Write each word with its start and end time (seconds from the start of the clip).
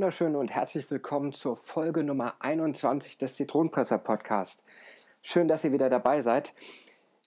Einen 0.00 0.06
wunderschönen 0.06 0.36
und 0.36 0.50
herzlich 0.50 0.90
willkommen 0.90 1.34
zur 1.34 1.58
Folge 1.58 2.02
Nummer 2.02 2.32
21 2.38 3.18
des 3.18 3.34
Zitronenpresser 3.34 3.98
Podcast. 3.98 4.64
Schön, 5.20 5.46
dass 5.46 5.62
ihr 5.62 5.72
wieder 5.72 5.90
dabei 5.90 6.22
seid. 6.22 6.54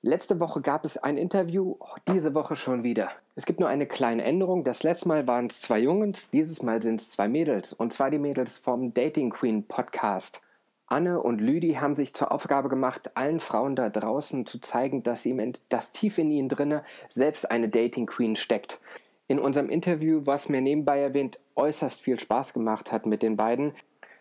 Letzte 0.02 0.40
Woche 0.40 0.60
gab 0.62 0.84
es 0.84 0.98
ein 0.98 1.16
Interview, 1.16 1.76
diese 2.08 2.34
Woche 2.34 2.56
schon 2.56 2.84
wieder. 2.84 3.12
Es 3.36 3.46
gibt 3.46 3.60
nur 3.60 3.70
eine 3.70 3.86
kleine 3.86 4.24
Änderung. 4.24 4.64
Das 4.64 4.82
letzte 4.82 5.08
Mal 5.08 5.28
waren 5.28 5.46
es 5.46 5.62
zwei 5.62 5.78
Jungs, 5.82 6.32
dieses 6.32 6.64
Mal 6.64 6.82
sind 6.82 7.00
es 7.00 7.12
zwei 7.12 7.28
Mädels. 7.28 7.74
Und 7.74 7.94
zwar 7.94 8.10
die 8.10 8.18
Mädels 8.18 8.58
vom 8.58 8.92
Dating 8.92 9.30
Queen 9.30 9.68
Podcast. 9.68 10.42
Anne 10.88 11.22
und 11.22 11.42
Lüdi 11.42 11.74
haben 11.74 11.96
sich 11.96 12.16
zur 12.16 12.32
Aufgabe 12.32 12.70
gemacht, 12.70 13.12
allen 13.14 13.40
Frauen 13.40 13.76
da 13.76 13.92
draußen 13.92 14.48
zu 14.48 14.60
zeigen, 14.60 15.04
dass, 15.04 15.22
sie, 15.22 15.54
dass 15.70 15.92
tief 15.92 16.18
in 16.18 16.32
ihnen 16.32 16.50
drinne 16.50 16.84
selbst 17.08 17.52
eine 17.52 17.70
Dating 17.70 18.08
Queen 18.08 18.36
steckt 18.36 18.80
in 19.28 19.40
unserem 19.40 19.70
Interview, 19.70 20.22
was 20.26 20.50
mir 20.50 20.62
nebenbei 20.62 21.00
erwähnt 21.00 21.40
äußerst 21.56 22.02
viel 22.02 22.20
Spaß 22.20 22.54
gemacht 22.54 22.92
hat 22.92 23.06
mit 23.06 23.22
den 23.24 23.38
beiden, 23.38 23.74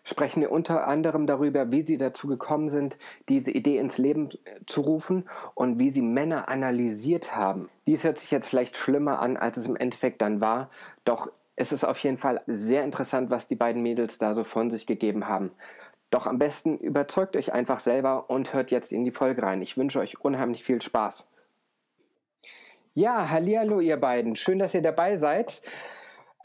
sprechen 0.03 0.41
wir 0.41 0.51
unter 0.51 0.87
anderem 0.87 1.27
darüber, 1.27 1.71
wie 1.71 1.81
sie 1.81 1.97
dazu 1.97 2.27
gekommen 2.27 2.69
sind, 2.69 2.97
diese 3.29 3.51
Idee 3.51 3.77
ins 3.77 3.97
Leben 3.97 4.29
zu 4.65 4.81
rufen 4.81 5.29
und 5.55 5.79
wie 5.79 5.91
sie 5.91 6.01
Männer 6.01 6.49
analysiert 6.49 7.35
haben. 7.35 7.69
Dies 7.87 8.03
hört 8.03 8.19
sich 8.19 8.31
jetzt 8.31 8.49
vielleicht 8.49 8.75
schlimmer 8.75 9.19
an, 9.19 9.37
als 9.37 9.57
es 9.57 9.67
im 9.67 9.77
Endeffekt 9.77 10.21
dann 10.21 10.41
war, 10.41 10.69
doch 11.05 11.29
es 11.55 11.71
ist 11.71 11.83
auf 11.83 11.99
jeden 11.99 12.17
Fall 12.17 12.41
sehr 12.47 12.83
interessant, 12.83 13.29
was 13.29 13.47
die 13.47 13.55
beiden 13.55 13.83
Mädels 13.83 14.17
da 14.17 14.33
so 14.33 14.43
von 14.43 14.71
sich 14.71 14.87
gegeben 14.87 15.27
haben. 15.27 15.51
Doch 16.09 16.27
am 16.27 16.37
besten 16.37 16.77
überzeugt 16.77 17.35
euch 17.35 17.53
einfach 17.53 17.79
selber 17.79 18.29
und 18.29 18.53
hört 18.53 18.71
jetzt 18.71 18.91
in 18.91 19.05
die 19.05 19.11
Folge 19.11 19.43
rein. 19.43 19.61
Ich 19.61 19.77
wünsche 19.77 19.99
euch 19.99 20.21
unheimlich 20.21 20.63
viel 20.63 20.81
Spaß. 20.81 21.27
Ja, 22.95 23.29
hallihallo 23.29 23.79
ihr 23.79 23.97
beiden. 23.97 24.35
Schön, 24.35 24.59
dass 24.59 24.73
ihr 24.75 24.83
dabei 24.83 25.17
seid. 25.17 25.61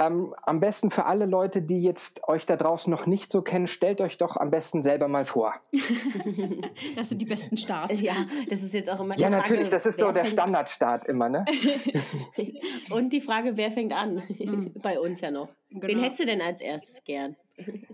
Ähm, 0.01 0.33
am 0.43 0.61
besten 0.61 0.91
für 0.91 1.07
alle 1.07 1.27
Leute, 1.27 1.61
die 1.61 1.83
jetzt 1.83 2.27
euch 2.29 2.47
da 2.47 2.57
draußen 2.57 2.91
noch 2.91 3.07
nicht 3.07 3.33
so 3.33 3.43
kennen, 3.43 3.67
stellt 3.67 4.01
euch 4.01 4.17
doch 4.17 4.37
am 4.37 4.51
besten 4.51 4.85
selber 4.85 5.09
mal 5.09 5.25
vor. 5.25 5.55
das 6.97 7.09
sind 7.09 7.21
die 7.21 7.27
besten 7.27 7.57
Starts. 7.57 8.01
Ja, 8.01 8.15
das 8.49 8.63
ist 8.63 8.73
jetzt 8.73 8.89
auch 8.89 9.01
immer 9.01 9.17
die 9.17 9.23
Ja, 9.23 9.29
Frage, 9.29 9.43
natürlich, 9.43 9.71
das 9.71 9.87
ist 9.87 9.99
so 9.99 10.13
der 10.13 10.25
Standardstart 10.25 11.05
immer, 11.07 11.29
ne? 11.29 11.45
Und 12.91 13.13
die 13.13 13.21
Frage, 13.21 13.57
wer 13.57 13.73
fängt 13.73 13.93
an? 13.93 14.23
Mhm. 14.29 14.73
Bei 14.81 15.01
uns 15.01 15.21
ja 15.21 15.33
noch. 15.33 15.49
Genau. 15.69 15.87
Wen 15.87 16.01
hättest 16.01 16.21
du 16.21 16.27
denn 16.27 16.41
als 16.41 16.61
erstes 16.61 17.03
gern? 17.03 17.37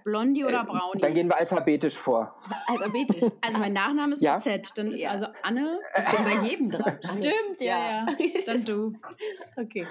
Blondie 0.04 0.44
oder 0.44 0.60
äh, 0.60 0.64
Brownie? 0.64 1.00
Dann 1.00 1.14
gehen 1.14 1.28
wir 1.28 1.38
alphabetisch 1.38 1.96
vor. 1.96 2.34
Alphabetisch. 2.66 3.30
Also 3.40 3.58
mein 3.58 3.72
Nachname 3.72 4.12
ist 4.12 4.22
ja? 4.22 4.34
mit 4.34 4.42
Z. 4.42 4.70
Dann 4.76 4.92
ist 4.92 5.00
ja. 5.00 5.10
also 5.10 5.26
Anne. 5.42 5.78
Ich 5.96 6.16
bin 6.16 6.24
bei 6.24 6.46
jedem 6.46 6.70
dran. 6.70 6.98
Stimmt, 7.04 7.60
ja, 7.60 7.78
ja. 7.78 8.06
Dann 8.46 8.64
du. 8.64 8.92
Okay. 9.56 9.86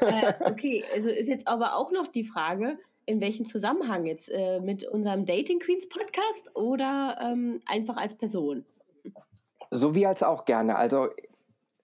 Äh, 0.00 0.34
okay, 0.50 0.84
also 0.94 1.10
ist 1.10 1.28
jetzt 1.28 1.46
aber 1.46 1.76
auch 1.76 1.90
noch 1.90 2.06
die 2.06 2.24
Frage, 2.24 2.78
in 3.06 3.20
welchem 3.20 3.46
Zusammenhang 3.46 4.06
jetzt? 4.06 4.30
Äh, 4.30 4.60
mit 4.60 4.84
unserem 4.84 5.26
Dating 5.26 5.58
Queens 5.58 5.88
Podcast 5.88 6.54
oder 6.54 7.18
ähm, 7.22 7.60
einfach 7.66 7.96
als 7.96 8.14
Person? 8.14 8.64
So 9.70 9.94
wie 9.94 10.06
als 10.06 10.22
auch 10.22 10.44
gerne. 10.44 10.76
Also 10.76 11.08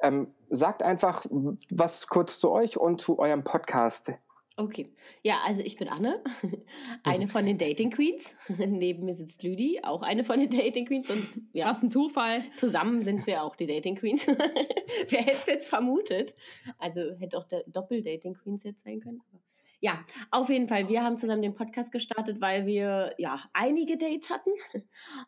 ähm, 0.00 0.32
sagt 0.50 0.82
einfach 0.82 1.24
was 1.70 2.06
kurz 2.06 2.38
zu 2.38 2.50
euch 2.50 2.76
und 2.76 3.00
zu 3.00 3.18
eurem 3.18 3.44
Podcast. 3.44 4.12
Okay. 4.56 4.92
Ja, 5.22 5.40
also 5.44 5.62
ich 5.62 5.76
bin 5.76 5.88
Anne, 5.88 6.22
eine 7.02 7.26
von 7.26 7.44
den 7.44 7.58
Dating 7.58 7.90
Queens. 7.90 8.36
Neben 8.48 9.04
mir 9.04 9.14
sitzt 9.14 9.42
Lüdi, 9.42 9.80
auch 9.82 10.02
eine 10.02 10.22
von 10.22 10.38
den 10.38 10.48
Dating 10.48 10.86
Queens. 10.86 11.10
Und 11.10 11.28
ja, 11.52 11.66
was 11.66 11.82
ein 11.82 11.90
Zufall. 11.90 12.44
Zusammen 12.54 13.02
sind 13.02 13.26
wir 13.26 13.42
auch 13.42 13.56
die 13.56 13.66
Dating 13.66 13.96
Queens. 13.96 14.26
Wer 15.08 15.20
hätte 15.20 15.32
es 15.32 15.46
jetzt 15.46 15.68
vermutet? 15.68 16.36
Also 16.78 17.00
hätte 17.18 17.36
auch 17.36 17.44
der 17.44 17.64
Doppel-Dating 17.66 18.34
Queens 18.34 18.62
jetzt 18.62 18.84
sein 18.84 19.00
können. 19.00 19.20
Aber 19.28 19.42
ja, 19.84 20.02
auf 20.30 20.48
jeden 20.48 20.66
Fall. 20.66 20.88
Wir 20.88 21.04
haben 21.04 21.18
zusammen 21.18 21.42
den 21.42 21.54
Podcast 21.54 21.92
gestartet, 21.92 22.40
weil 22.40 22.64
wir 22.64 23.14
ja 23.18 23.38
einige 23.52 23.98
Dates 23.98 24.30
hatten 24.30 24.48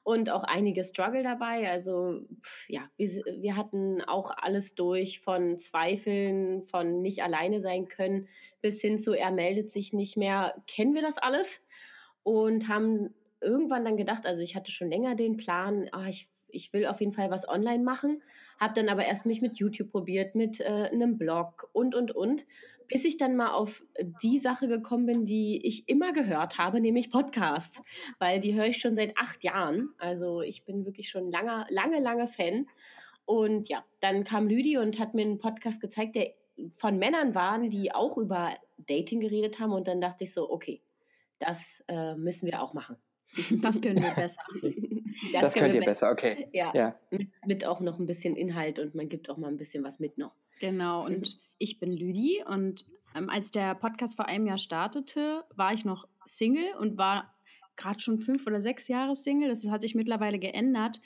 und 0.02 0.30
auch 0.30 0.44
einige 0.44 0.82
Struggle 0.82 1.22
dabei. 1.22 1.70
Also 1.70 2.22
ja, 2.66 2.88
wir, 2.96 3.06
wir 3.38 3.54
hatten 3.54 4.00
auch 4.00 4.30
alles 4.34 4.74
durch 4.74 5.20
von 5.20 5.58
Zweifeln, 5.58 6.62
von 6.62 7.02
nicht 7.02 7.22
alleine 7.22 7.60
sein 7.60 7.86
können, 7.86 8.28
bis 8.62 8.80
hin 8.80 8.98
zu 8.98 9.12
er 9.12 9.30
meldet 9.30 9.70
sich 9.70 9.92
nicht 9.92 10.16
mehr. 10.16 10.54
Kennen 10.66 10.94
wir 10.94 11.02
das 11.02 11.18
alles? 11.18 11.62
Und 12.22 12.66
haben 12.66 13.14
irgendwann 13.42 13.84
dann 13.84 13.98
gedacht, 13.98 14.24
also 14.24 14.40
ich 14.40 14.56
hatte 14.56 14.72
schon 14.72 14.88
länger 14.88 15.16
den 15.16 15.36
Plan, 15.36 15.86
ah, 15.92 16.06
ich 16.06 16.30
ich 16.48 16.72
will 16.72 16.86
auf 16.86 17.00
jeden 17.00 17.12
Fall 17.12 17.30
was 17.30 17.48
online 17.48 17.84
machen, 17.84 18.22
habe 18.58 18.74
dann 18.74 18.88
aber 18.88 19.04
erst 19.04 19.26
mich 19.26 19.42
mit 19.42 19.58
YouTube 19.58 19.90
probiert, 19.90 20.34
mit 20.34 20.60
äh, 20.60 20.64
einem 20.64 21.18
Blog 21.18 21.68
und, 21.72 21.94
und, 21.94 22.12
und, 22.12 22.46
bis 22.88 23.04
ich 23.04 23.16
dann 23.16 23.36
mal 23.36 23.52
auf 23.52 23.84
die 24.22 24.38
Sache 24.38 24.68
gekommen 24.68 25.06
bin, 25.06 25.24
die 25.24 25.66
ich 25.66 25.88
immer 25.88 26.12
gehört 26.12 26.58
habe, 26.58 26.80
nämlich 26.80 27.10
Podcasts, 27.10 27.82
weil 28.18 28.40
die 28.40 28.54
höre 28.54 28.66
ich 28.66 28.78
schon 28.78 28.94
seit 28.94 29.16
acht 29.18 29.44
Jahren. 29.44 29.90
Also 29.98 30.42
ich 30.42 30.64
bin 30.64 30.84
wirklich 30.84 31.08
schon 31.08 31.30
lange, 31.30 31.66
lange, 31.68 32.00
lange 32.00 32.26
Fan. 32.26 32.66
Und 33.24 33.68
ja, 33.68 33.84
dann 34.00 34.24
kam 34.24 34.48
Lüdi 34.48 34.78
und 34.78 34.98
hat 34.98 35.14
mir 35.14 35.24
einen 35.24 35.38
Podcast 35.38 35.80
gezeigt, 35.80 36.14
der 36.14 36.32
von 36.76 36.98
Männern 36.98 37.34
waren, 37.34 37.68
die 37.68 37.92
auch 37.92 38.16
über 38.18 38.56
Dating 38.78 39.20
geredet 39.20 39.58
haben. 39.58 39.72
Und 39.72 39.88
dann 39.88 40.00
dachte 40.00 40.24
ich 40.24 40.32
so, 40.32 40.50
okay, 40.50 40.80
das 41.38 41.84
äh, 41.88 42.14
müssen 42.14 42.46
wir 42.46 42.62
auch 42.62 42.72
machen. 42.72 42.96
Das 43.62 43.80
können 43.80 44.02
wir 44.02 44.10
besser. 44.14 44.40
Das, 45.32 45.42
das 45.42 45.54
könnt 45.54 45.74
ihr 45.74 45.82
besser, 45.82 46.10
okay. 46.10 46.48
Ja, 46.52 46.72
ja. 46.74 46.96
Mit, 47.10 47.28
mit, 47.46 47.64
auch 47.66 47.80
noch 47.80 47.98
ein 47.98 48.06
bisschen 48.06 48.36
Inhalt 48.36 48.78
und 48.78 48.94
man 48.94 49.08
gibt 49.08 49.28
auch 49.30 49.36
mal 49.36 49.48
ein 49.48 49.56
bisschen 49.56 49.84
was 49.84 49.98
mit 49.98 50.18
noch. 50.18 50.34
Genau, 50.60 51.04
und 51.04 51.38
ich 51.58 51.78
bin 51.78 51.92
Lüdi 51.92 52.42
und 52.46 52.86
ähm, 53.14 53.30
als 53.30 53.50
der 53.50 53.74
Podcast 53.74 54.16
vor 54.16 54.26
einem 54.26 54.46
Jahr 54.46 54.58
startete, 54.58 55.44
war 55.54 55.72
ich 55.72 55.84
noch 55.84 56.06
Single 56.24 56.74
und 56.78 56.98
war 56.98 57.34
gerade 57.76 58.00
schon 58.00 58.18
fünf 58.20 58.46
oder 58.46 58.60
sechs 58.60 58.88
Jahre 58.88 59.14
Single. 59.14 59.48
Das 59.48 59.66
hat 59.68 59.82
sich 59.82 59.94
mittlerweile 59.94 60.38
geändert. 60.38 61.00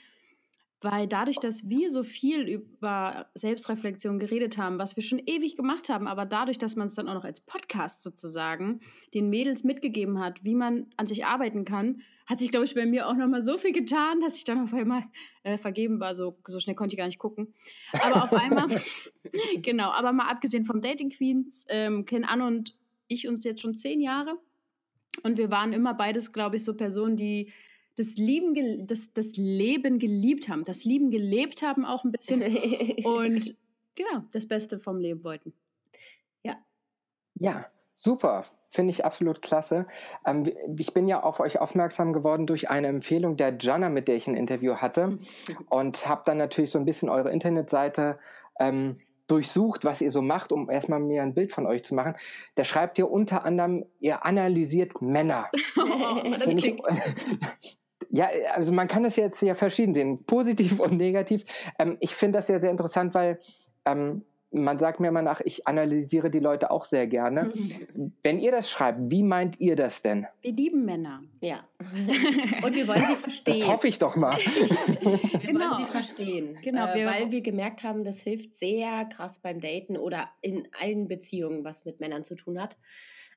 Weil 0.82 1.06
dadurch, 1.06 1.38
dass 1.38 1.68
wir 1.68 1.90
so 1.90 2.02
viel 2.02 2.48
über 2.48 3.26
Selbstreflexion 3.34 4.18
geredet 4.18 4.56
haben, 4.56 4.78
was 4.78 4.96
wir 4.96 5.02
schon 5.02 5.18
ewig 5.18 5.56
gemacht 5.56 5.90
haben, 5.90 6.06
aber 6.08 6.24
dadurch, 6.24 6.56
dass 6.56 6.74
man 6.74 6.86
es 6.86 6.94
dann 6.94 7.06
auch 7.08 7.14
noch 7.14 7.24
als 7.24 7.42
Podcast 7.42 8.02
sozusagen 8.02 8.80
den 9.12 9.28
Mädels 9.28 9.62
mitgegeben 9.62 10.20
hat, 10.20 10.42
wie 10.42 10.54
man 10.54 10.86
an 10.96 11.06
sich 11.06 11.26
arbeiten 11.26 11.66
kann, 11.66 12.00
hat 12.24 12.38
sich, 12.38 12.50
glaube 12.50 12.64
ich, 12.64 12.74
bei 12.74 12.86
mir 12.86 13.08
auch 13.08 13.14
nochmal 13.14 13.42
so 13.42 13.58
viel 13.58 13.72
getan, 13.72 14.20
dass 14.20 14.36
ich 14.36 14.44
dann 14.44 14.62
auf 14.62 14.72
einmal 14.72 15.02
äh, 15.42 15.58
vergeben 15.58 16.00
war. 16.00 16.14
So, 16.14 16.38
so 16.46 16.60
schnell 16.60 16.76
konnte 16.76 16.94
ich 16.94 16.98
gar 16.98 17.06
nicht 17.06 17.18
gucken. 17.18 17.52
Aber 17.92 18.22
auf 18.22 18.32
einmal, 18.32 18.68
genau, 19.62 19.90
aber 19.90 20.12
mal 20.12 20.28
abgesehen 20.28 20.64
vom 20.64 20.80
Dating 20.80 21.10
Queens, 21.10 21.66
ähm, 21.68 22.06
kennen 22.06 22.24
Anne 22.24 22.46
und 22.46 22.74
ich 23.08 23.28
uns 23.28 23.44
jetzt 23.44 23.60
schon 23.60 23.74
zehn 23.74 24.00
Jahre. 24.00 24.38
Und 25.24 25.36
wir 25.36 25.50
waren 25.50 25.72
immer 25.72 25.92
beides, 25.92 26.32
glaube 26.32 26.56
ich, 26.56 26.64
so 26.64 26.76
Personen, 26.76 27.16
die 27.16 27.52
das, 28.00 28.16
Lieben, 28.16 28.86
das, 28.86 29.12
das 29.12 29.36
Leben 29.36 29.98
geliebt 29.98 30.48
haben, 30.48 30.64
das 30.64 30.84
Lieben 30.84 31.10
gelebt 31.10 31.62
haben 31.62 31.84
auch 31.84 32.02
ein 32.02 32.12
bisschen 32.12 32.40
und 33.04 33.54
genau, 33.94 34.24
das 34.32 34.48
Beste 34.48 34.78
vom 34.80 34.98
Leben 34.98 35.22
wollten. 35.22 35.52
Ja. 36.42 36.56
Ja, 37.34 37.66
super. 37.94 38.44
Finde 38.70 38.92
ich 38.92 39.04
absolut 39.04 39.42
klasse. 39.42 39.86
Ähm, 40.24 40.50
ich 40.78 40.94
bin 40.94 41.08
ja 41.08 41.22
auf 41.22 41.40
euch 41.40 41.60
aufmerksam 41.60 42.12
geworden 42.12 42.46
durch 42.46 42.70
eine 42.70 42.86
Empfehlung 42.86 43.36
der 43.36 43.58
Jana, 43.60 43.90
mit 43.90 44.08
der 44.08 44.16
ich 44.16 44.28
ein 44.28 44.36
Interview 44.36 44.76
hatte. 44.76 45.18
und 45.68 46.08
habe 46.08 46.22
dann 46.24 46.38
natürlich 46.38 46.70
so 46.70 46.78
ein 46.78 46.86
bisschen 46.86 47.10
eure 47.10 47.30
Internetseite 47.30 48.18
ähm, 48.58 49.00
durchsucht, 49.26 49.84
was 49.84 50.00
ihr 50.00 50.10
so 50.10 50.22
macht, 50.22 50.52
um 50.52 50.70
erstmal 50.70 51.00
mir 51.00 51.22
ein 51.22 51.34
Bild 51.34 51.52
von 51.52 51.66
euch 51.66 51.84
zu 51.84 51.94
machen. 51.94 52.14
Da 52.54 52.64
schreibt 52.64 52.96
ihr 52.98 53.10
unter 53.10 53.44
anderem, 53.44 53.84
ihr 53.98 54.24
analysiert 54.24 55.02
Männer. 55.02 55.50
Oh, 56.12 56.22
das 56.38 56.54
klingt, 56.54 56.80
Ja, 58.10 58.28
also 58.54 58.72
man 58.72 58.88
kann 58.88 59.04
das 59.04 59.16
jetzt 59.16 59.40
ja 59.40 59.54
verschieden 59.54 59.94
sehen, 59.94 60.24
positiv 60.26 60.80
und 60.80 60.96
negativ. 60.96 61.44
Ähm, 61.78 61.96
ich 62.00 62.14
finde 62.14 62.38
das 62.38 62.48
ja 62.48 62.60
sehr 62.60 62.70
interessant, 62.70 63.14
weil 63.14 63.38
ähm, 63.84 64.24
man 64.52 64.78
sagt 64.78 64.98
mir 64.98 65.08
immer 65.08 65.22
nach, 65.22 65.40
ich 65.40 65.68
analysiere 65.68 66.28
die 66.28 66.40
Leute 66.40 66.70
auch 66.72 66.84
sehr 66.84 67.06
gerne. 67.06 67.52
Mhm. 67.54 68.12
Wenn 68.22 68.40
ihr 68.40 68.50
das 68.50 68.68
schreibt, 68.68 68.98
wie 69.10 69.22
meint 69.22 69.60
ihr 69.60 69.76
das 69.76 70.02
denn? 70.02 70.26
Wir 70.42 70.52
lieben 70.52 70.84
Männer. 70.84 71.22
Ja. 71.40 71.64
Und 72.64 72.74
wir 72.74 72.88
wollen 72.88 73.06
sie 73.06 73.14
verstehen. 73.14 73.60
Das 73.60 73.68
hoffe 73.68 73.86
ich 73.86 73.98
doch 73.98 74.16
mal. 74.16 74.36
wir 75.00 75.38
genau. 75.38 75.76
wollen 75.76 75.86
sie 75.86 75.92
verstehen. 75.92 76.58
Genau, 76.62 76.92
äh, 76.92 77.06
weil 77.06 77.30
wir 77.30 77.42
gemerkt 77.42 77.84
haben, 77.84 78.02
das 78.02 78.20
hilft 78.20 78.56
sehr 78.56 79.04
krass 79.04 79.38
beim 79.38 79.60
Daten 79.60 79.96
oder 79.96 80.30
in 80.40 80.66
allen 80.80 81.06
Beziehungen, 81.06 81.64
was 81.64 81.84
mit 81.84 82.00
Männern 82.00 82.24
zu 82.24 82.34
tun 82.34 82.60
hat. 82.60 82.76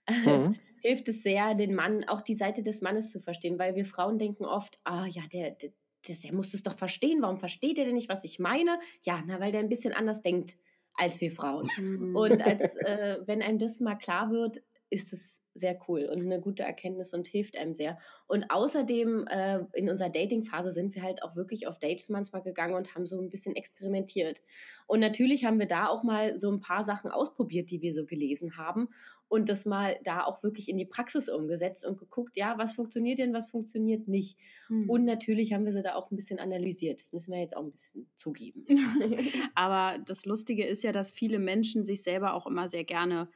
Mhm. 0.10 0.56
Hilft 0.84 1.08
es 1.08 1.24
sehr, 1.24 1.56
den 1.56 1.74
Mann, 1.74 2.04
auch 2.08 2.22
die 2.22 2.36
Seite 2.36 2.62
des 2.62 2.82
Mannes 2.82 3.10
zu 3.10 3.20
verstehen, 3.20 3.58
weil 3.58 3.76
wir 3.76 3.86
Frauen 3.86 4.20
denken 4.20 4.46
oft, 4.46 4.78
ah 4.84 5.06
ja, 5.06 5.24
der, 5.32 5.52
der, 5.52 5.72
der 6.08 6.34
muss 6.34 6.54
es 6.54 6.62
doch 6.62 6.78
verstehen. 6.78 7.22
Warum 7.22 7.40
versteht 7.40 7.80
er 7.80 7.86
denn 7.86 7.96
nicht, 7.96 8.10
was 8.10 8.26
ich 8.26 8.38
meine? 8.38 8.78
Ja, 9.02 9.24
na, 9.26 9.40
weil 9.40 9.54
der 9.54 9.62
ein 9.62 9.70
bisschen 9.70 9.94
anders 9.94 10.22
denkt 10.22 10.58
als 10.96 11.22
wir 11.22 11.32
Frauen. 11.32 11.70
Mhm. 11.78 12.16
Und 12.16 12.42
als, 12.42 12.76
äh, 12.76 13.18
wenn 13.26 13.42
einem 13.42 13.58
das 13.58 13.80
mal 13.80 13.96
klar 13.96 14.30
wird, 14.30 14.62
ist 14.94 15.12
es 15.12 15.42
sehr 15.56 15.78
cool 15.88 16.06
und 16.12 16.22
eine 16.22 16.40
gute 16.40 16.64
Erkenntnis 16.64 17.14
und 17.14 17.28
hilft 17.28 17.58
einem 17.58 17.74
sehr. 17.74 17.98
Und 18.28 18.50
außerdem 18.50 19.28
äh, 19.28 19.60
in 19.74 19.90
unserer 19.90 20.10
Dating-Phase 20.10 20.72
sind 20.72 20.94
wir 20.96 21.02
halt 21.02 21.24
auch 21.24 21.36
wirklich 21.36 21.68
auf 21.68 21.80
Dates 21.80 22.10
manchmal 22.10 22.44
gegangen 22.44 22.76
und 22.76 22.94
haben 22.94 23.06
so 23.06 23.20
ein 23.20 23.30
bisschen 23.30 23.56
experimentiert. 23.56 24.42
Und 24.88 25.00
natürlich 25.00 25.46
haben 25.46 25.60
wir 25.60 25.68
da 25.68 25.88
auch 25.88 26.04
mal 26.04 26.38
so 26.38 26.52
ein 26.52 26.60
paar 26.60 26.84
Sachen 26.84 27.12
ausprobiert, 27.12 27.72
die 27.72 27.82
wir 27.82 27.94
so 27.94 28.06
gelesen 28.06 28.58
haben 28.58 28.90
und 29.28 29.50
das 29.50 29.66
mal 29.66 29.98
da 30.04 30.24
auch 30.24 30.44
wirklich 30.44 30.70
in 30.70 30.78
die 30.78 30.86
Praxis 30.86 31.28
umgesetzt 31.28 31.86
und 31.86 31.98
geguckt, 31.98 32.38
ja, 32.38 32.56
was 32.60 32.74
funktioniert 32.74 33.18
denn, 33.18 33.34
was 33.34 33.48
funktioniert 33.50 34.08
nicht. 34.08 34.38
Mhm. 34.70 34.90
Und 34.90 35.06
natürlich 35.06 35.54
haben 35.54 35.66
wir 35.66 35.72
sie 35.72 35.82
da 35.82 35.96
auch 35.96 36.12
ein 36.12 36.16
bisschen 36.16 36.40
analysiert. 36.40 37.00
Das 37.00 37.14
müssen 37.14 37.32
wir 37.32 37.40
jetzt 37.40 37.58
auch 37.58 37.64
ein 37.64 37.72
bisschen 37.72 38.08
zugeben. 38.16 38.66
Aber 39.56 39.98
das 40.06 40.26
Lustige 40.26 40.66
ist 40.66 40.84
ja, 40.84 40.92
dass 40.92 41.12
viele 41.12 41.40
Menschen 41.40 41.84
sich 41.84 42.04
selber 42.04 42.34
auch 42.36 42.46
immer 42.46 42.70
sehr 42.70 42.84
gerne 42.84 43.28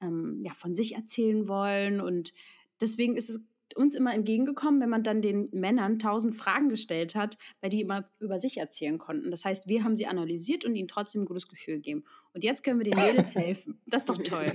ähm, 0.00 0.40
ja, 0.44 0.52
von 0.54 0.74
sich 0.74 0.94
erzählen 0.94 1.48
wollen. 1.48 2.00
Und 2.00 2.32
deswegen 2.80 3.16
ist 3.16 3.30
es 3.30 3.40
uns 3.76 3.94
immer 3.94 4.14
entgegengekommen, 4.14 4.80
wenn 4.80 4.88
man 4.88 5.02
dann 5.02 5.20
den 5.20 5.48
Männern 5.52 5.98
tausend 5.98 6.36
Fragen 6.36 6.68
gestellt 6.68 7.14
hat, 7.14 7.38
weil 7.60 7.70
die 7.70 7.80
immer 7.80 8.08
über 8.18 8.38
sich 8.38 8.58
erzählen 8.58 8.98
konnten. 8.98 9.30
Das 9.30 9.44
heißt, 9.44 9.68
wir 9.68 9.84
haben 9.84 9.96
sie 9.96 10.06
analysiert 10.06 10.64
und 10.64 10.74
ihnen 10.74 10.88
trotzdem 10.88 11.22
ein 11.22 11.26
gutes 11.26 11.48
Gefühl 11.48 11.76
gegeben. 11.76 12.04
Und 12.32 12.44
jetzt 12.44 12.64
können 12.64 12.78
wir 12.78 12.84
den 12.84 12.98
Mädels 12.98 13.34
helfen. 13.34 13.80
Das 13.86 14.02
ist 14.02 14.08
doch 14.08 14.18
toll. 14.18 14.52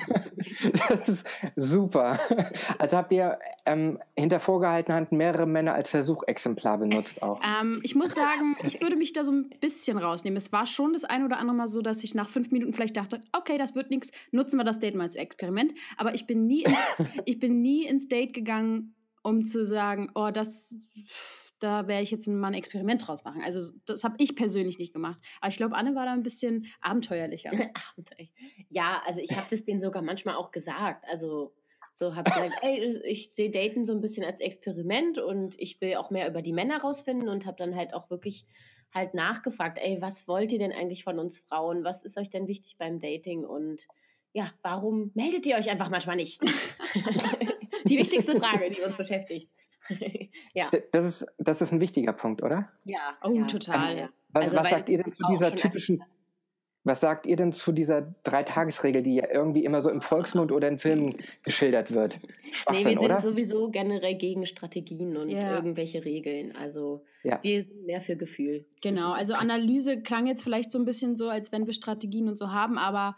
Das 0.90 1.10
ist 1.10 1.28
super. 1.56 2.20
Also 2.78 2.98
habt 2.98 3.12
ihr 3.12 3.40
ähm, 3.66 4.00
hinter 4.16 4.40
vorgehaltener 4.40 4.96
Hand 4.96 5.12
mehrere 5.12 5.46
Männer 5.46 5.74
als 5.74 5.90
Versuchexemplar 5.90 6.78
benutzt 6.78 7.22
auch? 7.22 7.42
Ähm, 7.44 7.80
ich 7.84 7.96
muss 7.96 8.14
sagen, 8.14 8.56
ich 8.64 8.82
würde 8.82 8.96
mich 8.96 9.14
da 9.14 9.24
so 9.24 9.32
ein 9.32 9.50
bisschen 9.62 9.98
rausnehmen. 9.98 10.38
Es 10.38 10.52
war 10.52 10.66
schon 10.66 10.94
das 10.94 11.04
ein 11.04 11.26
oder 11.26 11.40
andere 11.40 11.56
Mal 11.56 11.68
so, 11.68 11.82
dass 11.82 12.04
ich 12.04 12.14
nach 12.14 12.30
fünf 12.30 12.52
Minuten 12.52 12.74
vielleicht 12.74 12.98
dachte, 12.98 13.22
okay, 13.32 13.58
das 13.58 13.76
wird 13.76 13.90
nichts, 13.90 14.12
nutzen 14.32 14.58
wir 14.58 14.64
das 14.64 14.80
Date 14.80 14.96
mal 14.96 15.04
als 15.04 15.16
Experiment. 15.16 15.74
Aber 15.98 16.14
ich 16.14 16.28
bin 16.28 16.48
nie 16.48 16.64
ins, 16.64 16.92
ich 17.26 17.40
bin 17.40 17.62
nie 17.62 17.86
ins 17.86 18.08
Date 18.08 18.34
gegangen, 18.34 18.96
um 19.24 19.46
zu 19.46 19.66
sagen, 19.66 20.12
oh, 20.16 20.30
das, 20.32 20.76
da 21.60 21.88
werde 21.88 22.04
ich 22.04 22.12
jetzt 22.12 22.28
mal 22.28 22.48
ein 22.48 22.54
Experiment 22.54 23.08
draus 23.08 23.24
machen. 23.24 23.42
Also 23.44 23.74
das 23.86 24.04
habe 24.04 24.16
ich 24.18 24.36
persönlich 24.36 24.80
nicht 24.80 24.94
gemacht. 24.94 25.20
Aber 25.40 25.50
ich 25.50 25.58
glaube, 25.58 25.76
Anne 25.76 25.96
war 25.96 26.06
da 26.06 26.14
ein 26.14 26.24
bisschen 26.24 26.68
abenteuerlicher. 26.82 27.52
ja, 28.70 29.02
also 29.06 29.22
ich 29.22 29.36
habe 29.36 29.48
das 29.50 29.64
denen 29.64 29.80
sogar 29.80 30.02
manchmal 30.02 30.36
auch 30.36 30.52
gesagt. 30.52 31.06
Also 31.10 31.54
so 31.94 32.16
habe 32.16 32.30
ich 32.30 32.36
gesagt, 32.36 32.64
ey, 32.64 33.02
ich 33.06 33.34
sehe 33.34 33.52
Daten 33.52 33.86
so 33.86 33.94
ein 33.94 34.02
bisschen 34.02 34.26
als 34.26 34.40
Experiment 34.40 35.20
und 35.20 35.60
ich 35.60 35.80
will 35.82 35.96
auch 35.96 36.10
mehr 36.10 36.28
über 36.28 36.42
die 36.42 36.54
Männer 36.54 36.82
rausfinden 36.82 37.30
und 37.30 37.46
habe 37.46 37.58
dann 37.58 37.76
halt 37.76 37.94
auch 37.94 38.10
wirklich 38.10 38.46
halt 38.94 39.14
nachgefragt, 39.14 39.78
ey, 39.82 40.02
was 40.02 40.28
wollt 40.28 40.52
ihr 40.52 40.60
denn 40.60 40.72
eigentlich 40.72 41.04
von 41.04 41.20
uns 41.20 41.38
Frauen? 41.38 41.84
Was 41.84 42.04
ist 42.04 42.18
euch 42.18 42.30
denn 42.30 42.48
wichtig 42.48 42.78
beim 42.78 43.00
Dating? 43.00 43.46
Und 43.46 43.88
ja, 44.34 44.52
warum 44.62 45.12
meldet 45.14 45.46
ihr 45.46 45.56
euch 45.56 45.70
einfach 45.70 45.90
manchmal 45.90 46.16
nicht? 46.16 46.42
die 47.86 47.98
wichtigste 47.98 48.36
Frage, 48.40 48.70
die 48.70 48.82
uns 48.82 48.96
beschäftigt. 48.96 49.50
ja. 50.54 50.70
Das 50.92 51.04
ist, 51.04 51.26
das 51.38 51.62
ist 51.62 51.72
ein 51.72 51.82
wichtiger 51.82 52.14
Punkt, 52.14 52.44
oder? 52.44 52.70
Ja. 52.86 53.18
Oh, 53.24 53.32
ja. 53.32 53.46
total. 53.46 53.98
Ja. 53.98 54.10
Was, 54.30 54.46
also, 54.46 54.58
was 54.58 54.70
sagt 54.70 54.90
ihr 54.90 54.98
denn 55.04 55.12
zu 55.12 55.24
dieser 55.30 55.56
typischen, 55.56 56.04
was 56.84 57.00
sagt 57.00 57.28
ihr 57.28 57.36
denn 57.36 57.54
zu 57.54 57.72
dieser 57.72 58.02
Dreitagesregel, 58.24 59.04
die 59.04 59.16
ja 59.16 59.26
irgendwie 59.32 59.66
immer 59.66 59.82
so 59.82 59.90
im 59.90 60.02
Volksmund 60.02 60.52
oder 60.52 60.68
in 60.68 60.80
Filmen 60.80 61.16
geschildert 61.44 61.92
wird? 61.92 62.20
Nee, 62.72 62.86
wir 62.86 62.92
sind 62.92 63.00
oder? 63.00 63.22
sowieso 63.22 63.70
generell 63.70 64.16
gegen 64.16 64.46
Strategien 64.46 65.18
und 65.18 65.30
ja. 65.30 65.56
irgendwelche 65.56 66.04
Regeln. 66.06 66.56
Also 66.56 67.04
ja. 67.24 67.40
wir 67.44 67.62
sind 67.62 67.86
mehr 67.86 68.02
für 68.02 68.16
Gefühl. 68.16 68.66
Genau, 68.82 69.12
also 69.12 69.34
Analyse 69.34 70.02
klang 70.02 70.26
jetzt 70.28 70.44
vielleicht 70.44 70.72
so 70.72 70.80
ein 70.80 70.86
bisschen 70.86 71.16
so, 71.16 71.30
als 71.30 71.52
wenn 71.52 71.68
wir 71.68 71.74
Strategien 71.74 72.28
und 72.28 72.38
so 72.38 72.52
haben, 72.52 72.78
aber 72.78 73.16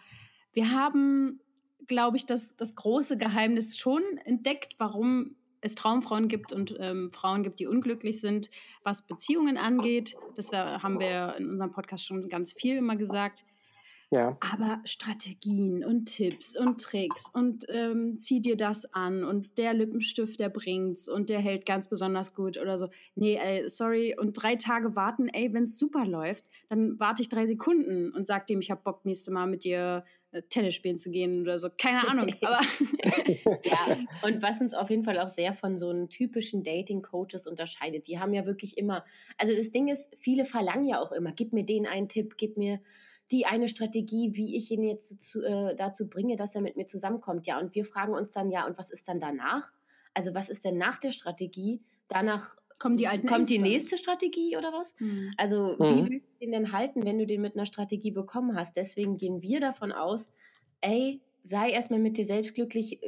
wir 0.52 0.72
haben 0.72 1.40
glaube 1.88 2.18
ich, 2.18 2.26
das, 2.26 2.56
das 2.56 2.76
große 2.76 3.18
Geheimnis 3.18 3.78
schon 3.78 4.02
entdeckt, 4.26 4.76
warum 4.78 5.36
es 5.62 5.76
Traumfrauen 5.76 6.28
gibt 6.28 6.52
und 6.52 6.76
ähm, 6.80 7.12
Frauen 7.12 7.44
gibt, 7.44 7.60
die 7.60 7.68
unglücklich 7.68 8.20
sind, 8.20 8.50
was 8.84 9.02
Beziehungen 9.02 9.58
angeht. 9.58 10.18
Das 10.36 10.52
haben 10.52 11.00
wir 11.00 11.36
in 11.38 11.50
unserem 11.50 11.72
Podcast 11.72 12.06
schon 12.06 12.28
ganz 12.28 12.54
viel 12.54 12.78
immer 12.78 12.96
gesagt. 12.96 13.46
Ja. 14.14 14.38
Aber 14.42 14.80
Strategien 14.84 15.84
und 15.84 16.06
Tipps 16.06 16.56
und 16.56 16.80
Tricks 16.80 17.32
und 17.34 17.66
ähm, 17.70 18.20
zieh 18.20 18.42
dir 18.42 18.56
das 18.56 18.86
an 18.94 19.24
und 19.24 19.58
der 19.58 19.74
Lippenstift, 19.74 20.40
der 20.40 20.50
bringt's 20.50 21.08
und 21.08 21.32
der 21.32 21.40
hält 21.40 21.66
ganz 21.66 21.88
besonders 21.88 22.36
gut 22.36 22.60
oder 22.60 22.78
so. 22.78 22.90
Nee, 23.16 23.40
ey, 23.42 23.68
sorry. 23.68 24.16
Und 24.16 24.34
drei 24.34 24.56
Tage 24.56 24.96
warten, 24.96 25.30
ey, 25.30 25.52
wenn 25.52 25.64
es 25.64 25.80
super 25.80 26.06
läuft, 26.06 26.46
dann 26.68 27.00
warte 27.00 27.24
ich 27.24 27.30
drei 27.30 27.48
Sekunden 27.48 28.12
und 28.12 28.28
sag 28.28 28.46
dem, 28.46 28.60
ich 28.60 28.70
hab 28.70 28.84
Bock, 28.84 29.04
nächste 29.04 29.32
Mal 29.32 29.48
mit 29.48 29.64
dir 29.64 30.04
Tennis 30.42 30.74
spielen 30.74 30.98
zu 30.98 31.12
gehen 31.12 31.42
oder 31.42 31.60
so. 31.60 31.70
Keine 31.78 32.08
Ahnung. 32.08 32.34
aber 32.42 32.62
ja, 33.64 33.98
und 34.24 34.42
was 34.42 34.62
uns 34.62 34.74
auf 34.74 34.90
jeden 34.90 35.04
Fall 35.04 35.20
auch 35.20 35.30
sehr 35.30 35.54
von 35.54 35.78
so 35.78 35.90
einen 35.90 36.10
typischen 36.10 36.64
Dating-Coaches 36.64 37.48
unterscheidet, 37.48 38.08
die 38.08 38.20
haben 38.20 38.34
ja 38.34 38.46
wirklich 38.46 38.78
immer, 38.78 39.06
also 39.38 39.56
das 39.56 39.72
Ding 39.72 39.88
ist, 39.88 40.16
viele 40.20 40.46
verlangen 40.46 40.86
ja 40.86 41.00
auch 41.00 41.12
immer, 41.12 41.32
gib 41.32 41.54
mir 41.54 41.66
den 41.66 41.86
einen 41.86 42.10
Tipp, 42.10 42.36
gib 42.38 42.58
mir 42.58 42.80
die 43.32 43.46
eine 43.46 43.70
Strategie, 43.70 44.32
wie 44.34 44.56
ich 44.58 44.70
ihn 44.72 44.84
jetzt 44.84 45.22
zu, 45.22 45.44
äh, 45.44 45.76
dazu 45.76 46.10
bringe, 46.10 46.36
dass 46.36 46.56
er 46.56 46.62
mit 46.62 46.76
mir 46.76 46.86
zusammenkommt. 46.86 47.48
Ja, 47.48 47.60
und 47.60 47.74
wir 47.74 47.86
fragen 47.86 48.14
uns 48.14 48.32
dann, 48.32 48.52
ja, 48.52 48.66
und 48.66 48.78
was 48.78 48.92
ist 48.92 49.08
dann 49.08 49.20
danach? 49.20 49.72
Also 50.14 50.36
was 50.36 50.50
ist 50.50 50.66
denn 50.66 50.78
nach 50.78 51.00
der 51.00 51.12
Strategie? 51.12 51.82
Danach 52.08 52.58
kommen 52.80 52.98
die 52.98 53.08
alten 53.08 53.28
kommt 53.28 53.50
die 53.50 53.60
nächste 53.60 53.98
Strategie 53.98 54.58
oder 54.58 54.72
was? 54.74 54.96
Mhm. 55.00 55.34
Also 55.38 55.76
mhm. 55.78 55.84
wie 55.84 56.10
willst 56.10 56.28
du 56.28 56.40
den 56.42 56.52
denn 56.52 56.72
halten, 56.72 57.06
wenn 57.06 57.18
du 57.20 57.26
den 57.26 57.42
mit 57.42 57.56
einer 57.56 57.66
Strategie 57.66 58.12
bekommen 58.12 58.56
hast? 58.56 58.78
Deswegen 58.78 59.18
gehen 59.18 59.42
wir 59.42 59.60
davon 59.60 59.92
aus, 59.92 60.32
ey, 60.82 61.22
sei 61.44 61.70
erstmal 61.70 62.00
mit 62.00 62.18
dir 62.18 62.26
selbst 62.26 62.56
glücklich, 62.56 63.00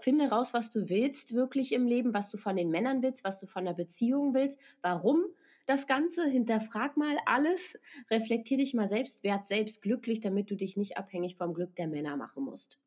finde 0.00 0.28
raus, 0.28 0.52
was 0.52 0.70
du 0.70 0.88
willst 0.88 1.34
wirklich 1.34 1.72
im 1.72 1.86
Leben, 1.86 2.14
was 2.14 2.30
du 2.30 2.36
von 2.36 2.56
den 2.56 2.70
Männern 2.70 3.02
willst, 3.02 3.24
was 3.24 3.38
du 3.38 3.46
von 3.46 3.64
der 3.64 3.74
Beziehung 3.74 4.34
willst, 4.34 4.58
warum 4.82 5.24
das 5.66 5.86
Ganze, 5.86 6.26
hinterfrag 6.26 6.96
mal 6.96 7.16
alles, 7.26 7.78
reflektier 8.10 8.56
dich 8.56 8.74
mal 8.74 8.88
selbst, 8.88 9.24
werd 9.24 9.46
selbst 9.46 9.82
glücklich, 9.82 10.20
damit 10.20 10.50
du 10.50 10.56
dich 10.56 10.76
nicht 10.76 10.96
abhängig 10.96 11.36
vom 11.36 11.54
Glück 11.54 11.74
der 11.74 11.88
Männer 11.88 12.16
machen 12.16 12.44
musst. 12.44 12.78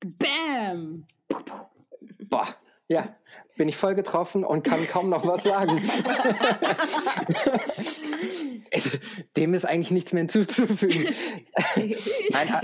Bam! 0.00 1.06
Boah, 2.28 2.48
ja, 2.88 3.16
bin 3.56 3.68
ich 3.68 3.76
voll 3.76 3.94
getroffen 3.94 4.44
und 4.44 4.62
kann 4.62 4.86
kaum 4.86 5.08
noch 5.08 5.26
was 5.26 5.44
sagen. 5.44 5.80
Dem 9.36 9.54
ist 9.54 9.64
eigentlich 9.64 9.90
nichts 9.90 10.12
mehr 10.12 10.20
hinzuzufügen. 10.22 11.14
Nein, 12.30 12.60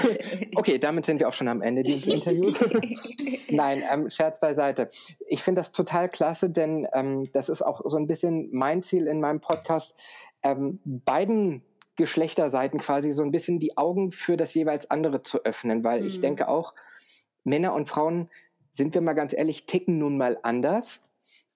okay, 0.56 0.78
damit 0.78 1.06
sind 1.06 1.20
wir 1.20 1.28
auch 1.28 1.32
schon 1.32 1.48
am 1.48 1.62
Ende 1.62 1.82
dieses 1.82 2.06
Interviews. 2.12 2.64
Nein, 3.48 3.84
ähm, 3.88 4.10
Scherz 4.10 4.40
beiseite. 4.40 4.88
Ich 5.28 5.42
finde 5.42 5.60
das 5.60 5.72
total 5.72 6.08
klasse, 6.08 6.50
denn 6.50 6.88
ähm, 6.92 7.30
das 7.32 7.48
ist 7.48 7.62
auch 7.62 7.82
so 7.84 7.96
ein 7.96 8.06
bisschen 8.06 8.48
mein 8.52 8.82
Ziel 8.82 9.06
in 9.06 9.20
meinem 9.20 9.40
Podcast, 9.40 9.94
ähm, 10.42 10.80
beiden 10.84 11.62
Geschlechterseiten 11.96 12.80
quasi 12.80 13.12
so 13.12 13.22
ein 13.22 13.30
bisschen 13.30 13.60
die 13.60 13.76
Augen 13.76 14.10
für 14.10 14.36
das 14.36 14.54
jeweils 14.54 14.90
andere 14.90 15.22
zu 15.22 15.44
öffnen, 15.44 15.84
weil 15.84 16.00
mhm. 16.00 16.06
ich 16.06 16.20
denke 16.20 16.48
auch, 16.48 16.74
Männer 17.44 17.74
und 17.74 17.88
Frauen 17.88 18.30
sind 18.72 18.94
wir 18.94 19.00
mal 19.00 19.14
ganz 19.14 19.32
ehrlich, 19.32 19.66
ticken 19.66 19.98
nun 19.98 20.16
mal 20.16 20.38
anders. 20.42 21.00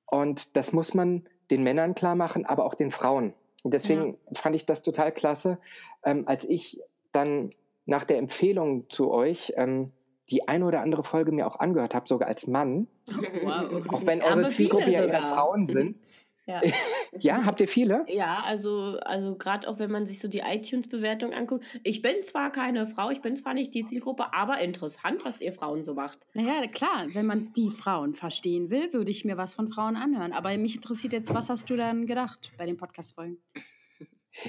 Und 0.06 0.56
das 0.56 0.73
muss 0.73 0.94
man 0.94 1.25
den 1.50 1.62
Männern 1.62 1.94
klar 1.94 2.14
machen, 2.14 2.47
aber 2.47 2.64
auch 2.64 2.75
den 2.75 2.90
Frauen. 2.90 3.35
Und 3.62 3.75
deswegen 3.75 4.18
ja. 4.28 4.35
fand 4.35 4.56
ich 4.56 4.66
das 4.66 4.83
total 4.83 5.12
klasse, 5.12 5.59
ähm, 6.04 6.25
als 6.26 6.44
ich 6.44 6.80
dann 7.12 7.54
nach 7.87 8.04
der 8.04 8.18
Empfehlung 8.18 8.88
zu 8.90 9.11
euch 9.11 9.52
ähm, 9.56 9.92
die 10.30 10.49
eine 10.49 10.64
oder 10.66 10.80
andere 10.80 11.04
Folge 11.04 11.33
mir 11.33 11.47
auch 11.47 11.59
angehört 11.59 11.94
habe, 11.94 12.09
sogar 12.09 12.28
als 12.28 12.47
Mann. 12.47 12.88
Wow. 13.42 13.87
Auch 13.88 14.06
wenn 14.06 14.23
eure 14.23 14.47
Zielgruppe 14.47 14.90
ja 14.90 15.04
eher 15.04 15.23
Frauen 15.23 15.66
sind. 15.66 15.99
Ja. 16.46 16.60
ja, 17.18 17.44
habt 17.44 17.60
ihr 17.60 17.68
viele? 17.68 18.04
Ja, 18.08 18.42
also, 18.44 18.98
also 19.00 19.34
gerade 19.36 19.68
auch 19.68 19.78
wenn 19.78 19.90
man 19.90 20.06
sich 20.06 20.18
so 20.18 20.28
die 20.28 20.40
iTunes-Bewertung 20.40 21.32
anguckt. 21.32 21.64
Ich 21.82 22.02
bin 22.02 22.22
zwar 22.22 22.50
keine 22.52 22.86
Frau, 22.86 23.10
ich 23.10 23.22
bin 23.22 23.36
zwar 23.36 23.54
nicht 23.54 23.74
die 23.74 23.84
Zielgruppe, 23.84 24.34
aber 24.34 24.60
interessant, 24.60 25.24
was 25.24 25.40
ihr 25.40 25.52
Frauen 25.52 25.84
so 25.84 25.94
macht. 25.94 26.26
Naja, 26.34 26.66
klar, 26.68 27.06
wenn 27.12 27.26
man 27.26 27.52
die 27.54 27.70
Frauen 27.70 28.14
verstehen 28.14 28.70
will, 28.70 28.92
würde 28.92 29.10
ich 29.10 29.24
mir 29.24 29.36
was 29.36 29.54
von 29.54 29.70
Frauen 29.70 29.96
anhören. 29.96 30.32
Aber 30.32 30.56
mich 30.58 30.76
interessiert 30.76 31.12
jetzt, 31.12 31.32
was 31.32 31.48
hast 31.48 31.70
du 31.70 31.76
dann 31.76 32.06
gedacht 32.06 32.52
bei 32.58 32.66
den 32.66 32.76
Podcast-Folgen? 32.76 33.38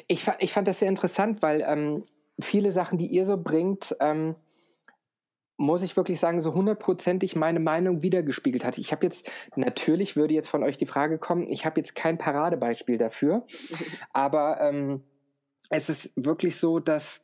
Ich, 0.07 0.25
ich 0.39 0.51
fand 0.51 0.67
das 0.67 0.79
sehr 0.79 0.89
interessant, 0.89 1.41
weil 1.41 1.63
ähm, 1.65 2.03
viele 2.39 2.71
Sachen, 2.71 2.97
die 2.97 3.07
ihr 3.07 3.25
so 3.25 3.37
bringt, 3.37 3.95
ähm, 3.99 4.35
muss 5.57 5.81
ich 5.81 5.95
wirklich 5.95 6.19
sagen, 6.19 6.41
so 6.41 6.53
hundertprozentig 6.53 7.35
meine 7.35 7.59
Meinung 7.59 8.01
wiedergespiegelt 8.01 8.65
hat. 8.65 8.77
Ich 8.77 8.91
habe 8.91 9.05
jetzt, 9.05 9.31
natürlich 9.55 10.15
würde 10.15 10.33
jetzt 10.33 10.49
von 10.49 10.63
euch 10.63 10.77
die 10.77 10.85
Frage 10.85 11.17
kommen, 11.17 11.49
ich 11.49 11.65
habe 11.65 11.79
jetzt 11.79 11.95
kein 11.95 12.17
Paradebeispiel 12.17 12.97
dafür, 12.97 13.45
aber 14.13 14.59
ähm, 14.61 15.03
es 15.69 15.89
ist 15.89 16.11
wirklich 16.15 16.57
so, 16.57 16.79
dass 16.79 17.21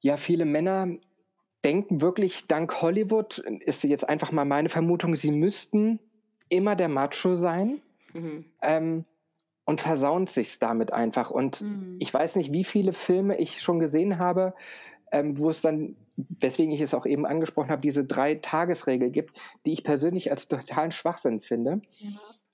ja 0.00 0.16
viele 0.16 0.44
Männer 0.44 0.88
denken 1.64 2.00
wirklich, 2.00 2.46
dank 2.46 2.80
Hollywood, 2.80 3.38
ist 3.60 3.82
jetzt 3.84 4.08
einfach 4.08 4.32
mal 4.32 4.44
meine 4.44 4.68
Vermutung, 4.68 5.16
sie 5.16 5.32
müssten 5.32 5.98
immer 6.48 6.76
der 6.76 6.88
Macho 6.88 7.34
sein 7.34 7.80
mhm. 8.14 8.44
ähm, 8.62 9.04
und 9.64 9.80
versauen 9.80 10.26
sich 10.26 10.58
damit 10.58 10.92
einfach. 10.92 11.30
Und 11.30 11.62
mhm. 11.62 11.96
ich 11.98 12.12
weiß 12.12 12.36
nicht, 12.36 12.52
wie 12.52 12.64
viele 12.64 12.92
Filme 12.92 13.36
ich 13.38 13.60
schon 13.60 13.80
gesehen 13.80 14.18
habe, 14.18 14.54
ähm, 15.12 15.38
wo 15.38 15.50
es 15.50 15.60
dann 15.60 15.96
weswegen 16.40 16.72
ich 16.72 16.80
es 16.80 16.94
auch 16.94 17.06
eben 17.06 17.26
angesprochen 17.26 17.70
habe, 17.70 17.80
diese 17.80 18.04
Drei-Tagesregel 18.04 19.10
gibt, 19.10 19.40
die 19.64 19.72
ich 19.72 19.84
persönlich 19.84 20.30
als 20.30 20.48
totalen 20.48 20.92
Schwachsinn 20.92 21.40
finde. 21.40 21.80
Ja. 21.98 22.08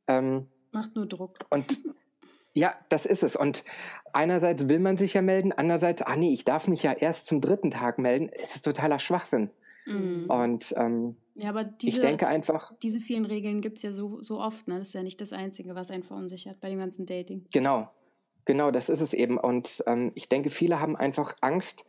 Ähm, 0.07 0.47
Macht 0.71 0.95
nur 0.95 1.07
Druck. 1.07 1.33
Und 1.51 1.83
ja, 2.53 2.77
das 2.89 3.07
ist 3.07 3.23
es. 3.23 3.37
Und 3.37 3.65
einerseits 4.13 4.69
will 4.69 4.81
man 4.81 4.99
sich 4.99 5.15
ja 5.15 5.23
melden, 5.23 5.53
andererseits, 5.53 6.03
ah 6.03 6.17
nee, 6.17 6.33
ich 6.33 6.45
darf 6.45 6.69
mich 6.69 6.83
ja 6.83 6.93
erst 6.93 7.27
zum 7.27 7.41
dritten 7.41 7.71
Tag 7.71 7.99
melden. 7.99 8.29
Es 8.43 8.57
ist 8.57 8.65
totaler 8.65 8.99
Schwachsinn. 8.99 9.51
Mhm. 9.87 10.27
Und 10.29 10.75
ähm, 10.77 11.17
ja, 11.35 11.49
aber 11.49 11.65
diese, 11.65 11.97
ich 11.97 12.01
denke 12.01 12.27
einfach. 12.27 12.73
Diese 12.83 13.01
vielen 13.01 13.25
Regeln 13.25 13.61
gibt 13.61 13.79
es 13.79 13.83
ja 13.83 13.93
so, 13.93 14.23
so 14.23 14.41
oft. 14.41 14.69
Ne? 14.69 14.79
Das 14.79 14.89
ist 14.89 14.95
ja 14.95 15.03
nicht 15.03 15.21
das 15.21 15.33
Einzige, 15.33 15.75
was 15.75 15.91
einen 15.91 16.03
verunsichert 16.03 16.61
bei 16.61 16.69
dem 16.69 16.79
ganzen 16.79 17.07
Dating. 17.07 17.47
Genau, 17.53 17.89
genau, 18.45 18.71
das 18.71 18.89
ist 18.89 19.01
es 19.01 19.15
eben. 19.15 19.39
Und 19.39 19.83
ähm, 19.87 20.13
ich 20.15 20.29
denke, 20.29 20.51
viele 20.51 20.81
haben 20.81 20.97
einfach 20.97 21.35
Angst, 21.41 21.85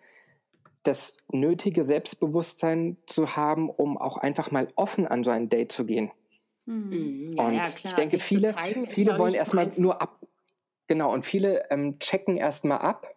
das 0.87 1.17
nötige 1.31 1.83
Selbstbewusstsein 1.83 2.97
zu 3.07 3.35
haben, 3.35 3.69
um 3.69 3.97
auch 3.97 4.17
einfach 4.17 4.51
mal 4.51 4.67
offen 4.75 5.07
an 5.07 5.23
so 5.23 5.31
ein 5.31 5.49
Date 5.49 5.71
zu 5.71 5.85
gehen. 5.85 6.11
Mhm. 6.65 7.35
Und 7.37 7.55
ja, 7.55 7.63
ich 7.83 7.93
denke, 7.93 8.19
viele, 8.19 8.53
zeigen, 8.53 8.87
viele 8.87 9.17
wollen 9.17 9.33
erstmal 9.33 9.71
nur 9.77 10.01
ab. 10.01 10.19
Genau, 10.87 11.11
und 11.11 11.25
viele 11.25 11.69
ähm, 11.71 11.99
checken 11.99 12.37
erstmal 12.37 12.79
ab, 12.79 13.15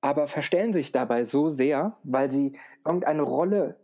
aber 0.00 0.26
verstellen 0.26 0.72
sich 0.72 0.92
dabei 0.92 1.24
so 1.24 1.48
sehr, 1.48 1.96
weil 2.04 2.30
sie 2.30 2.58
irgendeine 2.86 3.22
Rolle 3.22 3.76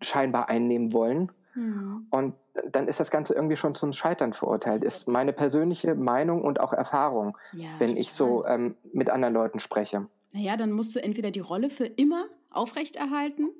scheinbar 0.00 0.48
einnehmen 0.48 0.92
wollen. 0.92 1.32
Mhm. 1.54 2.06
Und 2.10 2.34
dann 2.70 2.86
ist 2.86 3.00
das 3.00 3.10
Ganze 3.10 3.34
irgendwie 3.34 3.56
schon 3.56 3.74
zum 3.74 3.92
Scheitern 3.92 4.32
verurteilt. 4.32 4.84
Ist 4.84 5.08
meine 5.08 5.32
persönliche 5.32 5.96
Meinung 5.96 6.42
und 6.42 6.60
auch 6.60 6.72
Erfahrung, 6.72 7.36
ja, 7.52 7.68
wenn 7.78 7.96
ich 7.96 8.12
so 8.12 8.46
ähm, 8.46 8.76
mit 8.92 9.10
anderen 9.10 9.34
Leuten 9.34 9.58
spreche 9.58 10.06
naja, 10.34 10.56
dann 10.56 10.72
musst 10.72 10.94
du 10.94 11.02
entweder 11.02 11.30
die 11.30 11.40
Rolle 11.40 11.70
für 11.70 11.86
immer 11.86 12.26
aufrechterhalten 12.50 13.50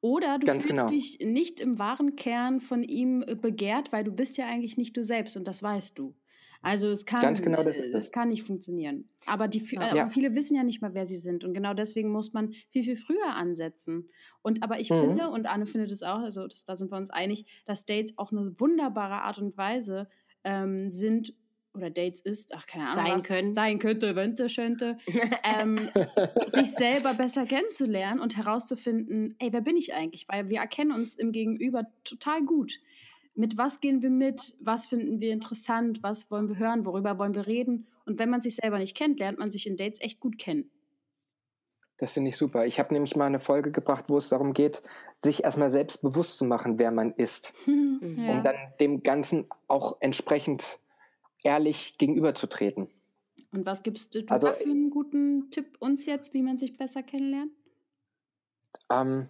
oder 0.00 0.38
du 0.38 0.46
Ganz 0.46 0.64
fühlst 0.64 0.78
genau. 0.78 0.88
dich 0.88 1.18
nicht 1.20 1.60
im 1.60 1.78
wahren 1.78 2.16
Kern 2.16 2.60
von 2.60 2.82
ihm 2.82 3.22
äh, 3.26 3.36
begehrt, 3.36 3.92
weil 3.92 4.02
du 4.02 4.12
bist 4.12 4.36
ja 4.38 4.46
eigentlich 4.46 4.76
nicht 4.76 4.96
du 4.96 5.04
selbst 5.04 5.36
und 5.36 5.46
das 5.46 5.62
weißt 5.62 5.98
du. 5.98 6.14
Also 6.64 6.88
es 6.88 7.04
kann, 7.06 7.34
genau 7.34 7.62
das, 7.64 7.80
äh, 7.80 7.88
es 7.88 8.12
kann 8.12 8.28
nicht 8.28 8.44
funktionieren. 8.44 9.08
Aber 9.26 9.46
die, 9.48 9.58
äh, 9.76 9.96
ja. 9.96 10.08
viele 10.08 10.34
wissen 10.34 10.56
ja 10.56 10.62
nicht 10.62 10.80
mal, 10.80 10.94
wer 10.94 11.06
sie 11.06 11.16
sind. 11.16 11.44
Und 11.44 11.54
genau 11.54 11.74
deswegen 11.74 12.10
muss 12.10 12.32
man 12.32 12.52
viel, 12.70 12.84
viel 12.84 12.96
früher 12.96 13.34
ansetzen. 13.34 14.08
Und 14.42 14.62
aber 14.62 14.80
ich 14.80 14.88
mhm. 14.88 15.00
finde, 15.00 15.30
und 15.30 15.46
Anne 15.46 15.66
findet 15.66 15.90
es 15.90 16.02
auch, 16.02 16.20
also 16.20 16.46
das, 16.46 16.64
da 16.64 16.76
sind 16.76 16.90
wir 16.90 16.98
uns 16.98 17.10
einig, 17.10 17.46
dass 17.64 17.84
Dates 17.84 18.16
auch 18.16 18.32
eine 18.32 18.58
wunderbare 18.58 19.22
Art 19.22 19.38
und 19.38 19.56
Weise 19.56 20.08
ähm, 20.44 20.90
sind, 20.90 21.34
oder 21.74 21.90
Dates 21.90 22.20
ist, 22.20 22.54
ach 22.54 22.66
keine 22.66 22.84
Ahnung, 22.84 23.04
sein 23.04 23.14
was, 23.14 23.24
können, 23.24 23.52
sein 23.52 23.78
könnte, 23.78 24.14
könnte, 24.14 24.46
könnte, 24.46 24.98
ähm, 25.44 25.88
sich 26.48 26.72
selber 26.72 27.14
besser 27.14 27.46
kennenzulernen 27.46 28.20
und 28.20 28.36
herauszufinden, 28.36 29.36
ey, 29.38 29.52
wer 29.52 29.62
bin 29.62 29.76
ich 29.76 29.94
eigentlich? 29.94 30.28
Weil 30.28 30.50
wir 30.50 30.58
erkennen 30.58 30.92
uns 30.92 31.14
im 31.14 31.32
Gegenüber 31.32 31.86
total 32.04 32.44
gut. 32.44 32.78
Mit 33.34 33.56
was 33.56 33.80
gehen 33.80 34.02
wir 34.02 34.10
mit? 34.10 34.54
Was 34.60 34.86
finden 34.86 35.20
wir 35.20 35.32
interessant? 35.32 36.02
Was 36.02 36.30
wollen 36.30 36.48
wir 36.48 36.58
hören? 36.58 36.84
Worüber 36.84 37.18
wollen 37.18 37.34
wir 37.34 37.46
reden? 37.46 37.86
Und 38.04 38.18
wenn 38.18 38.28
man 38.28 38.42
sich 38.42 38.56
selber 38.56 38.78
nicht 38.78 38.96
kennt, 38.96 39.18
lernt 39.18 39.38
man 39.38 39.50
sich 39.50 39.66
in 39.66 39.76
Dates 39.76 40.00
echt 40.02 40.20
gut 40.20 40.38
kennen. 40.38 40.70
Das 41.96 42.12
finde 42.12 42.30
ich 42.30 42.36
super. 42.36 42.66
Ich 42.66 42.78
habe 42.78 42.92
nämlich 42.92 43.16
mal 43.16 43.26
eine 43.26 43.38
Folge 43.38 43.70
gebracht, 43.70 44.06
wo 44.08 44.18
es 44.18 44.28
darum 44.28 44.54
geht, 44.54 44.82
sich 45.20 45.44
erstmal 45.44 45.70
selbst 45.70 46.02
bewusst 46.02 46.36
zu 46.36 46.44
machen, 46.44 46.78
wer 46.78 46.90
man 46.90 47.12
ist. 47.12 47.52
ja. 47.66 47.72
Um 47.72 48.42
dann 48.42 48.56
dem 48.80 49.02
Ganzen 49.02 49.46
auch 49.68 49.98
entsprechend 50.00 50.80
ehrlich 51.44 51.98
gegenüberzutreten. 51.98 52.88
Und 53.52 53.66
was 53.66 53.82
gibst 53.82 54.14
du 54.14 54.24
also, 54.28 54.48
für 54.52 54.64
einen 54.64 54.90
guten 54.90 55.50
Tipp 55.50 55.76
uns 55.78 56.06
jetzt, 56.06 56.32
wie 56.32 56.42
man 56.42 56.56
sich 56.56 56.76
besser 56.76 57.02
kennenlernt? 57.02 57.52
Ähm, 58.90 59.28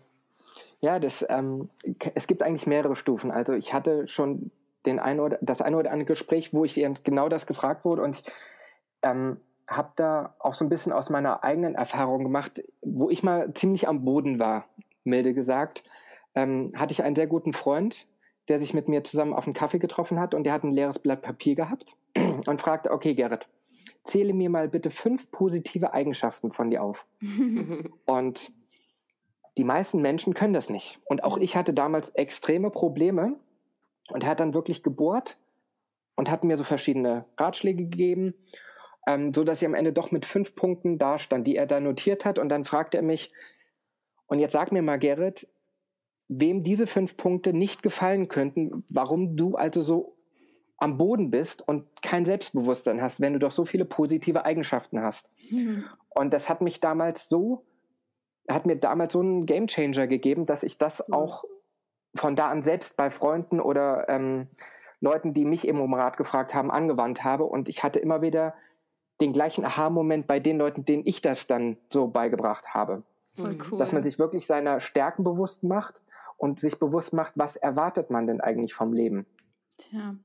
ja, 0.80 1.00
das, 1.00 1.26
ähm, 1.28 1.70
es 2.14 2.26
gibt 2.26 2.42
eigentlich 2.42 2.66
mehrere 2.66 2.94
Stufen. 2.94 3.30
Also 3.30 3.52
ich 3.52 3.74
hatte 3.74 4.06
schon 4.06 4.50
den 4.86 4.98
ein 4.98 5.20
oder, 5.20 5.38
das 5.40 5.60
eine 5.60 5.76
oder 5.76 5.90
andere 5.90 6.06
Gespräch, 6.06 6.54
wo 6.54 6.64
ich 6.64 6.74
genau 7.04 7.28
das 7.28 7.46
gefragt 7.46 7.84
wurde 7.84 8.02
und 8.02 8.16
ich 8.16 8.22
ähm, 9.02 9.40
habe 9.68 9.92
da 9.96 10.34
auch 10.38 10.54
so 10.54 10.64
ein 10.64 10.68
bisschen 10.68 10.92
aus 10.92 11.08
meiner 11.08 11.44
eigenen 11.44 11.74
Erfahrung 11.74 12.24
gemacht, 12.24 12.62
wo 12.82 13.08
ich 13.08 13.22
mal 13.22 13.52
ziemlich 13.54 13.88
am 13.88 14.04
Boden 14.04 14.38
war, 14.38 14.66
milde 15.04 15.34
gesagt, 15.34 15.84
ähm, 16.34 16.72
hatte 16.76 16.92
ich 16.92 17.02
einen 17.02 17.16
sehr 17.16 17.28
guten 17.28 17.52
Freund, 17.52 18.08
der 18.48 18.58
sich 18.58 18.74
mit 18.74 18.88
mir 18.88 19.04
zusammen 19.04 19.34
auf 19.34 19.46
einen 19.46 19.54
Kaffee 19.54 19.78
getroffen 19.78 20.18
hat 20.18 20.34
und 20.34 20.44
der 20.44 20.52
hat 20.52 20.64
ein 20.64 20.72
leeres 20.72 20.98
Blatt 20.98 21.22
Papier 21.22 21.54
gehabt 21.54 21.94
und 22.46 22.60
fragte, 22.60 22.90
okay, 22.90 23.14
Gerrit, 23.14 23.48
zähle 24.04 24.32
mir 24.32 24.50
mal 24.50 24.68
bitte 24.68 24.90
fünf 24.90 25.30
positive 25.30 25.92
Eigenschaften 25.92 26.50
von 26.50 26.70
dir 26.70 26.82
auf. 26.82 27.06
und 28.06 28.52
die 29.58 29.64
meisten 29.64 30.00
Menschen 30.00 30.34
können 30.34 30.54
das 30.54 30.70
nicht. 30.70 31.00
Und 31.04 31.24
auch 31.24 31.36
ich 31.36 31.56
hatte 31.56 31.74
damals 31.74 32.10
extreme 32.10 32.70
Probleme 32.70 33.36
und 34.10 34.24
er 34.24 34.30
hat 34.30 34.40
dann 34.40 34.54
wirklich 34.54 34.82
gebohrt 34.82 35.36
und 36.16 36.30
hat 36.30 36.44
mir 36.44 36.56
so 36.56 36.64
verschiedene 36.64 37.26
Ratschläge 37.38 37.84
gegeben, 37.84 38.34
ähm, 39.06 39.34
so 39.34 39.44
dass 39.44 39.60
ich 39.60 39.66
am 39.66 39.74
Ende 39.74 39.92
doch 39.92 40.10
mit 40.10 40.26
fünf 40.26 40.54
Punkten 40.54 40.98
dastand, 40.98 41.46
die 41.46 41.56
er 41.56 41.66
da 41.66 41.80
notiert 41.80 42.24
hat. 42.24 42.38
Und 42.38 42.48
dann 42.48 42.64
fragte 42.64 42.96
er 42.96 43.02
mich, 43.02 43.32
und 44.26 44.38
jetzt 44.38 44.52
sag 44.52 44.72
mir 44.72 44.82
mal, 44.82 44.98
Gerrit, 44.98 45.46
wem 46.28 46.62
diese 46.62 46.86
fünf 46.86 47.16
Punkte 47.16 47.52
nicht 47.52 47.82
gefallen 47.82 48.28
könnten, 48.28 48.84
warum 48.88 49.36
du 49.36 49.56
also 49.56 49.82
so 49.82 50.16
am 50.82 50.98
Boden 50.98 51.30
bist 51.30 51.66
und 51.66 51.86
kein 52.02 52.24
Selbstbewusstsein 52.24 53.00
hast, 53.00 53.20
wenn 53.20 53.32
du 53.32 53.38
doch 53.38 53.52
so 53.52 53.64
viele 53.64 53.84
positive 53.84 54.44
Eigenschaften 54.44 55.00
hast. 55.00 55.30
Mhm. 55.50 55.84
Und 56.10 56.32
das 56.34 56.48
hat 56.48 56.60
mich 56.60 56.80
damals 56.80 57.28
so, 57.28 57.64
hat 58.48 58.66
mir 58.66 58.76
damals 58.76 59.12
so 59.12 59.20
einen 59.20 59.46
Gamechanger 59.46 60.08
gegeben, 60.08 60.44
dass 60.44 60.64
ich 60.64 60.78
das 60.78 61.02
mhm. 61.06 61.14
auch 61.14 61.44
von 62.14 62.34
da 62.34 62.50
an 62.50 62.62
selbst 62.62 62.96
bei 62.96 63.10
Freunden 63.10 63.60
oder 63.60 64.08
ähm, 64.08 64.48
Leuten, 65.00 65.32
die 65.32 65.44
mich 65.44 65.66
eben 65.66 65.80
um 65.80 65.94
Rat 65.94 66.16
gefragt 66.16 66.52
haben, 66.52 66.70
angewandt 66.70 67.22
habe. 67.22 67.44
Und 67.44 67.68
ich 67.68 67.82
hatte 67.84 68.00
immer 68.00 68.20
wieder 68.20 68.54
den 69.20 69.32
gleichen 69.32 69.64
Aha-Moment 69.64 70.26
bei 70.26 70.40
den 70.40 70.58
Leuten, 70.58 70.84
denen 70.84 71.06
ich 71.06 71.22
das 71.22 71.46
dann 71.46 71.76
so 71.92 72.08
beigebracht 72.08 72.74
habe. 72.74 73.04
Cool. 73.38 73.78
Dass 73.78 73.92
man 73.92 74.02
sich 74.02 74.18
wirklich 74.18 74.46
seiner 74.46 74.80
Stärken 74.80 75.22
bewusst 75.22 75.62
macht 75.62 76.02
und 76.36 76.58
sich 76.58 76.78
bewusst 76.78 77.12
macht, 77.12 77.34
was 77.36 77.54
erwartet 77.56 78.10
man 78.10 78.26
denn 78.26 78.40
eigentlich 78.40 78.74
vom 78.74 78.92
Leben. 78.92 79.26
Tja, 79.78 80.16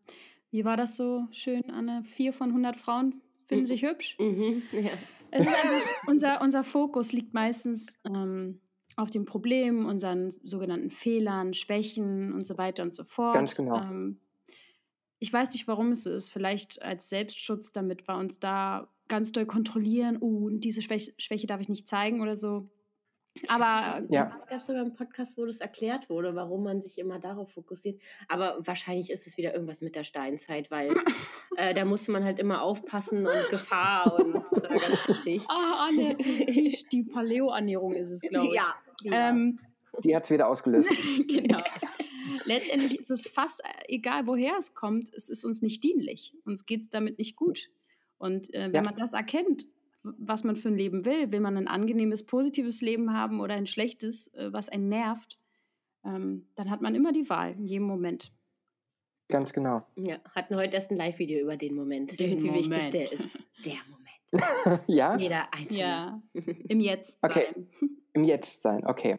wie 0.57 0.65
war 0.65 0.75
das 0.75 0.95
so 0.95 1.27
schön, 1.29 1.69
Anne? 1.69 2.03
Vier 2.03 2.33
von 2.33 2.49
100 2.49 2.77
Frauen 2.77 3.21
finden 3.45 3.65
mhm. 3.65 3.67
sich 3.67 3.83
hübsch. 3.83 4.17
Mhm. 4.19 4.63
Ja. 4.71 4.89
Es 5.29 5.45
ist 5.45 5.53
einfach, 5.53 5.87
unser, 6.07 6.41
unser 6.41 6.63
Fokus 6.63 7.13
liegt 7.13 7.35
meistens 7.35 7.99
ähm, 8.05 8.59
auf 8.95 9.11
den 9.11 9.25
Problemen, 9.25 9.85
unseren 9.85 10.31
sogenannten 10.31 10.89
Fehlern, 10.89 11.53
Schwächen 11.53 12.33
und 12.33 12.47
so 12.47 12.57
weiter 12.57 12.81
und 12.81 12.95
so 12.95 13.03
fort. 13.03 13.35
Ganz 13.35 13.53
genau. 13.53 13.81
Ähm, 13.81 14.19
ich 15.19 15.31
weiß 15.31 15.53
nicht, 15.53 15.67
warum 15.67 15.91
es 15.91 16.03
so 16.03 16.09
ist. 16.09 16.29
Vielleicht 16.29 16.81
als 16.81 17.09
Selbstschutz, 17.09 17.71
damit 17.71 18.07
wir 18.07 18.17
uns 18.17 18.39
da 18.39 18.87
ganz 19.07 19.31
doll 19.33 19.45
kontrollieren. 19.45 20.17
Uh, 20.19 20.49
diese 20.49 20.81
Schwäche, 20.81 21.13
Schwäche 21.19 21.45
darf 21.45 21.61
ich 21.61 21.69
nicht 21.69 21.87
zeigen 21.87 22.21
oder 22.21 22.35
so. 22.35 22.65
Aber 23.47 24.03
ja. 24.09 24.31
es 24.39 24.47
gab 24.47 24.61
sogar 24.61 24.81
einen 24.81 24.93
Podcast, 24.93 25.37
wo 25.37 25.45
das 25.45 25.57
erklärt 25.57 26.09
wurde, 26.09 26.35
warum 26.35 26.63
man 26.63 26.81
sich 26.81 26.97
immer 26.97 27.19
darauf 27.19 27.51
fokussiert. 27.51 28.01
Aber 28.27 28.57
wahrscheinlich 28.59 29.09
ist 29.09 29.27
es 29.27 29.37
wieder 29.37 29.53
irgendwas 29.53 29.81
mit 29.81 29.95
der 29.95 30.03
Steinzeit, 30.03 30.71
weil 30.71 30.93
äh, 31.57 31.73
da 31.73 31.85
musste 31.85 32.11
man 32.11 32.23
halt 32.23 32.39
immer 32.39 32.61
aufpassen 32.61 33.25
und 33.25 33.49
Gefahr 33.49 34.19
und 34.19 34.33
das 34.33 34.63
war 34.63 34.77
ganz 34.77 35.07
wichtig. 35.07 35.41
Ah, 35.47 35.87
Anne, 35.89 36.15
die, 36.15 36.85
die 36.91 37.03
Paleo-Ernährung 37.03 37.93
ist 37.93 38.09
es, 38.09 38.21
glaube 38.21 38.47
ich. 38.47 38.53
Ja. 38.53 39.29
Ähm, 39.29 39.59
die 40.03 40.15
hat 40.15 40.23
es 40.23 40.31
wieder 40.31 40.47
ausgelöst. 40.47 40.91
genau. 41.27 41.61
Letztendlich 42.45 42.99
ist 42.99 43.11
es 43.11 43.27
fast 43.27 43.63
äh, 43.63 43.67
egal, 43.87 44.27
woher 44.27 44.57
es 44.57 44.73
kommt, 44.73 45.13
es 45.13 45.29
ist 45.29 45.43
uns 45.43 45.61
nicht 45.61 45.83
dienlich. 45.83 46.33
Uns 46.45 46.65
geht 46.65 46.81
es 46.81 46.89
damit 46.89 47.17
nicht 47.17 47.35
gut. 47.35 47.69
Und 48.17 48.53
äh, 48.53 48.67
wenn 48.67 48.73
ja. 48.73 48.81
man 48.83 48.95
das 48.95 49.13
erkennt, 49.13 49.67
was 50.17 50.43
man 50.43 50.55
für 50.55 50.69
ein 50.69 50.77
Leben 50.77 51.05
will. 51.05 51.31
Will 51.31 51.39
man 51.39 51.57
ein 51.57 51.67
angenehmes, 51.67 52.25
positives 52.25 52.81
Leben 52.81 53.13
haben 53.13 53.39
oder 53.39 53.55
ein 53.55 53.67
schlechtes, 53.67 54.33
äh, 54.33 54.51
was 54.51 54.69
einen 54.69 54.89
nervt, 54.89 55.39
ähm, 56.05 56.47
dann 56.55 56.69
hat 56.69 56.81
man 56.81 56.95
immer 56.95 57.11
die 57.11 57.29
Wahl, 57.29 57.53
in 57.53 57.65
jedem 57.67 57.87
Moment. 57.87 58.31
Ganz 59.29 59.51
genau. 59.51 59.85
Ja, 59.95 60.19
hatten 60.33 60.55
heute 60.55 60.75
erst 60.75 60.91
ein 60.91 60.97
Live-Video 60.97 61.39
über 61.39 61.57
den 61.57 61.75
Moment, 61.75 62.17
den 62.19 62.41
wie 62.41 62.47
Moment. 62.47 62.69
wichtig 62.69 62.91
der 62.91 63.11
ist. 63.11 63.39
Der 63.65 63.77
Moment. 63.89 64.83
ja? 64.87 65.17
Jeder 65.17 65.53
Einzelne. 65.53 65.79
Ja, 65.79 66.21
im 66.69 66.79
Jetzt 66.79 67.19
sein. 67.21 67.31
Okay. 67.31 67.45
Im 68.13 68.23
Jetzt 68.23 68.61
sein, 68.61 68.85
okay. 68.85 69.17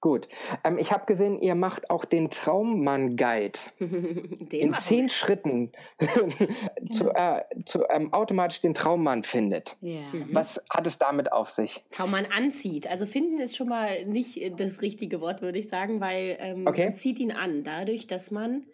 Gut. 0.00 0.28
Ähm, 0.62 0.78
ich 0.78 0.92
habe 0.92 1.06
gesehen, 1.06 1.40
ihr 1.40 1.56
macht 1.56 1.90
auch 1.90 2.04
den 2.04 2.30
Traummann-Guide 2.30 3.58
Den 3.80 4.50
in 4.52 4.74
zehn 4.76 5.02
wir. 5.04 5.08
Schritten 5.08 5.72
zu, 6.92 7.10
äh, 7.10 7.42
zu, 7.66 7.84
ähm, 7.90 8.12
automatisch 8.12 8.60
den 8.60 8.74
Traummann 8.74 9.24
findet. 9.24 9.76
Ja. 9.80 9.98
Mhm. 10.12 10.28
Was 10.32 10.62
hat 10.70 10.86
es 10.86 10.98
damit 10.98 11.32
auf 11.32 11.50
sich? 11.50 11.84
Traummann 11.90 12.26
anzieht. 12.26 12.86
Also 12.86 13.06
finden 13.06 13.38
ist 13.40 13.56
schon 13.56 13.68
mal 13.68 14.04
nicht 14.06 14.40
das 14.60 14.82
richtige 14.82 15.20
Wort, 15.20 15.42
würde 15.42 15.58
ich 15.58 15.68
sagen, 15.68 16.00
weil 16.00 16.36
ähm, 16.38 16.66
Okay. 16.66 16.90
man 16.90 16.96
zieht 16.96 17.18
ihn 17.18 17.32
an, 17.32 17.64
dadurch, 17.64 18.06
dass 18.06 18.30
man 18.30 18.66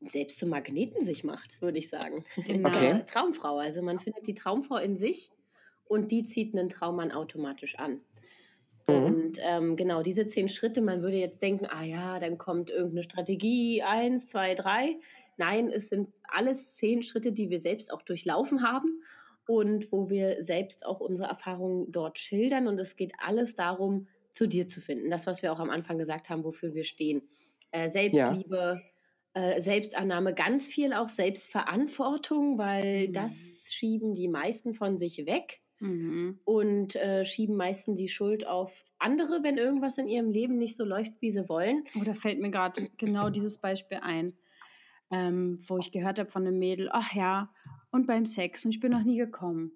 selbst 0.00 0.38
zum 0.38 0.50
Magneten 0.50 1.04
sich 1.04 1.24
macht, 1.24 1.60
würde 1.60 1.78
ich 1.78 1.88
sagen. 1.88 2.24
Genau. 2.46 2.68
Okay. 2.68 3.02
Traumfrau. 3.06 3.58
Also 3.58 3.82
man 3.82 3.98
findet 3.98 4.26
die 4.28 4.34
Traumfrau 4.34 4.76
in 4.76 4.96
sich 4.96 5.30
und 5.88 6.12
die 6.12 6.24
zieht 6.24 6.54
einen 6.56 6.68
Traummann 6.68 7.10
automatisch 7.10 7.78
an. 7.78 8.00
Mhm. 8.88 8.94
Und 8.94 9.38
ähm, 9.42 9.76
genau 9.76 10.02
diese 10.02 10.26
zehn 10.26 10.48
Schritte, 10.48 10.80
man 10.80 11.02
würde 11.02 11.16
jetzt 11.16 11.42
denken, 11.42 11.66
ah 11.66 11.82
ja, 11.84 12.18
dann 12.18 12.38
kommt 12.38 12.70
irgendeine 12.70 13.02
Strategie, 13.02 13.82
eins, 13.82 14.28
zwei, 14.28 14.54
drei. 14.54 14.98
Nein, 15.36 15.68
es 15.68 15.88
sind 15.88 16.10
alles 16.24 16.76
zehn 16.76 17.02
Schritte, 17.02 17.32
die 17.32 17.50
wir 17.50 17.58
selbst 17.60 17.92
auch 17.92 18.02
durchlaufen 18.02 18.62
haben 18.62 19.02
und 19.46 19.90
wo 19.92 20.08
wir 20.08 20.42
selbst 20.42 20.86
auch 20.86 21.00
unsere 21.00 21.28
Erfahrungen 21.28 21.90
dort 21.92 22.18
schildern. 22.18 22.68
Und 22.68 22.78
es 22.80 22.96
geht 22.96 23.12
alles 23.18 23.54
darum, 23.54 24.06
zu 24.32 24.46
dir 24.46 24.68
zu 24.68 24.80
finden. 24.80 25.10
Das, 25.10 25.26
was 25.26 25.42
wir 25.42 25.52
auch 25.52 25.60
am 25.60 25.70
Anfang 25.70 25.98
gesagt 25.98 26.28
haben, 26.30 26.44
wofür 26.44 26.74
wir 26.74 26.84
stehen. 26.84 27.22
Äh, 27.72 27.88
Selbstliebe, 27.88 28.82
äh, 29.34 29.60
Selbstannahme, 29.60 30.34
ganz 30.34 30.68
viel 30.68 30.92
auch 30.92 31.08
Selbstverantwortung, 31.08 32.58
weil 32.58 33.08
Mhm. 33.08 33.12
das 33.12 33.68
schieben 33.72 34.14
die 34.14 34.28
meisten 34.28 34.74
von 34.74 34.96
sich 34.98 35.26
weg 35.26 35.60
Mhm. 35.78 36.38
und 36.44 36.96
äh, 36.96 37.24
schieben 37.26 37.54
meistens 37.56 37.98
die 37.98 38.08
Schuld 38.08 38.46
auf 38.46 38.84
andere, 38.98 39.42
wenn 39.42 39.58
irgendwas 39.58 39.98
in 39.98 40.08
ihrem 40.08 40.30
Leben 40.30 40.56
nicht 40.58 40.74
so 40.76 40.84
läuft, 40.84 41.12
wie 41.20 41.30
sie 41.30 41.48
wollen. 41.48 41.84
Oh, 42.00 42.04
da 42.04 42.14
fällt 42.14 42.40
mir 42.40 42.50
gerade 42.50 42.88
genau 42.96 43.28
dieses 43.28 43.58
Beispiel 43.58 43.98
ein, 44.00 44.32
ähm, 45.10 45.58
wo 45.66 45.76
ich 45.78 45.92
gehört 45.92 46.18
habe 46.18 46.30
von 46.30 46.46
einem 46.46 46.58
Mädel, 46.58 46.88
ach 46.92 47.12
ja, 47.14 47.50
und 47.90 48.06
beim 48.06 48.24
Sex, 48.26 48.64
und 48.64 48.70
ich 48.70 48.80
bin 48.80 48.92
noch 48.92 49.04
nie 49.04 49.18
gekommen, 49.18 49.72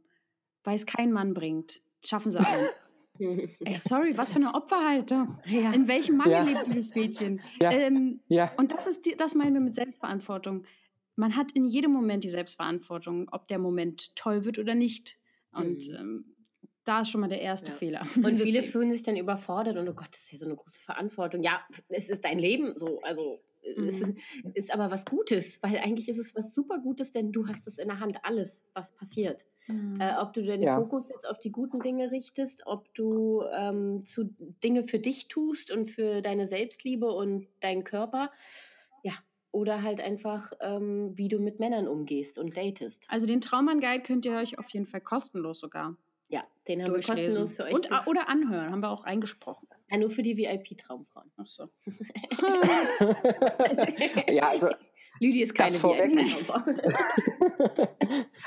weil 0.65 0.75
es 0.75 0.87
kein 0.87 1.13
Mann 1.13 1.35
bringt. 1.35 1.81
Schaffen 2.05 2.33
sie 2.33 2.39
alle. 2.41 2.71
Ey, 3.65 3.77
sorry, 3.77 4.17
was 4.17 4.33
für 4.33 4.37
eine 4.39 4.55
Opferhaltung. 4.55 5.39
ja. 5.45 5.73
In 5.73 5.87
welchem 5.87 6.17
Mangel 6.17 6.33
Ja. 6.33 6.43
lebt 6.43 6.67
dieses 6.69 6.95
Mädchen? 6.95 7.43
Ja. 7.61 7.71
Ähm, 7.71 8.21
und 8.57 8.73
das 8.73 8.87
ist 8.87 9.05
die, 9.05 9.15
das 9.15 9.35
meinen 9.35 9.53
wir 9.53 9.61
mit 9.61 9.75
Selbstverantwortung. 9.75 10.65
Man 11.17 11.37
hat 11.37 11.53
in 11.53 11.67
jedem 11.67 11.93
Moment 11.93 12.25
die 12.25 12.31
Selbstverantwortung, 12.31 13.29
ob 13.31 13.47
der 13.49 13.59
Moment 13.59 14.17
toll 14.17 14.47
wird 14.47 14.59
oder 14.59 14.75
nicht. 14.75 15.19
Und 15.53 15.89
Mhm. 15.89 15.95
ähm, 15.97 16.25
da 16.85 17.01
ist 17.03 17.11
schon 17.11 17.21
mal 17.21 17.29
der 17.29 17.41
erste 17.43 17.71
Ja. 17.73 17.77
Fehler. 17.77 18.01
Und 18.27 18.41
viele 18.41 18.63
fühlen 18.63 18.91
sich 18.91 19.03
dann 19.03 19.17
überfordert 19.17 19.77
und 19.77 19.89
oh 19.89 19.93
Gott, 19.95 20.09
das 20.13 20.23
ist 20.23 20.33
ja 20.33 20.39
so 20.39 20.47
eine 20.47 20.57
große 20.57 20.79
Verantwortung. 20.81 21.43
Ja, 21.43 21.61
es 21.89 22.09
ist 22.09 22.25
dein 22.25 22.39
Leben 22.39 22.73
so. 22.77 23.01
Also 23.03 23.41
es 23.63 24.01
Mhm. 24.01 24.17
ist 24.55 24.73
aber 24.73 24.91
was 24.91 25.05
Gutes, 25.05 25.63
weil 25.63 25.77
eigentlich 25.79 26.09
ist 26.09 26.19
es 26.19 26.35
was 26.35 26.55
super 26.55 26.79
Gutes, 26.79 27.13
denn 27.13 27.31
du 27.31 27.47
hast 27.47 27.67
es 27.67 27.77
in 27.79 27.89
der 27.89 28.01
Hand, 28.01 28.17
alles, 28.25 28.67
was 28.73 28.93
passiert. 28.93 29.47
Mhm. 29.69 30.01
Äh, 30.01 30.15
ob 30.17 30.33
du 30.33 30.43
deinen 30.43 30.63
Ja. 30.63 30.77
Fokus 30.81 31.11
jetzt 31.11 31.29
auf 31.29 31.39
die 31.39 31.53
guten 31.53 31.81
Dinge 31.81 32.11
richtest, 32.11 32.63
ob 32.67 32.93
du 32.95 33.43
ähm, 33.55 34.03
zu 34.03 34.35
Dinge 34.65 34.85
für 34.85 34.99
dich 34.99 35.29
tust 35.29 35.71
und 35.71 35.91
für 35.91 36.23
deine 36.23 36.47
Selbstliebe 36.49 37.13
und 37.13 37.49
deinen 37.61 37.85
Körper. 37.85 38.31
Oder 39.53 39.83
halt 39.83 40.01
einfach, 40.01 40.53
ähm, 40.61 41.13
wie 41.17 41.29
du 41.29 41.39
mit 41.41 41.59
Männern 41.59 41.89
umgehst 41.89 42.39
und 42.39 42.57
datest. 42.57 43.07
Also 43.09 43.27
den 43.27 43.41
Traummann-Guide 43.41 44.03
könnt 44.03 44.25
ihr 44.25 44.37
euch 44.37 44.59
auf 44.59 44.69
jeden 44.69 44.87
Fall 44.87 45.01
kostenlos 45.01 45.61
sogar 45.61 45.97
Ja, 46.29 46.45
den 46.69 46.83
haben 46.83 46.95
wir 46.95 47.03
kostenlos 47.03 47.55
für 47.55 47.65
euch. 47.65 47.75
Und, 47.75 47.91
oder 48.07 48.29
anhören, 48.29 48.71
haben 48.71 48.81
wir 48.81 48.91
auch 48.91 49.05
eingesprochen. 49.05 49.67
ja, 49.91 49.99
nur 49.99 50.11
für 50.11 50.23
die 50.23 50.37
VIP-Traumfrauen. 50.37 51.31
Ach 51.37 51.47
so. 51.47 51.69
ja 54.29 54.49
also, 54.49 54.69
Lüdi 55.21 55.43
ist 55.43 55.55
keine 55.55 55.71
Das 55.71 55.79
vorweg. 55.79 56.11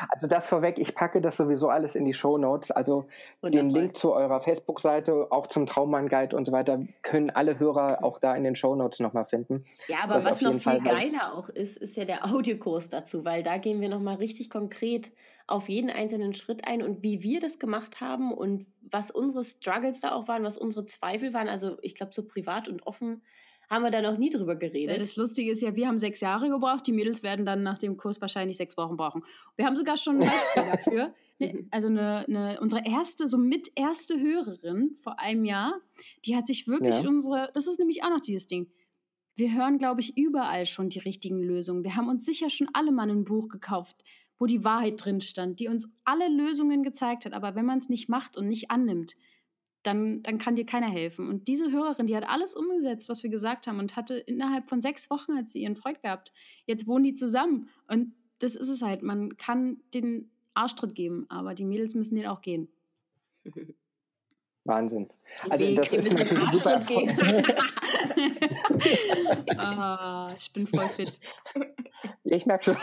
Also 0.09 0.27
das 0.27 0.47
vorweg, 0.47 0.79
ich 0.79 0.95
packe 0.95 1.21
das 1.21 1.37
sowieso 1.37 1.69
alles 1.69 1.95
in 1.95 2.03
die 2.03 2.13
Show 2.13 2.37
Notes. 2.37 2.71
Also 2.71 3.05
den 3.41 3.53
Wundervoll. 3.53 3.81
Link 3.81 3.97
zu 3.97 4.13
eurer 4.13 4.41
Facebook-Seite, 4.41 5.27
auch 5.29 5.47
zum 5.47 5.65
Traummann-Guide 5.65 6.35
und 6.35 6.45
so 6.45 6.51
weiter, 6.51 6.83
können 7.01 7.29
alle 7.29 7.59
Hörer 7.59 8.03
auch 8.03 8.19
da 8.19 8.35
in 8.35 8.43
den 8.43 8.55
Show 8.55 8.75
Notes 8.75 8.99
nochmal 8.99 9.25
finden. 9.25 9.65
Ja, 9.87 9.99
aber 10.03 10.15
Das 10.15 10.25
was 10.25 10.41
noch 10.41 10.51
viel 10.51 10.61
Fall, 10.61 10.81
geiler 10.81 11.33
auch 11.33 11.49
ist, 11.49 11.77
ist 11.77 11.95
ja 11.95 12.05
der 12.05 12.25
Audiokurs 12.25 12.89
dazu, 12.89 13.23
weil 13.23 13.43
da 13.43 13.57
gehen 13.57 13.79
wir 13.79 13.89
nochmal 13.89 14.15
richtig 14.15 14.49
konkret 14.49 15.11
auf 15.45 15.69
jeden 15.69 15.89
einzelnen 15.89 16.33
Schritt 16.33 16.67
ein 16.67 16.81
und 16.81 17.03
wie 17.03 17.21
wir 17.21 17.39
das 17.39 17.59
gemacht 17.59 18.01
haben 18.01 18.33
und 18.33 18.65
was 18.81 19.11
unsere 19.11 19.43
Struggles 19.43 19.99
da 19.99 20.13
auch 20.13 20.27
waren, 20.27 20.43
was 20.43 20.57
unsere 20.57 20.85
Zweifel 20.85 21.33
waren. 21.33 21.49
Also 21.49 21.77
ich 21.81 21.95
glaube, 21.95 22.13
so 22.13 22.23
privat 22.23 22.67
und 22.67 22.85
offen 22.87 23.21
haben 23.69 23.83
wir 23.83 23.91
da 23.91 24.01
noch 24.01 24.17
nie 24.17 24.29
drüber 24.29 24.55
geredet. 24.55 24.99
Das 24.99 25.15
Lustige 25.15 25.51
ist 25.51 25.61
ja, 25.61 25.75
wir 25.75 25.87
haben 25.87 25.97
sechs 25.97 26.19
Jahre 26.21 26.49
gebraucht, 26.49 26.85
die 26.87 26.91
Mädels 26.91 27.23
werden 27.23 27.45
dann 27.45 27.63
nach 27.63 27.77
dem 27.77 27.97
Kurs 27.97 28.21
wahrscheinlich 28.21 28.57
sechs 28.57 28.77
Wochen 28.77 28.97
brauchen. 28.97 29.23
Wir 29.55 29.65
haben 29.65 29.75
sogar 29.75 29.97
schon 29.97 30.15
ein 30.21 30.29
Beispiel 30.29 30.63
dafür. 30.71 31.13
Ne, 31.39 31.67
Also 31.71 31.87
eine, 31.87 32.25
eine, 32.27 32.59
unsere 32.61 32.85
erste, 32.85 33.27
so 33.27 33.37
mit 33.37 33.71
erste 33.75 34.19
Hörerin 34.19 34.95
vor 34.99 35.19
einem 35.19 35.45
Jahr, 35.45 35.73
die 36.25 36.35
hat 36.35 36.45
sich 36.47 36.67
wirklich 36.67 36.99
Ja. 37.01 37.07
unsere, 37.09 37.49
das 37.53 37.67
ist 37.67 37.79
nämlich 37.79 38.03
auch 38.03 38.09
noch 38.09 38.21
dieses 38.21 38.47
Ding. 38.47 38.69
Wir 39.35 39.51
hören, 39.53 39.79
glaube 39.79 40.01
ich, 40.01 40.15
überall 40.15 40.67
schon 40.67 40.89
die 40.89 40.99
richtigen 40.99 41.41
Lösungen. 41.41 41.83
Wir 41.83 41.95
haben 41.95 42.07
uns 42.07 42.23
sicher 42.25 42.51
schon 42.51 42.67
alle 42.73 42.91
mal 42.91 43.09
ein 43.09 43.23
Buch 43.23 43.47
gekauft, 43.49 44.03
wo 44.37 44.45
die 44.45 44.63
Wahrheit 44.63 45.03
drin 45.03 45.21
stand, 45.21 45.59
die 45.59 45.69
uns 45.69 45.89
alle 46.03 46.27
Lösungen 46.29 46.83
gezeigt 46.83 47.25
hat. 47.25 47.33
Aber 47.33 47.55
wenn 47.55 47.65
man 47.65 47.79
es 47.79 47.89
nicht 47.89 48.09
macht 48.09 48.37
und 48.37 48.47
nicht 48.47 48.69
annimmt, 48.69 49.15
dann, 49.83 50.23
dann 50.23 50.37
kann 50.37 50.55
dir 50.55 50.65
keiner 50.65 50.89
helfen. 50.89 51.27
Und 51.27 51.47
diese 51.47 51.71
Hörerin, 51.71 52.07
die 52.07 52.15
hat 52.15 52.27
alles 52.27 52.55
umgesetzt, 52.55 53.09
was 53.09 53.23
wir 53.23 53.29
gesagt 53.29 53.67
haben 53.67 53.79
und 53.79 53.95
hatte 53.95 54.15
innerhalb 54.15 54.67
von 54.69 54.81
sechs 54.81 55.09
Wochen 55.09 55.35
hat 55.35 55.49
sie 55.49 55.61
ihren 55.61 55.75
Freund 55.75 56.01
gehabt. 56.01 56.31
Jetzt 56.65 56.87
wohnen 56.87 57.03
die 57.03 57.13
zusammen. 57.13 57.69
Und 57.87 58.13
das 58.39 58.55
ist 58.55 58.69
es 58.69 58.81
halt. 58.81 59.03
Man 59.03 59.37
kann 59.37 59.77
den 59.93 60.31
Arschtritt 60.53 60.95
geben, 60.95 61.25
aber 61.29 61.53
die 61.53 61.65
Mädels 61.65 61.95
müssen 61.95 62.15
den 62.15 62.27
auch 62.27 62.41
gehen. 62.41 62.69
Wahnsinn. 64.65 65.09
Also 65.49 65.75
das 65.75 65.91
ist 65.91 66.13
natürlich 66.13 66.51
super 66.53 66.73
Arschtritt 66.73 66.73
Erfolg. 66.73 67.09
ah, 69.57 70.33
ich 70.37 70.51
bin 70.51 70.67
voll 70.67 70.89
fit. 70.89 71.13
Ich 72.23 72.45
merke 72.45 72.63
schon. 72.63 72.77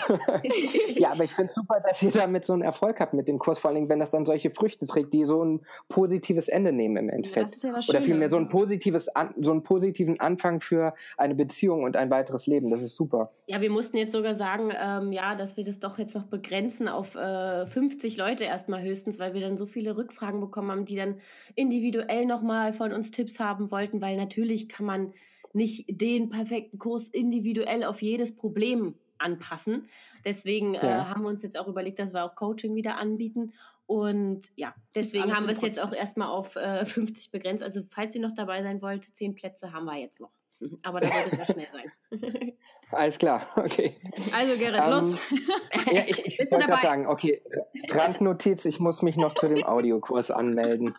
ja, 0.97 1.13
aber 1.13 1.25
ich 1.25 1.33
finde 1.33 1.49
es 1.49 1.55
super, 1.55 1.81
dass 1.81 2.03
ihr 2.03 2.11
damit 2.11 2.45
so 2.45 2.53
einen 2.53 2.63
Erfolg 2.63 3.01
habt 3.01 3.15
mit 3.15 3.29
dem 3.29 3.39
Kurs, 3.39 3.59
vor 3.59 3.71
allem 3.71 3.89
wenn 3.89 3.99
das 3.99 4.11
dann 4.11 4.27
solche 4.27 4.51
Früchte 4.51 4.87
trägt, 4.87 5.13
die 5.13 5.25
so 5.25 5.45
ein 5.45 5.61
positives 5.89 6.49
Ende 6.49 6.73
nehmen 6.73 6.97
im 6.97 7.07
Das 7.07 7.17
Endeffekt. 7.17 7.51
ist 7.53 7.63
ja 7.63 7.73
das 7.73 7.89
Oder 7.89 8.03
vielmehr 8.03 8.31
so, 8.31 8.37
ein 8.37 8.49
positives 8.49 9.09
An 9.09 9.35
so 9.41 9.53
einen 9.53 9.63
positiven 9.63 10.21
Anfang 10.21 10.61
für 10.61 10.95
eine 11.17 11.35
Beziehung 11.35 11.85
und 11.85 11.97
ein 11.97 12.11
weiteres 12.11 12.47
Leben. 12.47 12.71
Das 12.71 12.83
ist 12.83 12.97
super. 12.97 13.33
Ja, 13.47 13.61
wir 13.61 13.71
mussten 13.71 13.97
jetzt 13.97 14.13
sogar 14.13 14.35
sagen, 14.35 14.73
ähm, 14.81 15.13
ja, 15.13 15.35
dass 15.35 15.57
wir 15.57 15.65
das 15.65 15.81
doch 15.81 15.99
jetzt 15.99 16.15
noch 16.15 16.25
begrenzen 16.25 16.89
auf 16.89 17.15
äh, 17.15 17.67
50 17.67 18.17
Leute 18.17 18.45
erstmal 18.45 18.83
höchstens, 18.83 19.19
weil 19.19 19.35
wir 19.35 19.41
dann 19.41 19.57
so 19.57 19.67
viele 19.67 19.97
Rückfragen 19.97 20.41
bekommen 20.41 20.71
haben, 20.71 20.85
die 20.85 20.97
dann 20.97 21.17
individuell 21.55 22.27
nochmal 22.27 22.73
von 22.73 22.93
uns 22.93 23.11
Tipps 23.11 23.41
haben 23.41 23.71
wollten, 23.71 24.01
weil 24.01 24.17
natürlich 24.17 24.69
kann 24.69 24.87
man 24.87 25.10
nicht 25.53 25.87
den 25.89 26.29
perfekten 26.31 26.79
Kurs 26.79 27.09
individuell 27.09 27.85
auf 27.85 28.03
jedes 28.03 28.35
Problem 28.35 28.95
anpassen. 29.19 29.87
Deswegen 30.25 30.75
äh, 30.75 30.87
Ja. 30.87 31.09
haben 31.09 31.23
wir 31.23 31.29
uns 31.29 31.43
jetzt 31.43 31.59
auch 31.59 31.69
überlegt, 31.69 31.99
dass 31.99 32.13
wir 32.15 32.25
auch 32.25 32.35
Coaching 32.35 32.75
wieder 32.75 32.97
anbieten. 32.97 33.53
Und 33.87 34.51
ja, 34.57 34.75
deswegen 34.95 35.35
haben 35.35 35.47
wir 35.47 35.53
es 35.55 35.63
jetzt 35.63 35.83
auch 35.83 35.93
erstmal 35.93 36.29
auf 36.29 36.57
äh, 36.57 36.85
50 36.87 37.31
begrenzt. 37.31 37.63
Also 37.63 37.83
falls 37.89 38.15
ihr 38.15 38.21
noch 38.23 38.35
dabei 38.35 38.63
sein 38.63 38.81
wollt, 38.81 39.05
10 39.05 39.35
Plätze 39.35 39.73
haben 39.73 39.85
wir 39.85 39.97
jetzt 39.99 40.21
noch. 40.21 40.31
Aber 40.83 41.01
da 41.01 41.09
sollte 41.09 41.39
es 41.41 41.47
schnell 41.53 41.67
sein. 41.73 42.53
Alles 42.93 43.19
klar, 43.19 43.47
okay. 43.57 43.97
Also 44.33 44.57
Gerrit, 44.59 44.81
Ähm, 44.85 44.91
los. 44.91 45.17
Ja, 45.93 46.03
ich, 46.07 46.25
ich 46.27 46.39
wollte 46.51 46.67
gerade 46.67 46.83
sagen, 46.83 47.07
okay, 47.07 47.43
Randnotiz, 47.91 48.65
ich 48.65 48.81
muss 48.81 49.03
mich 49.03 49.17
noch 49.17 49.35
zu 49.35 49.47
dem 49.49 49.65
Audiokurs 49.65 50.31
anmelden. 50.31 50.95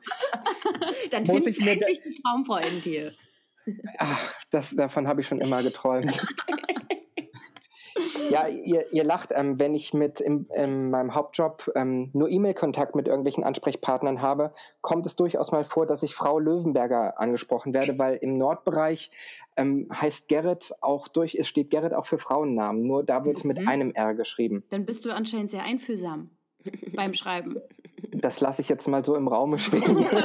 Dann 1.12 1.24
Muss 1.24 1.30
findest 1.30 1.48
ich 1.50 1.58
du 1.58 1.64
mir 1.64 1.72
endlich 1.74 2.00
die 2.02 2.22
Traumfrau 2.22 2.58
in 2.58 2.82
dir. 2.82 3.14
Ach, 3.97 4.34
das, 4.50 4.76
davon 4.76 5.08
habe 5.08 5.21
ich 5.21 5.28
schon 5.28 5.39
immer 5.39 5.63
geträumt. 5.63 6.19
Ja, 8.30 8.47
ihr, 8.47 8.86
ihr 8.93 9.04
lacht, 9.04 9.32
ähm, 9.36 9.60
wenn 9.60 9.76
ich 9.76 9.93
mit 9.93 10.21
im, 10.21 10.47
in 10.56 10.89
meinem 10.89 11.13
Hauptjob 11.13 11.69
ähm, 11.76 12.10
nur 12.13 12.30
E-Mail-Kontakt 12.30 12.95
mit 12.95 13.08
irgendwelchen 13.08 13.43
Ansprechpartnern 13.43 14.21
habe, 14.21 14.54
kommt 14.80 15.06
es 15.06 15.17
durchaus 15.17 15.52
mal 15.52 15.65
vor, 15.65 15.86
dass 15.86 16.02
ich 16.02 16.15
Frau 16.15 16.39
Löwenberger 16.39 17.19
angesprochen 17.19 17.74
werde, 17.74 18.00
weil 18.00 18.15
im 18.15 18.38
Nordbereich 18.38 19.12
ähm, 19.58 19.89
heißt 19.93 20.30
Gerrit 20.30 20.71
auch 20.80 21.10
durch, 21.10 21.36
es 21.36 21.50
steht 21.50 21.69
Gerrit 21.69 21.93
auch 21.93 22.06
für 22.06 22.19
Frauennamen, 22.19 22.84
nur 22.84 23.04
da 23.04 23.26
wird 23.26 23.38
es 23.38 23.43
mit 23.43 23.60
Mhm. 23.60 23.67
einem 23.67 23.91
R 23.91 24.13
geschrieben. 24.15 24.63
Dann 24.69 24.86
bist 24.86 25.04
du 25.04 25.13
anscheinend 25.13 25.52
sehr 25.52 25.63
einfühlsam 25.63 26.30
beim 26.95 27.13
Schreiben. 27.13 27.58
Das 28.12 28.40
lasse 28.42 28.62
ich 28.62 28.70
jetzt 28.70 28.88
mal 28.88 29.04
so 29.06 29.16
im 29.16 29.28
Raume 29.28 29.60
stehen. 29.60 30.06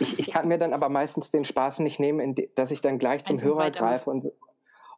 Ich, 0.00 0.18
ich 0.18 0.30
kann 0.30 0.48
mir 0.48 0.58
dann 0.58 0.72
aber 0.72 0.88
meistens 0.88 1.30
den 1.30 1.44
Spaß 1.44 1.78
nicht 1.80 2.00
nehmen, 2.00 2.34
dass 2.56 2.70
ich 2.72 2.80
dann 2.80 2.98
gleich 2.98 3.24
zum 3.24 3.36
Einfach 3.36 3.48
Hörer 3.48 3.58
weitermachen. 3.58 3.92
greife 3.92 4.10
und, 4.10 4.32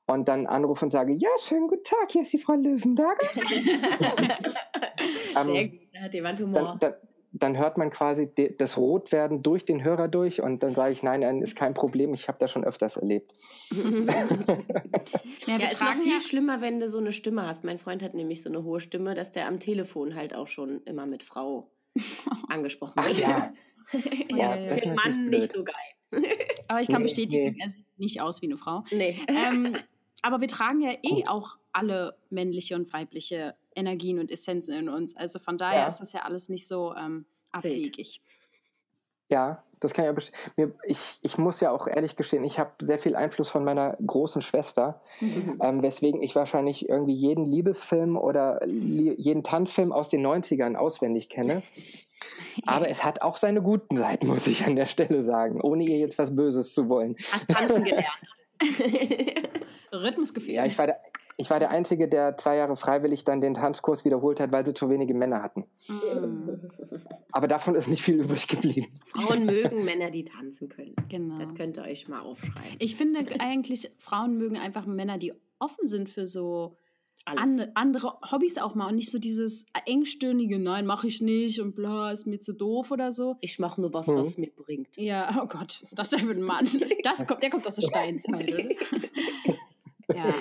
und 0.06 0.28
dann 0.28 0.46
anrufe 0.46 0.86
und 0.86 0.90
sage, 0.90 1.12
ja, 1.12 1.28
schönen 1.38 1.68
guten 1.68 1.84
Tag, 1.84 2.10
hier 2.12 2.22
ist 2.22 2.32
die 2.32 2.38
Frau 2.38 2.54
Löwenberger. 2.54 3.26
Sehr 5.34 5.36
Ähm, 5.36 5.70
gut, 5.70 5.80
da 5.92 6.00
hat 6.00 6.14
jemand 6.14 6.40
Humor. 6.40 6.60
dann, 6.62 6.78
dann, 6.78 6.94
dann 7.38 7.58
hört 7.58 7.76
man 7.78 7.90
quasi 7.90 8.28
das 8.58 8.76
Rotwerden 8.76 9.42
durch 9.42 9.64
den 9.64 9.84
Hörer 9.84 10.08
durch 10.08 10.40
und 10.42 10.62
dann 10.62 10.74
sage 10.74 10.92
ich, 10.92 11.02
nein, 11.02 11.20
nein, 11.20 11.42
ist 11.42 11.56
kein 11.56 11.74
Problem, 11.74 12.14
ich 12.14 12.28
habe 12.28 12.38
das 12.38 12.50
schon 12.50 12.64
öfters 12.64 12.96
erlebt. 12.96 13.34
Ja, 15.46 15.56
Ja, 15.58 15.68
ist 15.68 15.72
noch 15.80 15.86
tragen 15.86 16.02
viel 16.02 16.12
ja, 16.12 16.20
schlimmer, 16.20 16.60
wenn 16.60 16.80
du 16.80 16.88
so 16.88 16.98
eine 16.98 17.12
Stimme 17.12 17.46
hast. 17.46 17.64
Mein 17.64 17.78
Freund 17.78 18.02
hat 18.02 18.14
nämlich 18.14 18.42
so 18.42 18.48
eine 18.48 18.62
hohe 18.64 18.80
Stimme, 18.80 19.14
dass 19.14 19.32
der 19.32 19.46
am 19.46 19.60
Telefon 19.60 20.14
halt 20.14 20.34
auch 20.34 20.46
schon 20.48 20.82
immer 20.84 21.06
mit 21.06 21.22
Frau 21.22 21.70
angesprochen 22.48 22.94
Ach 22.96 23.06
wird. 23.08 23.18
ja, 23.18 23.52
ja, 24.30 24.56
ja, 24.56 24.56
das 24.66 24.74
ist 24.78 24.80
für 24.80 24.88
den 24.88 24.94
natürlich 24.94 25.16
Mann 25.16 25.26
blöd. 25.28 25.40
nicht 25.40 25.54
so 25.54 25.64
geil. 25.64 26.24
aber 26.68 26.80
ich 26.80 26.88
kann 26.88 26.98
Nee, 27.02 27.08
bestätigen, 27.08 27.52
nee. 27.56 27.62
er 27.62 27.68
sieht 27.70 27.98
nicht 27.98 28.20
aus 28.20 28.42
wie 28.42 28.46
eine 28.46 28.56
Frau. 28.56 28.84
Nee. 28.90 29.18
ähm, 29.28 29.76
aber 30.22 30.40
wir 30.40 30.48
tragen 30.48 30.80
ja 30.80 30.92
eh 31.02 31.16
Gut. 31.16 31.28
auch 31.28 31.56
alle 31.72 32.16
männliche 32.30 32.74
und 32.74 32.92
weibliche 32.92 33.54
Energien 33.76 34.18
und 34.18 34.30
Essenzen 34.30 34.74
in 34.74 34.88
uns. 34.88 35.16
Also 35.16 35.38
von 35.38 35.56
daher 35.56 35.82
Ja. 35.82 35.86
ist 35.86 35.98
das 35.98 36.12
ja 36.12 36.22
alles 36.22 36.48
nicht 36.48 36.66
so 36.66 36.94
ähm, 36.94 37.26
abwegig. 37.52 38.20
Ja, 39.28 39.64
das 39.80 39.92
kann 39.92 40.04
ich 40.04 40.06
ja 40.06 40.12
best- 40.12 40.32
mir, 40.56 40.72
ich, 40.84 41.18
ich 41.20 41.36
muss 41.36 41.58
ja 41.60 41.72
auch 41.72 41.88
ehrlich 41.88 42.14
gestehen, 42.14 42.44
ich 42.44 42.60
habe 42.60 42.70
sehr 42.80 43.00
viel 43.00 43.16
Einfluss 43.16 43.48
von 43.48 43.64
meiner 43.64 43.96
großen 44.06 44.40
Schwester, 44.40 45.02
ähm, 45.20 45.82
weswegen 45.82 46.22
ich 46.22 46.36
wahrscheinlich 46.36 46.88
irgendwie 46.88 47.14
jeden 47.14 47.44
Liebesfilm 47.44 48.16
oder 48.16 48.60
li 48.66 49.12
jeden 49.18 49.42
Tanzfilm 49.42 49.90
aus 49.90 50.10
den 50.10 50.24
90ern 50.24 50.76
auswendig 50.76 51.28
kenne. 51.28 51.64
Aber 52.66 52.88
es 52.88 53.02
hat 53.02 53.20
auch 53.22 53.36
seine 53.36 53.62
guten 53.62 53.96
Seiten, 53.96 54.28
muss 54.28 54.46
ich 54.46 54.64
an 54.64 54.76
der 54.76 54.86
Stelle 54.86 55.22
sagen, 55.24 55.60
ohne 55.60 55.82
ihr 55.82 55.98
jetzt 55.98 56.18
was 56.18 56.34
Böses 56.34 56.72
zu 56.72 56.88
wollen. 56.88 57.16
Hast 57.32 57.48
tanzen 57.48 57.82
gelernt. 57.84 58.06
Rhythmusgefühl. 59.92 60.54
Ja, 60.54 60.66
ich 60.66 60.76
war 60.78 60.86
der, 60.86 61.00
ich 61.38 61.50
war 61.50 61.58
der 61.60 61.70
Einzige, 61.70 62.08
der 62.08 62.36
zwei 62.38 62.56
Jahre 62.56 62.76
freiwillig 62.76 63.24
dann 63.24 63.40
den 63.40 63.54
Tanzkurs 63.54 64.04
wiederholt 64.04 64.40
hat, 64.40 64.52
weil 64.52 64.64
sie 64.64 64.72
zu 64.74 64.88
wenige 64.88 65.12
Männer 65.14 65.42
hatten. 65.42 65.66
Mm, 65.88 66.48
Aber 67.32 67.46
davon 67.46 67.74
ist 67.74 67.88
nicht 67.88 68.02
viel 68.02 68.20
übrig 68.20 68.48
geblieben. 68.48 68.86
Frauen 69.06 69.44
mögen 69.44 69.84
Männer, 69.84 70.10
die 70.10 70.24
tanzen 70.24 70.68
können. 70.68 70.94
genau. 71.08 71.38
Das 71.38 71.54
könnt 71.54 71.76
ihr 71.76 71.82
euch 71.82 72.08
mal 72.08 72.20
aufschreiben. 72.20 72.76
Ich 72.78 72.96
finde 72.96 73.26
eigentlich, 73.40 73.90
Frauen 73.98 74.38
mögen 74.38 74.56
einfach 74.56 74.86
Männer, 74.86 75.18
die 75.18 75.34
offen 75.58 75.86
sind 75.86 76.08
für 76.08 76.26
so 76.26 76.76
an, 77.26 77.70
andere 77.74 78.14
Hobbys 78.30 78.56
auch 78.58 78.74
mal 78.74 78.86
und 78.88 78.96
nicht 78.96 79.10
so 79.10 79.18
dieses 79.18 79.66
engstirnige, 79.84 80.58
nein, 80.60 80.86
mache 80.86 81.08
ich 81.08 81.20
nicht 81.20 81.60
und 81.60 81.74
bla, 81.74 82.12
ist 82.12 82.26
mir 82.26 82.40
zu 82.40 82.52
doof 82.52 82.92
oder 82.92 83.10
so. 83.10 83.36
Ich 83.40 83.58
mache 83.58 83.80
nur 83.80 83.92
was, 83.92 84.06
Mhm. 84.06 84.16
was 84.16 84.38
mir 84.38 84.50
bringt. 84.54 84.96
Ja, 84.96 85.38
oh 85.42 85.46
Gott, 85.48 85.80
ist 85.82 85.98
das 85.98 86.10
denn 86.10 86.20
für 86.20 86.30
ein 86.30 86.42
Mann? 86.42 86.68
Das 87.02 87.26
kommt, 87.26 87.42
der 87.42 87.50
kommt 87.50 87.66
aus 87.66 87.74
der 87.74 87.82
Steinzeit, 87.90 88.52
oder? 88.52 88.64
Ja, 90.14 90.32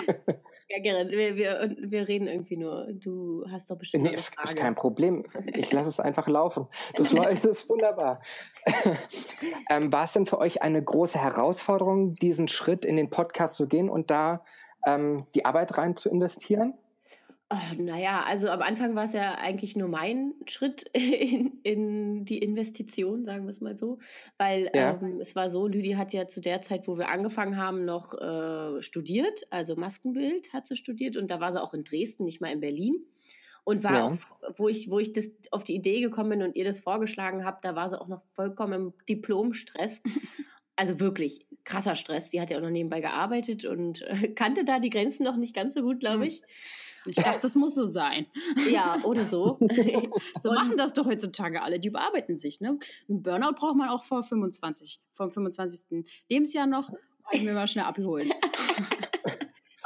Ja, 0.76 0.82
Gerrit, 0.82 1.10
wir, 1.10 1.36
wir, 1.36 1.74
wir 1.78 2.06
reden 2.06 2.28
irgendwie 2.28 2.56
nur. 2.56 2.88
Du 2.92 3.44
hast 3.50 3.70
doch 3.70 3.78
bestimmt 3.78 4.04
Nee, 4.04 4.10
eine 4.10 4.18
ist 4.18 4.34
Frage. 4.34 4.48
ist 4.50 4.56
kein 4.56 4.74
Problem. 4.74 5.24
Ich 5.54 5.72
lasse 5.72 5.88
es 5.88 6.00
einfach 6.00 6.28
laufen. 6.28 6.66
Das, 6.94 7.12
läuft, 7.12 7.44
das 7.44 7.62
ist 7.62 7.68
wunderbar. 7.68 8.20
ähm, 9.70 9.90
war 9.90 10.04
es 10.04 10.12
denn 10.12 10.26
für 10.26 10.38
euch 10.38 10.62
eine 10.62 10.82
große 10.82 11.18
Herausforderung, 11.18 12.14
diesen 12.14 12.48
Schritt 12.48 12.84
in 12.84 12.96
den 12.96 13.08
Podcast 13.08 13.56
zu 13.56 13.66
gehen 13.66 13.88
und 13.88 14.10
da 14.10 14.44
ähm, 14.86 15.26
die 15.34 15.46
Arbeit 15.46 15.78
rein 15.78 15.96
zu 15.96 16.10
investieren? 16.10 16.74
Oh, 17.48 17.80
naja, 17.80 18.24
also 18.24 18.48
am 18.50 18.60
Anfang 18.60 18.96
war 18.96 19.04
es 19.04 19.12
ja 19.12 19.36
eigentlich 19.36 19.76
nur 19.76 19.86
mein 19.88 20.34
Schritt 20.48 20.82
in, 20.92 21.60
in 21.62 22.24
die 22.24 22.38
Investition, 22.38 23.24
sagen 23.24 23.44
wir 23.44 23.52
es 23.52 23.60
mal 23.60 23.78
so. 23.78 23.98
Weil 24.36 24.68
Ja. 24.72 25.00
ähm, 25.00 25.20
es 25.20 25.36
war 25.36 25.48
so, 25.48 25.68
Lüdi 25.68 25.92
hat 25.92 26.12
ja 26.12 26.26
zu 26.26 26.40
der 26.40 26.60
Zeit, 26.62 26.88
wo 26.88 26.98
wir 26.98 27.08
angefangen 27.08 27.56
haben, 27.56 27.84
noch 27.84 28.14
äh, 28.20 28.82
studiert. 28.82 29.46
Also 29.50 29.76
Maskenbild 29.76 30.52
hat 30.52 30.66
sie 30.66 30.74
studiert 30.74 31.16
und 31.16 31.30
da 31.30 31.38
war 31.38 31.52
sie 31.52 31.62
auch 31.62 31.72
in 31.72 31.84
Dresden, 31.84 32.24
nicht 32.24 32.40
mal 32.40 32.50
in 32.50 32.58
Berlin. 32.60 32.96
Und 33.62 33.84
war 33.84 33.94
Ja. 33.94 34.04
auch, 34.04 34.18
wo 34.56 34.68
ich, 34.68 34.90
wo 34.90 34.98
ich 34.98 35.12
das 35.12 35.30
auf 35.52 35.62
die 35.64 35.74
Idee 35.74 36.00
gekommen 36.00 36.30
bin 36.30 36.42
und 36.42 36.56
ihr 36.56 36.64
das 36.64 36.80
vorgeschlagen 36.80 37.44
habe, 37.44 37.58
da 37.62 37.76
war 37.76 37.88
sie 37.88 38.00
auch 38.00 38.08
noch 38.08 38.22
vollkommen 38.34 38.72
im 38.74 38.94
Diplomstress. 39.08 40.02
Also 40.76 41.00
wirklich 41.00 41.46
krasser 41.64 41.96
Stress. 41.96 42.30
Sie 42.30 42.40
hat 42.40 42.50
ja 42.50 42.58
auch 42.58 42.62
noch 42.62 42.70
nebenbei 42.70 43.00
gearbeitet 43.00 43.64
und 43.64 44.02
äh, 44.02 44.28
kannte 44.28 44.64
da 44.64 44.78
die 44.78 44.90
Grenzen 44.90 45.24
noch 45.24 45.36
nicht 45.36 45.54
ganz 45.54 45.74
so 45.74 45.82
gut, 45.82 46.00
glaube 46.00 46.24
Hm. 46.24 46.28
ich. 46.28 46.42
ich 47.06 47.14
dachte, 47.14 47.40
das 47.42 47.54
muss 47.54 47.74
so 47.74 47.86
sein. 47.86 48.26
Ja, 48.70 49.00
oder 49.04 49.24
so. 49.24 49.58
So 50.40 50.50
Und- 50.50 50.54
machen 50.56 50.76
das 50.76 50.92
doch 50.92 51.06
heutzutage 51.06 51.62
alle, 51.62 51.80
die 51.80 51.88
überarbeiten 51.88 52.36
sich. 52.36 52.60
Ne? 52.60 52.78
Ein 53.08 53.22
Burnout 53.22 53.54
braucht 53.54 53.76
man 53.76 53.88
auch 53.88 54.04
vor 54.04 54.22
25, 54.22 55.00
vor 55.12 55.26
dem 55.28 55.32
25. 55.32 56.04
Lebensjahr 56.28 56.66
noch. 56.66 56.92
Ich 57.32 57.42
mir 57.42 57.54
mal 57.54 57.66
schnell 57.66 57.84
abholen. 57.86 58.30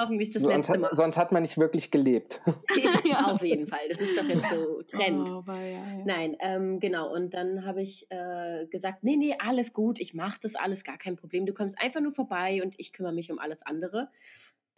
Hoffentlich 0.00 0.32
das 0.32 0.42
Sonst 0.42 0.56
letzte 0.56 0.72
hat, 0.72 0.80
Mal. 0.80 0.94
sonst 0.94 1.16
hat 1.18 1.30
man 1.30 1.42
nicht 1.42 1.58
wirklich 1.58 1.90
gelebt. 1.90 2.40
Auf 3.24 3.42
jeden 3.42 3.66
Fall. 3.66 3.86
Das 3.90 3.98
ist 3.98 4.18
doch 4.18 4.24
jetzt 4.24 4.48
so 4.48 4.82
Trend. 4.82 5.30
Oh, 5.30 5.44
ja, 5.46 5.54
ja. 5.56 6.04
Nein, 6.06 6.36
ähm, 6.40 6.80
genau. 6.80 7.12
Und 7.12 7.34
dann 7.34 7.66
habe 7.66 7.82
ich 7.82 8.06
äh, 8.10 8.66
gesagt, 8.70 9.04
nee, 9.04 9.16
nee, 9.16 9.36
alles 9.38 9.74
gut, 9.74 10.00
ich 10.00 10.14
mache 10.14 10.38
das 10.40 10.54
alles, 10.54 10.84
gar 10.84 10.96
kein 10.96 11.16
Problem. 11.16 11.44
Du 11.44 11.52
kommst 11.52 11.78
einfach 11.78 12.00
nur 12.00 12.12
vorbei 12.12 12.62
und 12.62 12.74
ich 12.78 12.94
kümmere 12.94 13.12
mich 13.12 13.30
um 13.30 13.38
alles 13.38 13.62
andere. 13.62 14.08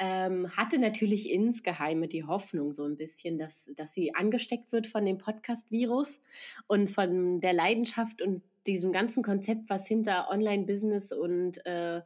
Ähm, 0.01 0.51
hatte 0.57 0.79
natürlich 0.79 1.31
insgeheime 1.31 2.09
die 2.09 2.25
Hoffnung 2.25 2.73
so 2.73 2.85
ein 2.85 2.97
bisschen, 2.97 3.39
dass, 3.39 3.71
dass 3.77 3.95
sie 3.95 4.17
angesteckt 4.17 4.73
wird 4.73 4.89
von 4.89 5.05
dem 5.05 5.19
Podcast-Virus 5.19 6.21
und 6.67 6.91
von 6.91 7.41
der 7.41 7.53
Leidenschaft 7.53 8.21
und 8.23 8.43
diesem 8.67 8.93
ganzen 8.93 9.23
Konzept, 9.23 9.71
was 9.71 9.87
hinter 9.87 10.29
Online-Business 10.31 11.13
und 11.13 11.65
äh, 11.67 12.01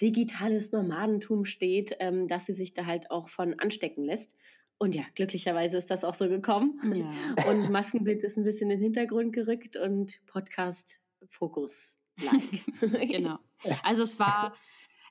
digitales 0.00 0.72
Nomadentum 0.72 1.44
steht, 1.44 1.96
ähm, 2.00 2.28
dass 2.28 2.46
sie 2.46 2.52
sich 2.52 2.74
da 2.74 2.86
halt 2.86 3.10
auch 3.10 3.28
von 3.28 3.58
anstecken 3.58 4.04
lässt. 4.04 4.36
Und 4.78 4.94
ja, 4.94 5.04
glücklicherweise 5.14 5.78
ist 5.78 5.90
das 5.90 6.04
auch 6.04 6.14
so 6.14 6.28
gekommen. 6.28 6.74
Ja. 6.94 7.44
Und 7.50 7.70
Maskenbild 7.70 8.22
ist 8.24 8.36
ein 8.36 8.44
bisschen 8.44 8.70
in 8.70 8.78
den 8.78 8.82
Hintergrund 8.82 9.32
gerückt 9.32 9.76
und 9.76 10.20
Podcast 10.26 11.00
Fokus. 11.28 11.96
Like. 12.20 13.08
Genau. 13.10 13.38
Also 13.82 14.02
es 14.02 14.18
war, 14.18 14.54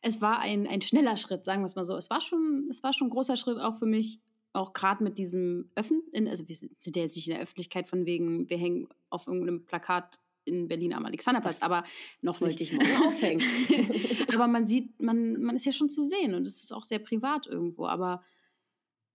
es 0.01 0.21
war 0.21 0.39
ein, 0.39 0.67
ein 0.67 0.81
schneller 0.81 1.17
Schritt, 1.17 1.45
sagen 1.45 1.61
wir 1.61 1.65
es 1.65 1.75
mal 1.75 1.85
so. 1.85 1.95
Es 1.95 2.09
war 2.09 2.21
schon, 2.21 2.67
es 2.69 2.83
war 2.83 2.93
schon 2.93 3.07
ein 3.07 3.11
großer 3.11 3.35
Schritt 3.35 3.57
auch 3.59 3.75
für 3.75 3.85
mich, 3.85 4.19
auch 4.51 4.73
gerade 4.73 5.03
mit 5.03 5.17
diesem 5.17 5.71
Öffnen, 5.75 6.03
also 6.27 6.47
wir 6.47 6.55
sind 6.55 6.95
ja 6.95 7.01
jetzt 7.01 7.15
nicht 7.15 7.27
in 7.27 7.33
der 7.33 7.41
Öffentlichkeit 7.41 7.89
von 7.89 8.05
wegen, 8.05 8.49
wir 8.49 8.57
hängen 8.57 8.87
auf 9.09 9.25
irgendeinem 9.25 9.65
Plakat 9.65 10.19
in 10.45 10.67
Berlin 10.67 10.93
am 10.93 11.05
Alexanderplatz, 11.05 11.59
Das- 11.59 11.63
aber 11.63 11.83
noch 12.21 12.33
Das 12.33 12.41
wollte 12.41 12.63
ich 12.63 12.73
morgen 12.73 13.07
aufhängen. 13.07 13.41
aber 14.33 14.47
man 14.47 14.67
sieht, 14.67 15.01
man, 15.01 15.41
man 15.41 15.55
ist 15.55 15.65
ja 15.65 15.71
schon 15.71 15.89
zu 15.89 16.03
sehen 16.03 16.33
und 16.35 16.45
es 16.47 16.63
ist 16.63 16.71
auch 16.73 16.83
sehr 16.83 16.99
privat 16.99 17.47
irgendwo. 17.47 17.85
Aber 17.87 18.23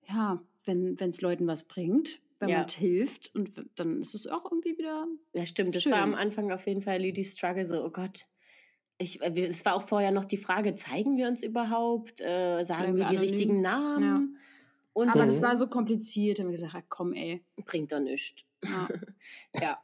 ja, 0.07 0.43
wenn 0.65 0.97
es 0.99 1.21
Leuten 1.21 1.47
was 1.47 1.65
bringt, 1.65 2.21
wenn 2.41 2.49
Ja. 2.51 2.59
man 2.61 2.69
hilft, 2.69 3.35
und 3.35 3.51
dann 3.75 4.01
ist 4.01 4.15
es 4.15 4.27
auch 4.27 4.45
irgendwie 4.51 4.79
wieder. 4.79 5.07
Ja, 5.33 5.45
stimmt. 5.47 5.75
Das 5.75 5.83
Schön. 5.83 5.93
war 5.93 6.03
am 6.03 6.15
Anfang 6.15 6.53
auf 6.53 6.67
jeden 6.67 6.83
Fall 6.83 7.03
Lüdis 7.03 7.37
Struggle 7.37 7.65
so, 7.65 7.85
oh 7.85 7.91
Gott. 7.91 8.27
Ich, 9.01 9.21
äh, 9.21 9.33
es 9.45 9.65
war 9.65 9.75
auch 9.75 9.83
vorher 9.83 10.11
noch 10.13 10.25
die 10.25 10.37
Frage, 10.37 10.75
zeigen 10.75 11.17
wir 11.17 11.29
uns 11.29 11.43
überhaupt? 11.43 12.21
Äh, 12.21 12.65
sagen 12.65 12.95
Bleiben 12.95 12.97
wir 12.97 13.05
die 13.05 13.17
anonym? 13.17 13.21
richtigen 13.21 13.61
Namen? 13.61 14.37
Und 14.93 15.09
Aber 15.11 15.23
Mhm. 15.23 15.27
das 15.29 15.43
war 15.43 15.57
so 15.57 15.69
kompliziert, 15.69 16.39
da 16.39 16.43
haben 16.43 16.49
wir 16.49 16.53
gesagt, 16.57 16.75
ah, 16.75 16.83
komm, 16.89 17.13
ey. 17.13 17.45
bringt 17.67 17.93
doch 17.93 18.01
nichts. 18.01 18.43
Ja. 18.65 18.89
Ja. 19.61 19.79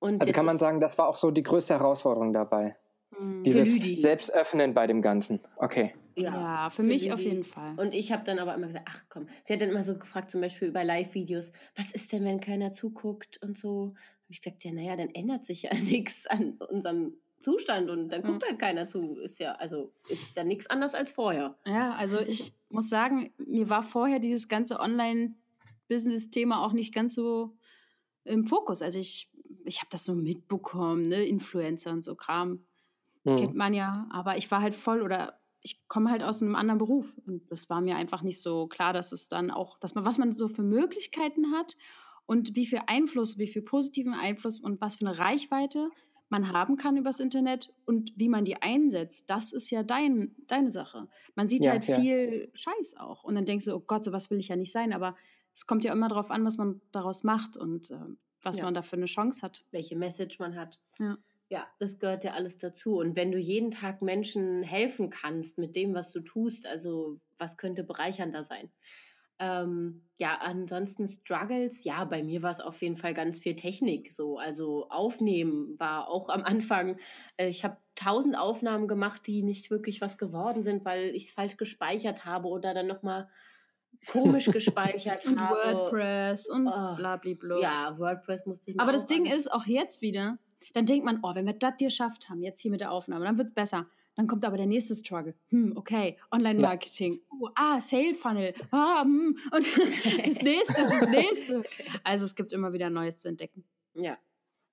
Mhm. 0.00 0.08
Und 0.08 0.20
Also 0.20 0.32
kann 0.32 0.46
man 0.46 0.58
sagen, 0.58 0.80
das 0.80 0.98
war 0.98 1.08
auch 1.08 1.16
so 1.16 1.30
die 1.30 1.42
größte 1.42 1.74
Herausforderung 1.74 2.32
dabei. 2.32 2.76
Mhm. 3.18 3.42
Dieses. 3.44 4.00
Selbstöffnen 4.00 4.74
bei 4.74 4.86
dem 4.86 5.02
Ganzen. 5.02 5.40
Okay. 5.56 5.94
Ja, 6.16 6.68
für, 6.70 6.76
für 6.76 6.82
mich 6.82 7.12
auf 7.12 7.20
Lüdi. 7.20 7.30
jeden 7.30 7.44
Fall. 7.44 7.78
Und 7.78 7.94
ich 7.94 8.10
habe 8.10 8.24
dann 8.24 8.38
aber 8.40 8.54
immer 8.54 8.66
gesagt, 8.66 8.88
ach 8.90 9.04
komm, 9.08 9.28
sie 9.44 9.52
hat 9.52 9.62
dann 9.62 9.70
immer 9.70 9.84
so 9.84 9.96
gefragt, 9.96 10.30
zum 10.30 10.40
Beispiel 10.40 10.68
über 10.68 10.82
Live-Videos, 10.82 11.52
was 11.76 11.92
ist 11.92 12.12
denn, 12.12 12.24
wenn 12.24 12.40
keiner 12.40 12.72
zuguckt 12.72 13.40
und 13.42 13.56
so. 13.56 13.94
Habe 13.94 14.32
ich 14.32 14.42
gesagt, 14.42 14.64
ja, 14.64 14.72
naja, 14.72 14.96
dann 14.96 15.10
ändert 15.10 15.44
sich 15.44 15.62
ja 15.62 15.70
nichts 15.84 16.26
an 16.26 16.58
unserem 16.68 17.14
Zustand 17.40 17.88
und 17.88 18.08
dann 18.10 18.22
guckt 18.22 18.44
halt 18.44 18.58
keiner 18.58 18.88
zu. 18.88 19.20
Ist 19.20 19.38
ja, 19.38 19.52
also 19.52 19.92
ist 20.08 20.36
ja 20.36 20.42
nichts 20.42 20.66
anders 20.68 20.94
als 20.96 21.12
vorher. 21.12 21.56
Ja, 21.64 21.94
also 21.94 22.18
ich 22.18 22.52
muss 22.68 22.88
sagen, 22.88 23.32
mir 23.38 23.68
war 23.70 23.84
vorher 23.84 24.18
dieses 24.18 24.48
ganze 24.48 24.80
Online-Business-Thema 24.80 26.64
auch 26.64 26.72
nicht 26.72 26.92
ganz 26.92 27.14
so 27.14 27.56
im 28.24 28.42
Fokus. 28.42 28.82
Also 28.82 28.98
ich, 28.98 29.30
ich 29.64 29.78
habe 29.78 29.88
das 29.90 30.04
so 30.04 30.14
mitbekommen, 30.14 31.08
ne, 31.08 31.24
Influencer 31.24 31.92
und 31.92 32.04
so 32.04 32.14
Kram. 32.14 32.64
Kennt 33.36 33.52
Hm. 33.52 33.56
man 33.56 33.74
ja, 33.74 34.06
aber 34.10 34.36
ich 34.38 34.50
war 34.50 34.62
halt 34.62 34.74
voll 34.74 35.02
oder 35.02 35.40
ich 35.60 35.86
komme 35.88 36.10
halt 36.10 36.22
aus 36.22 36.42
einem 36.42 36.54
anderen 36.54 36.78
Beruf 36.78 37.18
und 37.26 37.50
das 37.50 37.68
war 37.68 37.80
mir 37.80 37.96
einfach 37.96 38.22
nicht 38.22 38.40
so 38.40 38.68
klar, 38.68 38.92
dass 38.92 39.12
es 39.12 39.28
dann 39.28 39.50
auch, 39.50 39.78
dass 39.78 39.94
man, 39.94 40.06
was 40.06 40.18
man 40.18 40.32
so 40.32 40.48
für 40.48 40.62
Möglichkeiten 40.62 41.52
hat 41.52 41.76
und 42.26 42.54
wie 42.56 42.64
viel 42.66 42.80
Einfluss, 42.86 43.38
wie 43.38 43.48
viel 43.48 43.62
positiven 43.62 44.14
Einfluss 44.14 44.60
und 44.60 44.80
was 44.80 44.96
für 44.96 45.06
eine 45.06 45.18
Reichweite 45.18 45.90
man 46.30 46.52
haben 46.52 46.76
kann 46.76 46.96
übers 46.96 47.20
Internet 47.20 47.74
und 47.86 48.12
wie 48.16 48.28
man 48.28 48.44
die 48.44 48.60
einsetzt, 48.62 49.30
das 49.30 49.52
ist 49.52 49.70
ja 49.70 49.82
dein, 49.82 50.36
deine 50.46 50.70
Sache. 50.70 51.08
Man 51.34 51.48
sieht 51.48 51.64
Ja, 51.64 51.72
halt 51.72 51.86
ja. 51.86 51.98
viel 52.00 52.50
Scheiß 52.54 52.96
auch 52.98 53.24
und 53.24 53.34
dann 53.34 53.46
denkst 53.46 53.64
du, 53.64 53.74
oh 53.74 53.80
Gott, 53.80 54.04
sowas 54.04 54.30
will 54.30 54.38
ich 54.38 54.48
ja 54.48 54.56
nicht 54.56 54.72
sein, 54.72 54.92
aber 54.92 55.16
es 55.54 55.66
kommt 55.66 55.84
ja 55.84 55.92
immer 55.92 56.08
darauf 56.08 56.30
an, 56.30 56.44
was 56.44 56.56
man 56.58 56.80
daraus 56.92 57.24
macht 57.24 57.56
und 57.56 57.90
äh, 57.90 57.96
was 58.42 58.58
Ja. 58.58 58.64
man 58.64 58.74
da 58.74 58.82
für 58.82 58.96
eine 58.96 59.06
Chance 59.06 59.42
hat. 59.42 59.64
Welche 59.70 59.96
Message 59.96 60.38
man 60.38 60.56
hat. 60.56 60.78
Ja. 60.98 61.18
Ja, 61.50 61.66
das 61.78 61.98
gehört 61.98 62.24
ja 62.24 62.34
alles 62.34 62.58
dazu. 62.58 62.98
Und 62.98 63.16
wenn 63.16 63.32
du 63.32 63.38
jeden 63.38 63.70
Tag 63.70 64.02
Menschen 64.02 64.62
helfen 64.62 65.08
kannst 65.08 65.56
mit 65.56 65.76
dem, 65.76 65.94
was 65.94 66.12
du 66.12 66.20
tust, 66.20 66.66
also 66.66 67.20
was 67.38 67.56
könnte 67.56 67.84
bereichernder 67.84 68.44
sein? 68.44 68.70
Ähm, 69.40 70.02
ja, 70.18 70.36
ansonsten 70.42 71.06
Struggles, 71.08 71.84
ja, 71.84 72.04
bei 72.04 72.22
mir 72.24 72.42
war 72.42 72.50
es 72.50 72.60
auf 72.60 72.82
jeden 72.82 72.96
Fall 72.96 73.14
ganz 73.14 73.38
viel 73.38 73.54
Technik. 73.54 74.12
So, 74.12 74.36
also 74.38 74.88
Aufnehmen 74.90 75.78
war 75.78 76.08
auch 76.08 76.28
am 76.28 76.42
Anfang. 76.42 76.98
Äh, 77.36 77.48
ich 77.48 77.64
habe 77.64 77.78
tausend 77.94 78.36
Aufnahmen 78.36 78.88
gemacht, 78.88 79.26
die 79.26 79.42
nicht 79.42 79.70
wirklich 79.70 80.00
was 80.00 80.18
geworden 80.18 80.62
sind, 80.62 80.84
weil 80.84 81.14
ich 81.14 81.26
es 81.26 81.32
falsch 81.32 81.56
gespeichert 81.56 82.24
habe 82.24 82.48
oder 82.48 82.74
dann 82.74 82.88
nochmal 82.88 83.28
komisch 84.06 84.46
gespeichert 84.52 85.26
Und 85.26 85.40
habe. 85.40 85.56
WordPress 85.56 86.48
und 86.48 86.66
Oh, 86.66 86.96
blablabla. 86.96 87.60
Ja, 87.60 87.98
WordPress 87.98 88.46
musste 88.46 88.70
ich 88.70 88.80
Aber 88.80 88.92
das 88.92 89.06
Ding 89.06 89.26
ist, 89.26 89.52
auch 89.52 89.66
jetzt 89.66 90.00
wieder, 90.02 90.38
dann 90.74 90.86
denkt 90.86 91.04
man, 91.04 91.20
oh, 91.22 91.34
wenn 91.34 91.46
wir 91.46 91.54
das 91.54 91.74
geschafft 91.78 92.28
haben, 92.28 92.42
jetzt 92.42 92.60
hier 92.60 92.70
mit 92.70 92.80
der 92.80 92.92
Aufnahme, 92.92 93.24
dann 93.24 93.38
wird 93.38 93.48
es 93.48 93.54
besser. 93.54 93.86
Dann 94.18 94.26
kommt 94.26 94.44
aber 94.44 94.56
der 94.56 94.66
nächste 94.66 94.96
Struggle. 94.96 95.34
Hm, 95.50 95.74
okay, 95.76 96.18
Online-Marketing. 96.32 97.20
Oh, 97.40 97.50
ah, 97.54 97.80
Sale-Funnel. 97.80 98.52
Ah, 98.72 99.02
hm. 99.02 99.38
Und 99.52 99.64
das 100.26 100.42
nächste, 100.42 100.82
das 100.82 101.08
nächste. 101.08 101.62
Also 102.02 102.24
es 102.24 102.34
gibt 102.34 102.52
immer 102.52 102.72
wieder 102.72 102.90
Neues 102.90 103.18
zu 103.18 103.28
entdecken. 103.28 103.64
Ja. 103.94 104.18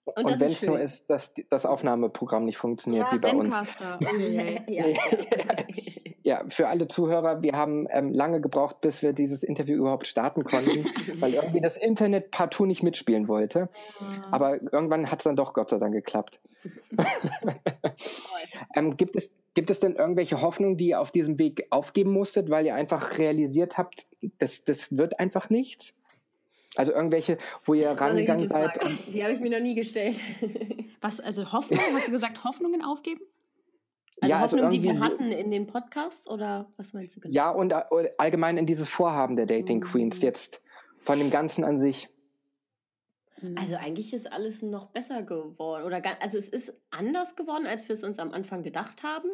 Und, 0.06 0.26
Und 0.26 0.40
wenn 0.40 0.52
es 0.52 0.64
nur 0.64 0.80
ist, 0.80 1.08
dass 1.10 1.34
das 1.50 1.66
Aufnahmeprogramm 1.66 2.46
nicht 2.46 2.58
funktioniert, 2.58 3.12
wie 3.12 3.20
bei 3.20 3.36
uns. 3.36 3.50
Zencaster. 3.50 4.00
Oh, 4.02 4.18
je. 4.18 4.62
ja, 4.68 4.88
ja. 4.88 4.96
Ja, 6.26 6.44
für 6.48 6.70
alle 6.70 6.88
Zuhörer, 6.88 7.44
wir 7.44 7.54
haben 7.54 7.88
ähm, 7.92 8.12
lange 8.12 8.42
gebraucht, 8.42 8.82
bis 8.82 9.04
wir 9.04 9.14
dieses 9.14 9.44
Interview 9.44 9.76
überhaupt 9.76 10.08
starten 10.08 10.44
konnten, 10.44 10.88
weil 11.20 11.36
irgendwie 11.36 11.62
das 11.62 11.78
Internet 11.78 12.32
partout 12.32 12.66
nicht 12.66 12.82
mitspielen 12.82 13.28
wollte. 13.28 13.70
Aber 14.32 14.60
irgendwann 14.60 15.12
hat 15.12 15.20
es 15.20 15.26
dann 15.26 15.36
doch 15.36 15.54
Gott 15.54 15.70
sei 15.70 15.78
Dank 15.78 15.94
geklappt. 15.94 16.40
ähm, 18.76 18.98
gibt, 18.98 19.16
es, 19.16 19.30
gibt 19.54 19.70
es 19.70 19.80
denn 19.80 19.94
irgendwelche 19.94 20.42
Hoffnungen, 20.42 20.78
die 20.78 20.88
ihr 20.88 21.00
auf 21.00 21.12
diesem 21.12 21.38
Weg 21.38 21.68
aufgeben 21.70 22.12
musstet, 22.12 22.50
weil 22.50 22.66
ihr 22.66 22.74
einfach 22.74 23.20
realisiert 23.20 23.78
habt, 23.78 24.08
das, 24.40 24.64
das 24.64 24.98
wird 24.98 25.20
einfach 25.20 25.52
nichts? 25.52 25.94
Also 26.76 26.92
irgendwelche, 26.92 27.38
wo 27.62 27.76
ihr 27.76 27.92
rangegangen 27.92 28.48
seid 28.48 28.80
Die 29.14 29.24
habe 29.24 29.34
ich 29.34 29.40
mir 29.40 29.52
noch 29.52 29.64
nie 29.64 29.76
gestellt. 29.76 30.18
Was, 31.02 31.20
also 31.20 31.52
Hoffnung? 31.52 31.80
Hast 31.94 32.08
du 32.08 32.12
gesagt, 32.12 32.44
Hoffnungen 32.44 32.84
aufgeben? 32.84 33.22
Also 34.21 34.32
Ja, 34.32 34.41
also 34.41 34.56
Hoffnung, 34.58 34.71
die 34.71 34.82
wir 34.84 34.91
irgendwie- 34.93 35.04
hatten 35.06 35.32
in 35.32 35.51
dem 35.51 35.67
Podcast 35.67 36.30
oder 36.30 36.71
was 36.78 36.93
meinst 36.93 37.15
du 37.17 37.19
genau? 37.19 37.34
ja, 37.36 37.49
und 37.49 37.71
äh, 37.73 37.84
allgemein 38.17 38.58
in 38.58 38.65
dieses 38.65 38.88
Vorhaben 38.88 39.36
der 39.36 39.45
Dating 39.45 39.80
Mhm. 39.80 39.84
Queens 39.84 40.21
jetzt 40.21 40.62
von 41.01 41.19
dem 41.19 41.30
Ganzen 41.30 41.63
an 41.63 41.80
sich. 41.80 42.10
Hm. 43.41 43.58
Also 43.58 43.75
eigentlich 43.75 44.13
ist 44.13 44.32
alles 44.32 44.62
noch 44.62 44.88
besser 44.88 45.21
geworden. 45.21 45.84
Oder 45.84 45.99
ga- 46.01 46.17
also 46.21 46.38
es 46.38 46.47
ist 46.49 46.73
anders 46.91 47.36
geworden, 47.36 47.65
als 47.67 47.89
wir 47.89 47.93
es 47.93 48.04
uns 48.04 48.17
am 48.19 48.32
Anfang 48.32 48.63
gedacht 48.63 49.04
haben. 49.04 49.30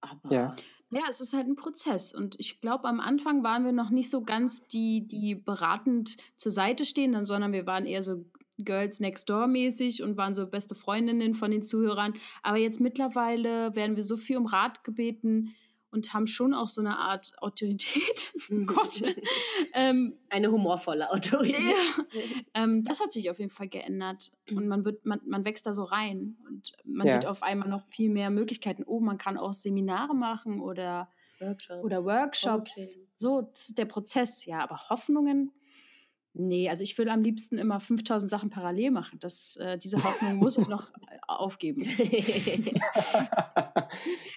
Aber 0.00 0.32
Ja. 0.32 0.56
Ja, 0.90 1.02
es 1.10 1.20
ist 1.20 1.32
halt 1.32 1.48
ein 1.48 1.56
Prozess. 1.56 2.14
Und 2.14 2.36
ich 2.38 2.60
glaube, 2.60 2.84
am 2.84 3.00
Anfang 3.00 3.42
waren 3.42 3.64
wir 3.64 3.72
noch 3.72 3.90
nicht 3.90 4.08
so 4.08 4.22
ganz 4.22 4.68
die, 4.68 5.04
die 5.04 5.34
beratend 5.34 6.16
zur 6.36 6.52
Seite 6.52 6.84
stehen, 6.84 7.26
sondern 7.26 7.52
wir 7.52 7.66
waren 7.66 7.86
eher 7.86 8.04
so 8.04 8.24
Girls 8.58 9.00
Next 9.00 9.28
Door 9.28 9.46
mäßig 9.48 10.02
und 10.02 10.16
waren 10.16 10.34
so 10.34 10.46
beste 10.46 10.74
Freundinnen 10.74 11.34
von 11.34 11.50
den 11.50 11.62
Zuhörern. 11.62 12.14
Aber 12.42 12.56
jetzt 12.56 12.80
mittlerweile 12.80 13.74
werden 13.76 13.96
wir 13.96 14.02
so 14.02 14.16
viel 14.16 14.36
um 14.36 14.46
Rat 14.46 14.84
gebeten 14.84 15.54
und 15.90 16.12
haben 16.12 16.26
schon 16.26 16.52
auch 16.52 16.68
so 16.68 16.80
eine 16.80 16.98
Art 16.98 17.32
Autorität. 17.38 18.34
Gott. 18.66 19.02
ähm, 19.72 20.14
eine 20.28 20.50
humorvolle 20.50 21.10
Autorität. 21.10 21.56
ja, 21.60 22.04
ähm, 22.54 22.82
das 22.84 23.00
hat 23.00 23.12
sich 23.12 23.30
auf 23.30 23.38
jeden 23.38 23.50
Fall 23.50 23.68
geändert 23.68 24.30
und 24.50 24.66
man 24.68 24.84
wird, 24.84 25.06
man, 25.06 25.20
man 25.26 25.44
wächst 25.44 25.66
da 25.66 25.72
so 25.72 25.84
rein 25.84 26.36
und 26.48 26.72
man 26.84 27.06
Ja. 27.06 27.14
sieht 27.14 27.26
auf 27.26 27.42
einmal 27.42 27.68
noch 27.68 27.82
viel 27.86 28.10
mehr 28.10 28.30
Möglichkeiten. 28.30 28.82
Oh, 28.86 29.00
man 29.00 29.16
kann 29.16 29.38
auch 29.38 29.52
Seminare 29.54 30.14
machen 30.14 30.60
oder, 30.60 31.08
Workshops. 31.40 31.84
oder 31.84 32.04
Workshops. 32.04 32.74
Coaching. 32.74 33.02
So, 33.16 33.40
das 33.42 33.68
ist 33.68 33.78
der 33.78 33.86
Prozess, 33.86 34.44
ja, 34.44 34.58
aber 34.60 34.90
Hoffnungen. 34.90 35.50
Nee, 36.38 36.68
also 36.68 36.84
ich 36.84 36.98
würde 36.98 37.12
am 37.12 37.22
liebsten 37.22 37.56
immer 37.56 37.80
5000 37.80 38.30
Sachen 38.30 38.50
parallel 38.50 38.90
machen. 38.90 39.18
Das, 39.20 39.56
äh, 39.56 39.78
diese 39.78 40.04
Hoffnung 40.04 40.36
muss 40.36 40.58
ich 40.58 40.68
noch 40.68 40.90
äh, 40.90 41.16
aufgeben. 41.26 41.82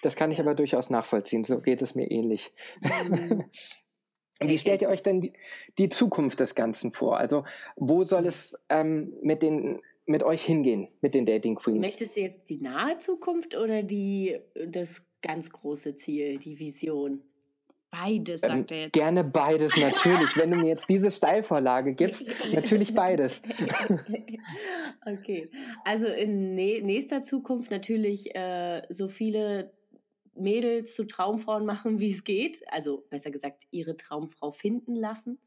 das 0.02 0.16
kann 0.16 0.30
ich 0.30 0.40
aber 0.40 0.54
durchaus 0.54 0.88
nachvollziehen. 0.88 1.44
So 1.44 1.60
geht 1.60 1.82
es 1.82 1.94
mir 1.94 2.10
ähnlich. 2.10 2.52
Ähm, 2.82 3.44
Wie 4.42 4.56
stellt 4.56 4.80
ihr 4.80 4.88
euch 4.88 5.02
denn 5.02 5.20
die, 5.20 5.34
die 5.76 5.90
Zukunft 5.90 6.40
des 6.40 6.54
Ganzen 6.54 6.92
vor? 6.92 7.18
Also, 7.18 7.44
wo 7.76 8.04
soll 8.04 8.26
es 8.26 8.56
ähm, 8.70 9.12
mit, 9.22 9.42
den, 9.42 9.82
mit 10.06 10.22
euch 10.22 10.42
hingehen, 10.42 10.88
mit 11.02 11.12
den 11.12 11.26
Dating 11.26 11.56
Queens? 11.56 11.80
Möchtest 11.80 12.16
du 12.16 12.20
jetzt 12.20 12.48
die 12.48 12.62
nahe 12.62 12.98
Zukunft 12.98 13.54
oder 13.54 13.82
die, 13.82 14.38
das 14.66 15.02
ganz 15.20 15.50
große 15.50 15.96
Ziel, 15.96 16.38
die 16.38 16.58
Vision? 16.58 17.22
Beides, 17.90 18.42
Ähm, 18.44 18.48
sagt 18.48 18.70
er 18.72 18.78
jetzt. 18.82 18.92
gerne 18.92 19.24
beides, 19.24 19.76
natürlich. 19.76 20.36
Wenn 20.36 20.50
du 20.52 20.56
mir 20.58 20.68
jetzt 20.68 20.88
diese 20.88 21.10
Steilvorlage 21.10 21.94
gibst, 21.94 22.24
natürlich 22.52 22.94
beides. 22.94 23.42
okay, 25.06 25.50
also 25.84 26.06
in 26.06 26.54
nä- 26.56 26.82
nächster 26.82 27.22
Zukunft 27.22 27.70
natürlich 27.70 28.34
äh, 28.34 28.82
so 28.88 29.08
viele 29.08 29.72
Mädels 30.34 30.94
zu 30.94 31.04
Traumfrauen 31.04 31.66
machen, 31.66 32.00
wie 32.00 32.12
es 32.12 32.24
geht. 32.24 32.62
Also 32.70 33.04
besser 33.10 33.30
gesagt, 33.30 33.64
ihre 33.70 33.96
Traumfrau 33.96 34.52
finden 34.52 34.94
lassen 34.94 35.38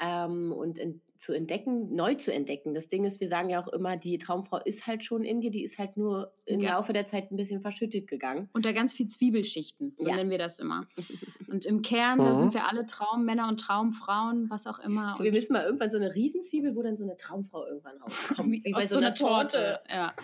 ähm, 0.00 0.52
und 0.52 0.78
in, 0.78 1.00
zu 1.24 1.32
entdecken, 1.32 1.94
neu 1.94 2.14
zu 2.14 2.32
entdecken. 2.32 2.74
Das 2.74 2.88
Ding 2.88 3.04
ist, 3.06 3.18
wir 3.20 3.28
sagen 3.28 3.48
ja 3.48 3.62
auch 3.62 3.68
immer, 3.68 3.96
die 3.96 4.18
Traumfrau 4.18 4.58
ist 4.58 4.86
halt 4.86 5.02
schon 5.04 5.24
in 5.24 5.40
dir, 5.40 5.50
die 5.50 5.62
ist 5.64 5.78
halt 5.78 5.96
nur 5.96 6.32
im 6.44 6.60
Ja. 6.60 6.74
Laufe 6.74 6.92
der 6.92 7.06
Zeit 7.06 7.30
ein 7.32 7.36
bisschen 7.36 7.62
verschüttet 7.62 8.06
gegangen. 8.06 8.50
Unter 8.52 8.74
ganz 8.74 8.92
viel 8.92 9.06
Zwiebelschichten, 9.06 9.94
so 9.98 10.08
Ja. 10.08 10.16
nennen 10.16 10.28
wir 10.30 10.36
das 10.38 10.58
immer. 10.58 10.86
Und 11.48 11.64
im 11.64 11.82
Kern, 11.82 12.18
da 12.18 12.34
Mhm. 12.34 12.38
sind 12.38 12.54
wir 12.54 12.68
alle 12.68 12.84
Traummänner 12.86 13.48
und 13.48 13.60
Traumfrauen, 13.60 14.48
was 14.50 14.66
auch 14.66 14.78
immer. 14.80 15.14
Wir 15.18 15.26
Und 15.26 15.32
müssen 15.34 15.52
mal 15.52 15.64
irgendwann 15.64 15.90
so 15.90 15.96
eine 15.98 16.14
Riesenzwiebel, 16.14 16.74
wo 16.74 16.82
dann 16.82 16.96
so 16.96 17.04
eine 17.04 17.16
Traumfrau 17.16 17.66
irgendwann 17.66 17.96
rauskommt. 17.98 18.50
wie, 18.52 18.64
Wie 18.64 18.72
bei 18.72 18.78
aus 18.82 18.88
so 18.90 18.96
einer 18.98 19.14
Torte. 19.14 19.80
Ja. 19.90 20.14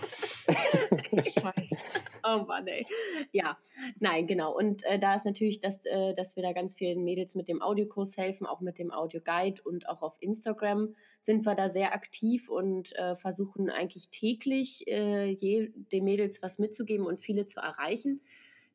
Scheiße. 1.22 1.76
Oh 2.24 2.44
Mann, 2.46 2.66
ey. 2.66 2.86
Ja, 3.32 3.56
nein, 3.98 4.26
genau. 4.26 4.56
Und 4.56 4.84
äh, 4.84 4.98
da 4.98 5.14
ist 5.14 5.24
natürlich, 5.24 5.60
dass, 5.60 5.84
äh, 5.86 6.14
dass 6.14 6.36
wir 6.36 6.42
da 6.42 6.52
ganz 6.52 6.74
vielen 6.74 7.04
Mädels 7.04 7.34
mit 7.34 7.48
dem 7.48 7.62
Audiokurs 7.62 8.16
helfen, 8.16 8.46
auch 8.46 8.60
mit 8.60 8.78
dem 8.78 8.90
Audioguide 8.90 9.62
und 9.62 9.88
auch 9.88 10.02
auf 10.02 10.16
Instagram 10.20 10.94
sind 11.22 11.46
wir 11.46 11.54
da 11.54 11.68
sehr 11.68 11.94
aktiv 11.94 12.48
und 12.48 12.94
äh, 12.96 13.16
versuchen 13.16 13.70
eigentlich 13.70 14.10
täglich 14.10 14.86
äh, 14.86 15.30
je, 15.30 15.70
den 15.74 16.04
Mädels 16.04 16.42
was 16.42 16.58
mitzugeben 16.58 17.06
und 17.06 17.20
viele 17.20 17.46
zu 17.46 17.60
erreichen. 17.60 18.20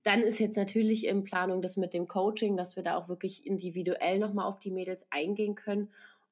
Dann 0.03 0.21
ist 0.21 0.39
jetzt 0.39 0.55
natürlich 0.55 1.07
in 1.07 1.23
Planung 1.23 1.63
das 1.63 1.77
mit 1.77 1.93
dem 1.93 2.07
Coaching, 2.07 2.57
dass 2.57 2.75
wir 2.75 2.83
da 2.83 2.95
auch 2.95 3.09
wirklich 3.09 3.45
individuell 3.45 4.19
nochmal 4.19 4.45
auf 4.45 4.59
die 4.59 4.69
Mädels 4.69 5.07
eingehen 5.09 5.55
können. 5.55 5.89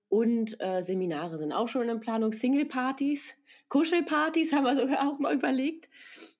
Und 0.10 0.62
äh, 0.62 0.84
Seminare 0.84 1.39
sind 1.39 1.54
auch 1.54 1.67
schon 1.67 1.89
in 1.89 1.99
Planung. 1.99 2.34
Single-Partys, 2.34 3.36
Kuschelpartys 3.69 4.54
haben 4.54 4.65
wir 4.65 4.80
sogar 4.80 5.10
auch 5.10 5.17
mal 5.17 5.34
überlegt. 5.34 5.89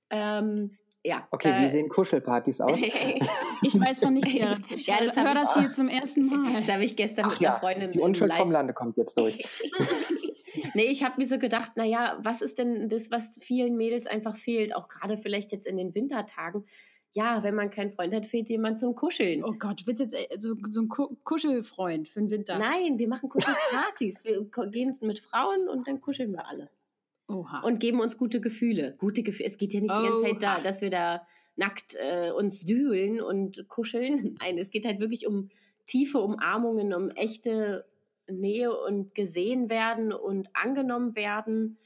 Ähm, 0.10 0.78
ja. 1.04 1.28
Okay, 1.32 1.50
äh, 1.52 1.66
wie 1.66 1.70
sehen 1.72 1.90
Kuschelpartys 1.90 2.62
aus? 2.62 2.80
Ich 3.66 3.80
weiß 3.80 4.00
von 4.00 4.14
nichts, 4.14 4.32
Gerrit. 4.34 4.72
Ich 4.72 4.88
Ja, 4.88 4.96
das 5.04 5.16
höre 5.16 5.34
das 5.34 5.58
hier 5.58 5.72
zum 5.72 5.88
ersten 5.88 6.26
Mal. 6.26 6.54
Das 6.54 6.70
habe 6.70 6.84
ich 6.84 6.96
gestern 6.98 7.26
Ach 7.26 7.32
mit 7.32 7.40
einer 7.40 7.56
ja, 7.56 7.60
Freundin 7.60 7.92
die 7.92 8.00
Unschuld 8.00 8.34
vom 8.34 8.52
Lande 8.52 8.74
kommt 8.74 8.98
jetzt 8.98 9.18
durch. 9.18 9.38
nee, 10.74 10.84
ich 10.84 11.04
habe 11.04 11.16
mir 11.18 11.26
so 11.26 11.38
gedacht, 11.38 11.72
naja, 11.76 12.18
was 12.22 12.42
ist 12.42 12.58
denn 12.58 12.90
das, 12.90 13.10
was 13.10 13.38
vielen 13.42 13.78
Mädels 13.78 14.06
einfach 14.06 14.36
fehlt, 14.36 14.76
auch 14.76 14.90
gerade 14.90 15.18
vielleicht 15.18 15.52
jetzt 15.54 15.66
in 15.66 15.78
den 15.78 15.96
Wintertagen? 15.96 16.66
Ja, 17.14 17.44
wenn 17.44 17.56
man 17.56 17.70
keinen 17.70 17.92
Freund 17.92 18.14
hat, 18.14 18.26
fehlt 18.26 18.50
jemand 18.50 18.80
zum 18.80 18.96
Kuscheln. 18.96 19.44
Oh 19.46 19.54
Gott, 19.54 19.82
du 19.82 19.88
willst 19.88 20.02
jetzt 20.02 20.14
äh, 20.14 20.28
so, 20.40 20.56
so 20.70 20.82
ein 20.82 20.90
Ku- 20.90 21.16
Kuschelfreund 21.24 22.10
für 22.10 22.20
den 22.20 22.32
Winter. 22.32 22.58
Nein, 22.58 22.98
wir 22.98 23.08
machen 23.08 23.30
Kuschelpartys. 23.30 24.26
wir 24.26 24.44
gehen 24.72 24.94
mit 25.02 25.20
Frauen 25.20 25.70
und 25.70 25.88
dann 25.88 26.02
kuscheln 26.02 26.32
wir 26.32 26.48
alle. 26.48 26.70
Oha. 27.28 27.62
Und 27.62 27.80
geben 27.80 28.00
uns 28.00 28.18
gute 28.18 28.42
Gefühle. 28.42 28.96
Gute 28.98 29.24
Gefühle. 29.24 29.48
Es 29.48 29.58
geht 29.58 29.74
ja 29.74 29.80
nicht 29.80 29.94
die 29.94 30.08
ganze 30.08 30.24
Zeit 30.24 30.44
da, 30.44 30.60
dass 30.60 30.82
wir 30.82 30.90
da 30.90 31.26
nackt 31.56 31.96
äh, 31.96 32.32
uns 32.32 32.64
dühlen 32.64 33.22
und 33.22 33.68
kuscheln. 33.68 34.38
Nein, 34.40 34.58
es 34.58 34.70
geht 34.70 34.86
halt 34.86 35.00
wirklich 35.00 35.28
um 35.28 35.50
tiefe 35.86 36.20
Umarmungen, 36.20 36.94
um 36.94 37.10
echte 37.10 37.86
Nähe 38.30 38.76
und 38.78 39.16
gesehen 39.16 39.70
werden 39.70 40.14
und 40.14 40.50
angenommen 40.54 41.16
werden 41.16 41.78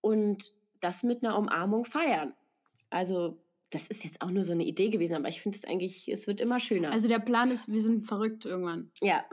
und 0.00 0.52
das 0.80 1.02
mit 1.02 1.24
einer 1.24 1.38
Umarmung 1.38 1.84
feiern. 1.84 2.34
Also, 2.90 3.38
das 3.70 3.88
ist 3.88 4.04
jetzt 4.04 4.22
auch 4.22 4.30
nur 4.30 4.44
so 4.44 4.52
eine 4.52 4.64
Idee 4.64 4.90
gewesen, 4.90 5.14
aber 5.14 5.28
ich 5.28 5.40
finde 5.40 5.58
es 5.58 5.64
eigentlich, 5.64 6.08
es 6.08 6.26
wird 6.26 6.40
immer 6.40 6.60
schöner. 6.60 6.92
also 6.92 7.08
der 7.08 7.18
Plan 7.18 7.50
ist, 7.50 7.70
wir 7.70 7.80
sind 7.80 8.06
verrückt 8.06 8.44
irgendwann. 8.44 8.90
ja, 9.00 9.24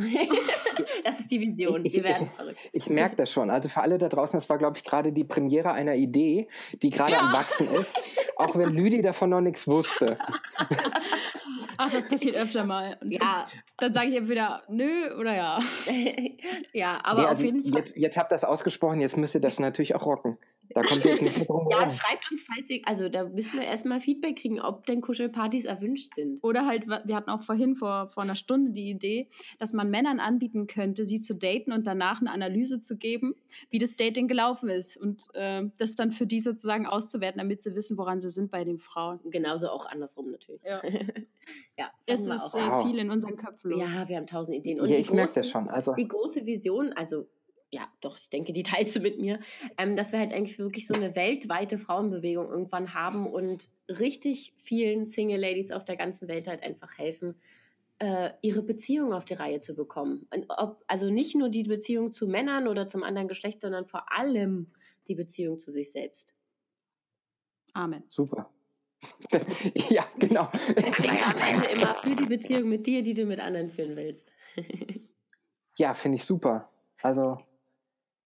das 1.03 1.19
ist 1.19 1.31
die 1.31 1.39
Vision. 1.39 1.83
Werden 1.83 2.29
verrückt. 2.35 2.59
Ich 2.71 2.89
merke 2.89 3.15
das 3.15 3.31
schon. 3.31 3.49
Also 3.49 3.69
für 3.69 3.81
alle 3.81 3.97
da 3.97 4.09
draußen, 4.09 4.37
das 4.37 4.49
war, 4.49 4.57
glaube 4.57 4.77
ich, 4.77 4.83
gerade 4.83 5.11
die 5.13 5.23
Premiere 5.23 5.71
einer 5.71 5.95
Idee, 5.95 6.47
die 6.81 6.89
gerade 6.89 7.17
am 7.17 7.31
Wachsen 7.33 7.69
ist. 7.69 7.95
Auch 8.35 8.55
wenn 8.55 8.69
Lüdi 8.69 9.01
davon 9.01 9.29
noch 9.29 9.41
nichts 9.41 9.67
wusste. 9.67 10.17
Ach, 11.77 11.91
das 11.91 12.07
passiert 12.07 12.35
öfter 12.35 12.65
mal. 12.65 12.97
Und 13.01 13.11
Ja, 13.11 13.47
Dann 13.77 13.93
sage 13.93 14.09
ich 14.09 14.15
entweder 14.15 14.63
nö 14.67 15.13
oder 15.19 15.35
ja. 15.35 15.59
ja, 16.73 16.99
aber 17.03 17.19
Nee, 17.21 17.25
auf 17.25 17.29
also 17.31 17.43
jeden 17.43 17.63
Fall. 17.63 17.79
jetzt, 17.79 17.97
jetzt 17.97 18.17
habt 18.17 18.31
ihr 18.31 18.35
das 18.35 18.43
ausgesprochen, 18.43 19.01
jetzt 19.01 19.17
müsst 19.17 19.35
ihr 19.35 19.41
das 19.41 19.59
natürlich 19.59 19.95
auch 19.95 20.05
rocken. 20.05 20.37
Da 20.73 20.81
kommt 20.81 21.05
jetzt 21.05 21.21
nicht 21.21 21.37
mit 21.37 21.49
drum 21.49 21.67
Ja, 21.71 21.89
schreibt 21.89 22.31
uns, 22.31 22.43
falls 22.43 22.69
ihr, 22.69 22.81
also 22.85 23.09
da 23.09 23.25
müssen 23.25 23.59
wir 23.59 23.65
erstmal 23.65 23.99
Feedback 23.99 24.37
kriegen, 24.37 24.59
ob 24.59 24.85
denn 24.85 25.01
Kuschelpartys 25.01 25.65
erwünscht 25.65 26.15
sind. 26.15 26.43
Oder 26.43 26.65
halt, 26.65 26.87
wir 26.87 27.15
hatten 27.15 27.29
auch 27.29 27.41
vorhin 27.41 27.75
vor, 27.75 28.09
vor 28.09 28.23
einer 28.23 28.35
Stunde 28.35 28.71
die 28.71 28.89
Idee, 28.89 29.27
dass 29.59 29.73
man 29.73 29.89
Männern 29.89 30.19
anbieten 30.19 30.67
könnte, 30.67 31.05
sie 31.05 31.19
zu 31.19 31.35
daten 31.35 31.71
und 31.71 31.87
danach 31.87 32.21
eine 32.21 32.31
Analyse 32.31 32.79
zu 32.79 32.97
geben, 32.97 33.35
wie 33.69 33.77
das 33.77 33.95
Dating 33.95 34.27
gelaufen 34.27 34.69
ist 34.69 34.97
und 34.97 35.23
äh, 35.33 35.63
das 35.77 35.95
dann 35.95 36.11
für 36.11 36.25
die 36.25 36.39
sozusagen 36.39 36.85
auszuwerten, 36.85 37.39
damit 37.39 37.63
sie 37.63 37.75
wissen, 37.75 37.97
woran 37.97 38.21
sie 38.21 38.29
sind 38.29 38.51
bei 38.51 38.63
den 38.63 38.79
Frauen. 38.79 39.19
Genauso 39.25 39.69
auch 39.69 39.85
andersrum 39.85 40.31
natürlich. 40.31 40.61
Ja. 40.63 40.81
ja 41.77 41.91
Es 42.05 42.27
ist 42.27 42.55
auch. 42.55 42.81
äh, 42.81 42.87
viel 42.87 42.99
in 42.99 43.11
unseren 43.11 43.35
Köpfen 43.35 43.71
los. 43.71 43.79
ja, 43.79 44.07
wir 44.07 44.17
haben 44.17 44.27
tausend 44.27 44.57
Ideen. 44.57 44.79
Und 44.79 44.89
Ja, 44.89 44.97
ich 44.97 45.11
merke 45.11 45.33
das 45.35 45.49
schon. 45.49 45.69
Also, 45.69 45.93
Die 45.93 46.07
große 46.07 46.45
Vision, 46.45 46.93
also 46.93 47.27
ja, 47.73 47.91
doch, 48.01 48.19
ich 48.19 48.29
denke, 48.29 48.53
die 48.53 48.61
teilst 48.61 48.95
du 48.95 48.99
mit 48.99 49.19
mir, 49.19 49.39
ähm, 49.79 49.95
dass 49.95 50.11
wir 50.11 50.19
halt 50.19 50.31
eigentlich 50.31 50.59
wirklich 50.59 50.85
so 50.85 50.93
eine 50.93 51.15
weltweite 51.15 51.79
Frauenbewegung 51.79 52.47
irgendwann 52.47 52.93
haben 52.93 53.25
und 53.25 53.67
richtig 53.89 54.53
vielen 54.59 55.07
Single 55.07 55.39
Ladies 55.39 55.71
auf 55.71 55.83
der 55.83 55.97
ganzen 55.97 56.27
Welt 56.27 56.47
halt 56.47 56.61
einfach 56.61 56.99
helfen, 56.99 57.35
äh, 57.97 58.29
ihre 58.41 58.61
Beziehung 58.61 59.11
auf 59.11 59.25
die 59.25 59.33
Reihe 59.33 59.59
zu 59.59 59.73
bekommen. 59.73 60.27
Und 60.31 60.45
ob, 60.49 60.83
also 60.87 61.09
nicht 61.09 61.35
nur 61.35 61.49
die 61.49 61.63
Beziehung 61.63 62.13
zu 62.13 62.27
Männern 62.27 62.67
oder 62.67 62.87
zum 62.87 63.01
anderen 63.01 63.27
Geschlecht, 63.27 63.61
sondern 63.61 63.87
vor 63.87 64.11
allem 64.11 64.67
die 65.07 65.15
Beziehung 65.15 65.57
zu 65.57 65.71
sich 65.71 65.91
selbst. 65.91 66.35
Amen. 67.73 68.03
super. 68.05 68.51
ja, 69.89 70.05
genau. 70.19 70.47
Denk 70.67 71.27
am 71.27 71.37
Ende 71.41 71.67
immer 71.69 71.95
für 71.95 72.15
die 72.15 72.25
Beziehung 72.25 72.69
mit 72.69 72.85
dir, 72.85 73.01
die 73.01 73.15
du 73.15 73.25
mit 73.25 73.39
anderen 73.39 73.71
führen 73.71 73.95
willst. 73.95 74.31
Ja, 75.75 75.95
finde 75.95 76.17
ich 76.17 76.23
super. 76.23 76.69
Also, 77.01 77.39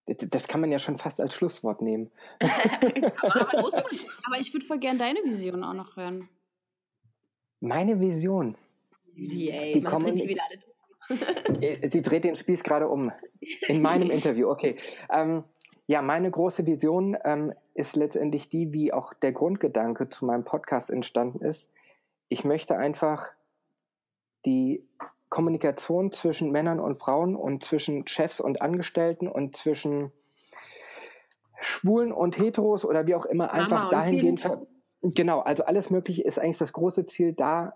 das, 0.08 0.48
kann 0.48 0.62
man 0.62 0.72
ja 0.72 0.80
schon 0.80 0.98
fast 0.98 1.20
als 1.20 1.36
Schlusswort 1.36 1.82
nehmen. 1.82 2.10
Aber, 2.40 3.42
aber, 3.42 3.60
aber 4.26 4.40
ich 4.40 4.54
würde 4.54 4.66
voll 4.66 4.80
gern 4.80 4.98
deine 4.98 5.20
Vision 5.24 5.64
auch 5.64 5.74
noch 5.74 5.96
hören. 5.98 6.30
Meine 7.60 8.00
Vision. 8.00 8.56
Die, 9.16 9.50
ey, 9.50 9.72
Die 9.72 9.82
kommen- 9.82 10.16
die 10.16 10.28
wieder 10.28 10.44
alle 10.50 10.62
Äh, 11.62 11.90
Sie 11.90 12.02
dreht 12.02 12.24
den 12.24 12.36
Spieß 12.36 12.64
gerade 12.64 12.88
um. 12.88 13.12
In 13.68 13.82
meinem 13.82 14.10
Interview, 14.12 14.50
okay. 14.50 14.78
Ähm, 15.10 15.44
ja, 15.88 16.02
meine 16.02 16.30
große 16.30 16.66
Vision 16.66 17.18
ähm, 17.24 17.54
ist 17.74 17.96
letztendlich 17.96 18.50
die, 18.50 18.74
wie 18.74 18.92
auch 18.92 19.14
der 19.14 19.32
Grundgedanke 19.32 20.10
zu 20.10 20.26
meinem 20.26 20.44
Podcast 20.44 20.90
entstanden 20.90 21.42
ist. 21.42 21.72
Ich 22.30 22.44
möchte 22.44 22.78
einfach 22.78 23.30
die 24.46 24.86
Kommunikation 25.30 26.12
zwischen 26.12 26.52
Männern 26.52 26.80
und 26.80 26.98
Frauen 26.98 27.36
und 27.36 27.64
zwischen 27.64 28.08
Chefs 28.08 28.40
und 28.40 28.62
Angestellten 28.62 29.28
und 29.28 29.56
zwischen 29.56 30.12
Schwulen 31.60 32.12
und 32.12 32.38
Heteros 32.38 32.86
oder 32.86 33.08
wie 33.08 33.16
auch 33.16 33.26
immer 33.26 33.52
einfach 33.52 33.86
und 33.86 33.94
dahingehend. 33.94 34.48
Genau, 35.02 35.40
also 35.40 35.66
alles 35.66 35.90
Mögliche 35.90 36.24
ist 36.24 36.40
eigentlich 36.40 36.58
das 36.58 36.74
große 36.74 37.06
Ziel, 37.06 37.34
da 37.34 37.76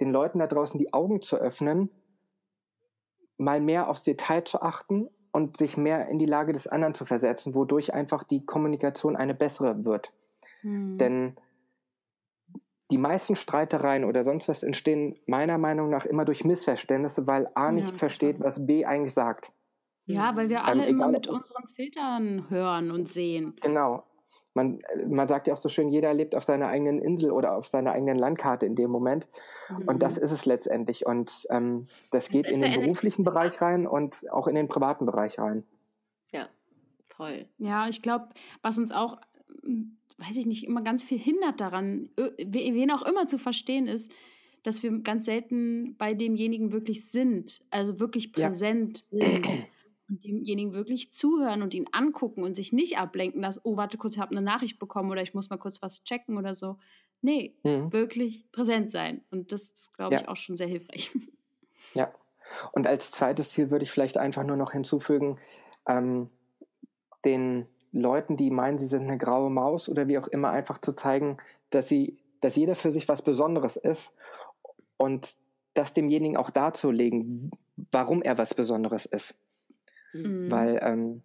den 0.00 0.10
Leuten 0.10 0.38
da 0.38 0.46
draußen 0.46 0.78
die 0.78 0.92
Augen 0.92 1.22
zu 1.22 1.36
öffnen, 1.36 1.90
mal 3.38 3.60
mehr 3.60 3.88
aufs 3.88 4.02
Detail 4.02 4.44
zu 4.44 4.62
achten 4.62 5.08
und 5.32 5.58
sich 5.58 5.76
mehr 5.76 6.08
in 6.08 6.18
die 6.18 6.26
Lage 6.26 6.52
des 6.52 6.66
anderen 6.66 6.94
zu 6.94 7.04
versetzen, 7.04 7.54
wodurch 7.54 7.94
einfach 7.94 8.24
die 8.24 8.44
Kommunikation 8.44 9.16
eine 9.16 9.34
bessere 9.34 9.84
wird. 9.84 10.12
Hm. 10.62 10.98
Denn 10.98 11.36
die 12.88 12.98
meisten 12.98 13.36
Streitereien 13.36 14.04
oder 14.04 14.24
sonst 14.24 14.48
was 14.48 14.62
entstehen 14.62 15.18
meiner 15.26 15.58
Meinung 15.58 15.90
nach 15.90 16.06
immer 16.06 16.24
durch 16.24 16.44
Missverständnisse, 16.44 17.26
weil 17.26 17.48
A 17.54 17.66
Ja, 17.66 17.72
nicht 17.72 17.86
total. 17.86 17.98
versteht, 17.98 18.40
was 18.40 18.66
B 18.66 18.84
eigentlich 18.84 19.14
sagt. 19.14 19.50
ja, 20.06 20.36
weil 20.36 20.48
wir 20.48 20.58
Ähm, 20.58 20.64
alle 20.64 20.86
immer 20.86 21.04
egal, 21.04 21.12
mit 21.12 21.26
unseren 21.26 21.66
Filtern 21.68 22.48
hören 22.50 22.90
und 22.92 23.08
sehen. 23.08 23.56
Genau. 23.60 24.04
Man, 24.54 24.78
äh, 24.94 25.06
man 25.06 25.26
sagt 25.28 25.46
ja 25.48 25.54
auch 25.54 25.58
so 25.58 25.68
schön, 25.68 25.88
jeder 25.90 26.12
lebt 26.14 26.34
auf 26.36 26.44
seiner 26.44 26.68
eigenen 26.68 27.00
Insel 27.00 27.30
oder 27.30 27.56
auf 27.56 27.66
seiner 27.66 27.92
eigenen 27.92 28.16
Landkarte 28.16 28.66
in 28.66 28.76
dem 28.76 28.90
Moment. 28.90 29.26
Und 29.86 30.02
das 30.02 30.16
ist 30.18 30.30
es 30.30 30.46
letztendlich. 30.46 31.06
Und 31.06 31.46
ähm, 31.50 31.86
das 32.12 32.28
geht 32.28 32.46
in 32.46 32.60
den 32.60 32.72
beruflichen 32.80 33.24
Bereich 33.24 33.60
rein 33.60 33.86
und 33.86 34.30
auch 34.30 34.46
in 34.46 34.54
den 34.54 34.68
privaten 34.68 35.06
Bereich 35.06 35.38
rein. 35.38 35.64
Ja, 36.30 36.48
voll. 37.08 37.46
Ja, 37.58 37.88
ich 37.88 38.00
glaube, 38.02 38.28
was 38.62 38.78
uns 38.78 38.92
auch, 38.92 39.18
ähm, 39.64 39.96
weiß 40.18 40.36
ich 40.36 40.46
nicht, 40.46 40.64
immer 40.64 40.82
ganz 40.82 41.02
viel 41.04 41.18
hindert 41.18 41.60
daran, 41.60 42.10
wen 42.16 42.90
auch 42.90 43.02
immer 43.02 43.26
zu 43.26 43.38
verstehen 43.38 43.86
ist, 43.88 44.12
dass 44.62 44.82
wir 44.82 44.90
ganz 45.00 45.26
selten 45.26 45.96
bei 45.98 46.14
demjenigen 46.14 46.72
wirklich 46.72 47.10
sind, 47.10 47.62
also 47.70 48.00
wirklich 48.00 48.32
Ja. 48.36 48.48
präsent 48.48 49.04
sind 49.10 49.46
und 50.08 50.24
demjenigen 50.24 50.72
wirklich 50.72 51.12
zuhören 51.12 51.62
und 51.62 51.74
ihn 51.74 51.86
angucken 51.92 52.42
und 52.42 52.56
sich 52.56 52.72
nicht 52.72 52.98
ablenken, 52.98 53.42
dass, 53.42 53.64
oh, 53.64 53.76
warte 53.76 53.98
kurz, 53.98 54.14
ich 54.16 54.20
habe 54.20 54.32
eine 54.32 54.42
Nachricht 54.42 54.78
bekommen 54.78 55.10
oder 55.10 55.22
ich 55.22 55.34
muss 55.34 55.50
mal 55.50 55.56
kurz 55.58 55.82
was 55.82 56.02
checken 56.02 56.36
oder 56.38 56.54
so. 56.54 56.78
Nee, 57.22 57.56
Mhm. 57.64 57.92
wirklich 57.92 58.50
präsent 58.52 58.90
sein. 58.90 59.24
Und 59.30 59.52
das 59.52 59.70
ist, 59.70 59.94
glaube 59.94 60.16
ich, 60.16 60.22
Ja. 60.22 60.28
auch 60.28 60.36
schon 60.36 60.56
sehr 60.56 60.68
hilfreich. 60.68 61.10
Ja. 61.94 62.10
Und 62.72 62.86
als 62.86 63.10
zweites 63.10 63.50
Ziel 63.50 63.70
würde 63.70 63.84
ich 63.84 63.90
vielleicht 63.90 64.16
einfach 64.18 64.44
nur 64.44 64.56
noch 64.56 64.72
hinzufügen, 64.72 65.38
ähm, 65.88 66.30
den 67.24 67.66
Leuten, 68.00 68.36
die 68.36 68.50
meinen, 68.50 68.78
sie 68.78 68.86
sind 68.86 69.02
eine 69.02 69.18
graue 69.18 69.50
Maus 69.50 69.88
oder 69.88 70.08
wie 70.08 70.18
auch 70.18 70.28
immer, 70.28 70.50
einfach 70.50 70.78
zu 70.78 70.92
zeigen, 70.92 71.38
dass 71.70 71.88
sie, 71.88 72.18
dass 72.40 72.56
jeder 72.56 72.76
für 72.76 72.90
sich 72.90 73.08
was 73.08 73.22
Besonderes 73.22 73.76
ist 73.76 74.12
und 74.96 75.36
das 75.74 75.92
demjenigen 75.92 76.36
auch 76.36 76.50
darzulegen, 76.50 77.50
warum 77.92 78.22
er 78.22 78.38
was 78.38 78.54
Besonderes 78.54 79.06
ist. 79.06 79.34
Mhm. 80.12 80.50
Weil 80.50 80.78
ähm, 80.82 81.22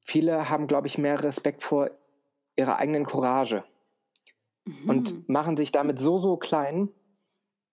viele 0.00 0.50
haben, 0.50 0.66
glaube 0.66 0.86
ich, 0.86 0.98
mehr 0.98 1.22
Respekt 1.22 1.62
vor 1.62 1.90
ihrer 2.56 2.76
eigenen 2.76 3.04
Courage 3.04 3.64
Mhm. 4.68 4.88
und 4.88 5.28
machen 5.28 5.56
sich 5.56 5.72
damit 5.72 5.98
so, 5.98 6.18
so 6.18 6.36
klein, 6.36 6.90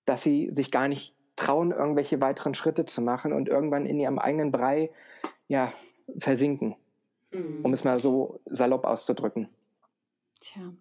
dass 0.05 0.23
sie 0.23 0.49
sich 0.51 0.71
gar 0.71 0.87
nicht 0.87 1.15
trauen, 1.35 1.71
irgendwelche 1.71 2.21
weiteren 2.21 2.53
Schritte 2.53 2.85
zu 2.85 3.01
machen 3.01 3.33
und 3.33 3.49
irgendwann 3.49 3.85
in 3.85 3.99
ihrem 3.99 4.19
eigenen 4.19 4.51
Brei 4.51 4.91
ja, 5.47 5.73
versinken, 6.17 6.75
Mhm. 7.35 7.65
um 7.65 7.73
es 7.73 7.83
mal 7.83 7.99
so 7.99 8.39
salopp 8.45 8.85
auszudrücken. 8.85 9.47
Tja, 10.39 10.73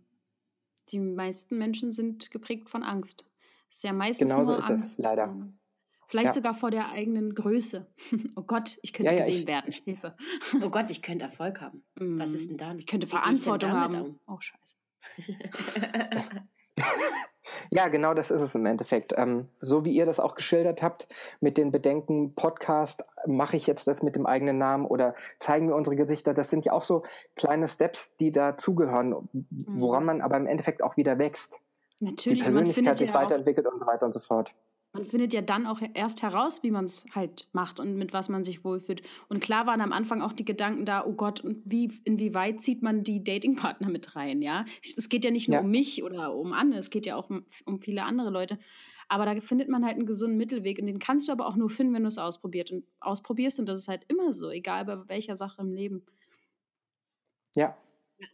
die 0.91 0.99
meisten 0.99 1.59
Menschen 1.59 1.91
sind 1.91 2.31
geprägt 2.31 2.69
von 2.71 2.83
Angst. 2.83 3.31
Es 3.71 3.77
ist 3.77 3.85
ja 3.85 3.93
meistens 3.93 4.31
Genauso 4.31 4.53
nur 4.53 4.59
ist 4.61 4.71
es, 4.71 4.83
Angst. 4.83 4.99
leider. 4.99 5.25
ähm, 5.25 5.59
Vielleicht 6.07 6.27
Ja. 6.29 6.33
sogar 6.35 6.55
vor 6.55 6.71
der 6.71 6.91
eigenen 6.91 7.35
Größe. 7.35 7.87
oh 8.37 8.43
Gott, 8.43 8.79
ich 8.83 8.93
könnte 8.93 9.13
Ja, 9.15 9.21
ja, 9.21 9.27
gesehen 9.27 9.41
ich- 9.43 9.47
werden. 9.49 9.73
Hilfe. 9.73 10.15
Oh 10.63 10.69
Gott, 10.71 10.91
ich 10.91 11.01
könnte 11.03 11.25
Erfolg 11.25 11.61
haben. 11.61 11.83
Was 11.97 12.31
ist 12.31 12.45
Mm, 12.47 12.49
denn 12.51 12.57
dann? 12.59 12.79
Ich 12.79 12.87
könnte 12.87 13.07
ich 13.07 13.11
Verantwortung 13.11 13.71
damit 13.71 13.97
haben. 13.99 14.21
Oh, 14.27 14.39
scheiße. 14.39 14.77
Ja, 17.71 17.89
genau 17.89 18.15
das 18.15 18.31
ist 18.31 18.41
es 18.41 18.55
im 18.55 18.67
Endeffekt. 18.67 19.15
Ähm, 19.17 19.49
so 19.61 19.85
wie 19.85 19.93
ihr 19.93 20.07
das 20.07 20.21
auch 20.21 20.35
geschildert 20.35 20.83
habt, 20.83 21.09
mit 21.41 21.57
den 21.57 21.73
Bedenken, 21.73 22.35
Podcast, 22.35 23.05
mache 23.27 23.57
ich 23.57 23.67
jetzt 23.67 23.87
das 23.87 24.03
mit 24.03 24.17
dem 24.17 24.27
eigenen 24.27 24.59
Namen 24.59 24.87
oder 24.87 25.15
zeigen 25.39 25.69
wir 25.69 25.75
unsere 25.75 25.97
Gesichter, 25.97 26.35
das 26.35 26.51
sind 26.51 26.65
ja 26.65 26.73
auch 26.73 26.85
so 26.85 27.03
kleine 27.37 27.69
Steps, 27.69 28.17
die 28.17 28.31
dazugehören, 28.31 29.29
woran 29.51 30.05
man 30.05 30.21
aber 30.21 30.37
im 30.37 30.47
Endeffekt 30.47 30.83
auch 30.83 30.97
wieder 30.97 31.19
wächst. 31.19 31.61
Die 32.01 32.07
Natürlich, 32.07 32.41
man 32.41 32.53
Persönlichkeit 32.53 32.99
sich 32.99 33.11
ja 33.11 33.15
weiterentwickelt 33.15 33.67
und 33.67 33.81
so 33.81 33.87
weiter 33.87 34.05
und 34.05 34.13
so 34.13 34.21
fort. 34.21 34.53
Man 34.95 35.05
findet 35.05 35.33
ja 35.35 35.43
dann 35.43 35.67
auch 35.67 35.81
erst 35.95 36.23
heraus, 36.23 36.63
wie 36.63 36.71
man 36.71 36.85
es 36.85 37.05
halt 37.15 37.49
macht 37.53 37.81
und 37.81 37.97
mit 37.97 38.13
was 38.13 38.29
man 38.29 38.45
sich 38.45 38.65
wohlfühlt. 38.65 39.03
Und 39.29 39.41
klar 39.41 39.67
waren 39.67 39.81
am 39.81 39.93
Anfang 39.93 40.23
auch 40.23 40.33
die 40.33 40.45
Gedanken 40.45 40.87
da, 40.87 41.05
oh 41.05 41.15
Gott, 41.15 41.41
und 41.41 41.63
wie, 41.65 41.91
inwieweit 42.05 42.61
zieht 42.61 42.81
man 42.81 43.03
die 43.03 43.23
Datingpartner 43.23 43.91
mit 43.91 44.15
rein, 44.15 44.41
ja? 44.41 44.65
Es 44.97 45.09
geht 45.09 45.25
ja 45.25 45.33
nicht 45.33 45.49
nur 45.49 45.57
Ja. 45.57 45.63
um 45.63 45.71
mich 45.71 46.05
oder 46.05 46.33
um 46.35 46.53
Anne, 46.53 46.79
es 46.79 46.91
geht 46.91 47.07
ja 47.07 47.17
auch 47.17 47.29
um, 47.29 47.45
um 47.67 47.81
viele 47.81 48.05
andere 48.05 48.31
Leute. 48.31 48.59
Aber 49.09 49.27
da 49.27 49.39
findet 49.41 49.69
man 49.69 49.85
halt 49.85 49.97
einen 49.97 50.07
gesunden 50.07 50.39
Mittelweg 50.39 50.79
und 50.79 50.87
den 50.87 51.01
kannst 51.01 51.27
du 51.29 51.33
aber 51.33 51.47
auch 51.47 51.57
nur 51.57 51.69
finden, 51.69 51.93
wenn 51.95 52.03
du 52.03 52.09
es 52.09 52.17
ausprobiert 52.17 52.71
und 52.71 52.85
ausprobierst. 53.01 53.59
Und 53.59 53.69
das 53.69 53.81
ist 53.81 53.89
halt 53.89 54.05
immer 54.09 54.33
so, 54.33 54.49
egal 54.49 54.85
bei 54.85 55.09
welcher 55.09 55.35
Sache 55.35 55.61
im 55.61 55.73
Leben. 55.73 56.07
Ja, 57.57 57.77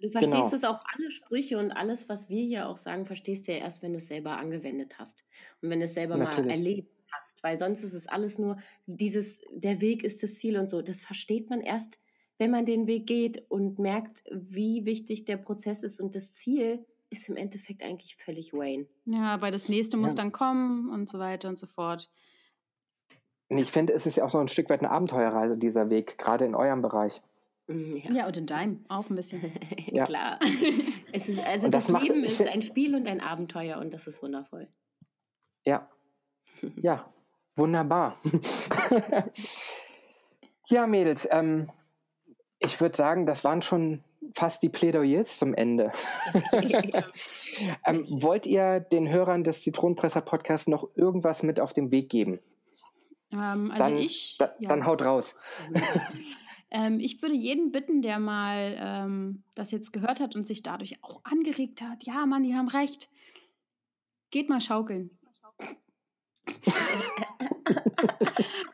Du 0.00 0.10
verstehst 0.10 0.34
Genau. 0.34 0.54
es 0.54 0.64
auch, 0.64 0.80
alle 0.94 1.10
Sprüche 1.10 1.58
und 1.58 1.72
alles, 1.72 2.08
was 2.08 2.28
wir 2.28 2.42
hier 2.42 2.68
auch 2.68 2.76
sagen, 2.76 3.06
verstehst 3.06 3.48
du 3.48 3.52
ja 3.52 3.58
erst, 3.58 3.82
wenn 3.82 3.92
du 3.92 3.98
es 3.98 4.06
selber 4.08 4.36
angewendet 4.38 4.98
hast. 4.98 5.24
Und 5.62 5.70
wenn 5.70 5.80
du 5.80 5.86
es 5.86 5.94
selber 5.94 6.16
Natürlich. 6.16 6.46
mal 6.46 6.50
erlebt 6.52 6.90
hast. 7.12 7.42
Weil 7.42 7.58
sonst 7.58 7.82
ist 7.82 7.94
es 7.94 8.06
alles 8.06 8.38
nur 8.38 8.58
dieses, 8.86 9.40
der 9.50 9.80
Weg 9.80 10.04
ist 10.04 10.22
das 10.22 10.34
Ziel 10.36 10.58
und 10.58 10.70
so. 10.70 10.82
Das 10.82 11.02
versteht 11.02 11.50
man 11.50 11.60
erst, 11.60 11.98
wenn 12.38 12.50
man 12.50 12.64
den 12.66 12.86
Weg 12.86 13.06
geht 13.06 13.50
und 13.50 13.78
merkt, 13.78 14.22
wie 14.30 14.84
wichtig 14.84 15.24
der 15.24 15.36
Prozess 15.38 15.82
ist. 15.82 16.00
Und 16.00 16.14
das 16.14 16.32
Ziel 16.34 16.84
ist 17.10 17.28
im 17.28 17.36
Endeffekt 17.36 17.82
eigentlich 17.82 18.16
völlig 18.16 18.52
Wayne. 18.52 18.86
Ja, 19.06 19.40
weil 19.42 19.50
das 19.50 19.68
nächste 19.68 19.96
muss 19.96 20.12
Ja. 20.12 20.16
dann 20.16 20.32
kommen 20.32 20.90
und 20.90 21.08
so 21.08 21.18
weiter 21.18 21.48
und 21.48 21.58
so 21.58 21.66
fort. 21.66 22.10
und 23.48 23.58
ich 23.58 23.72
finde, 23.72 23.92
es 23.94 24.06
ist 24.06 24.16
ja 24.16 24.24
auch 24.24 24.30
so 24.30 24.38
ein 24.38 24.46
Stück 24.46 24.70
weit 24.70 24.78
eine 24.80 24.90
Abenteuerreise, 24.92 25.58
dieser 25.58 25.90
Weg, 25.90 26.16
gerade 26.18 26.44
in 26.44 26.54
eurem 26.54 26.82
Bereich. 26.82 27.20
Mm, 27.72 27.96
Ja, 27.96 28.10
Ja, 28.12 28.26
und 28.26 28.36
in 28.36 28.46
deinem 28.46 28.84
auch 28.88 29.08
ein 29.10 29.16
bisschen. 29.16 29.40
Ja. 29.92 30.04
klar. 30.06 30.38
Es 31.12 31.28
ist, 31.28 31.40
also 31.40 31.66
Und 31.66 31.74
das, 31.74 31.84
das 31.86 31.92
macht- 31.92 32.04
Leben 32.08 32.22
ist 32.24 32.36
find- 32.36 32.48
ein 32.50 32.62
Spiel 32.62 32.94
und 32.94 33.06
ein 33.08 33.20
Abenteuer 33.20 33.78
und 33.78 33.92
das 33.92 34.06
ist 34.06 34.22
wundervoll. 34.22 34.68
Ja. 35.64 35.88
Ja, 36.76 37.04
wunderbar. 37.56 38.16
ja, 40.68 40.86
Mädels, 40.86 41.26
ähm, 41.30 41.70
ich 42.58 42.80
würde 42.80 42.96
sagen, 42.96 43.24
das 43.26 43.44
waren 43.44 43.62
schon 43.62 44.04
fast 44.36 44.62
die 44.62 44.68
Plädoyers 44.68 45.38
zum 45.38 45.54
Ende. 45.54 45.90
ähm, 47.86 48.06
wollt 48.10 48.46
ihr 48.46 48.80
den 48.80 49.08
Hörern 49.08 49.42
des 49.44 49.62
Zitronenpresser-Podcasts 49.62 50.68
noch 50.68 50.88
irgendwas 50.94 51.42
mit 51.42 51.58
auf 51.60 51.72
den 51.72 51.90
Weg 51.90 52.08
geben? 52.10 52.38
Ähm, 53.32 53.70
also 53.70 53.84
Dann, 53.84 53.96
ich, 53.96 54.36
da, 54.38 54.54
ja. 54.58 54.68
dann 54.68 54.84
haut 54.86 55.02
raus. 55.02 55.34
Ähm, 56.70 57.00
ich 57.00 57.20
würde 57.20 57.34
jeden 57.34 57.72
bitten, 57.72 58.00
der 58.02 58.18
mal 58.18 58.76
ähm, 58.78 59.42
das 59.54 59.72
jetzt 59.72 59.92
gehört 59.92 60.20
hat 60.20 60.36
und 60.36 60.46
sich 60.46 60.62
dadurch 60.62 61.02
auch 61.02 61.20
angeregt 61.24 61.82
hat. 61.82 62.04
Ja, 62.04 62.24
Mann, 62.26 62.44
die 62.44 62.54
haben 62.54 62.68
recht. 62.68 63.10
Geht 64.30 64.48
mal 64.48 64.60
schaukeln. 64.60 65.10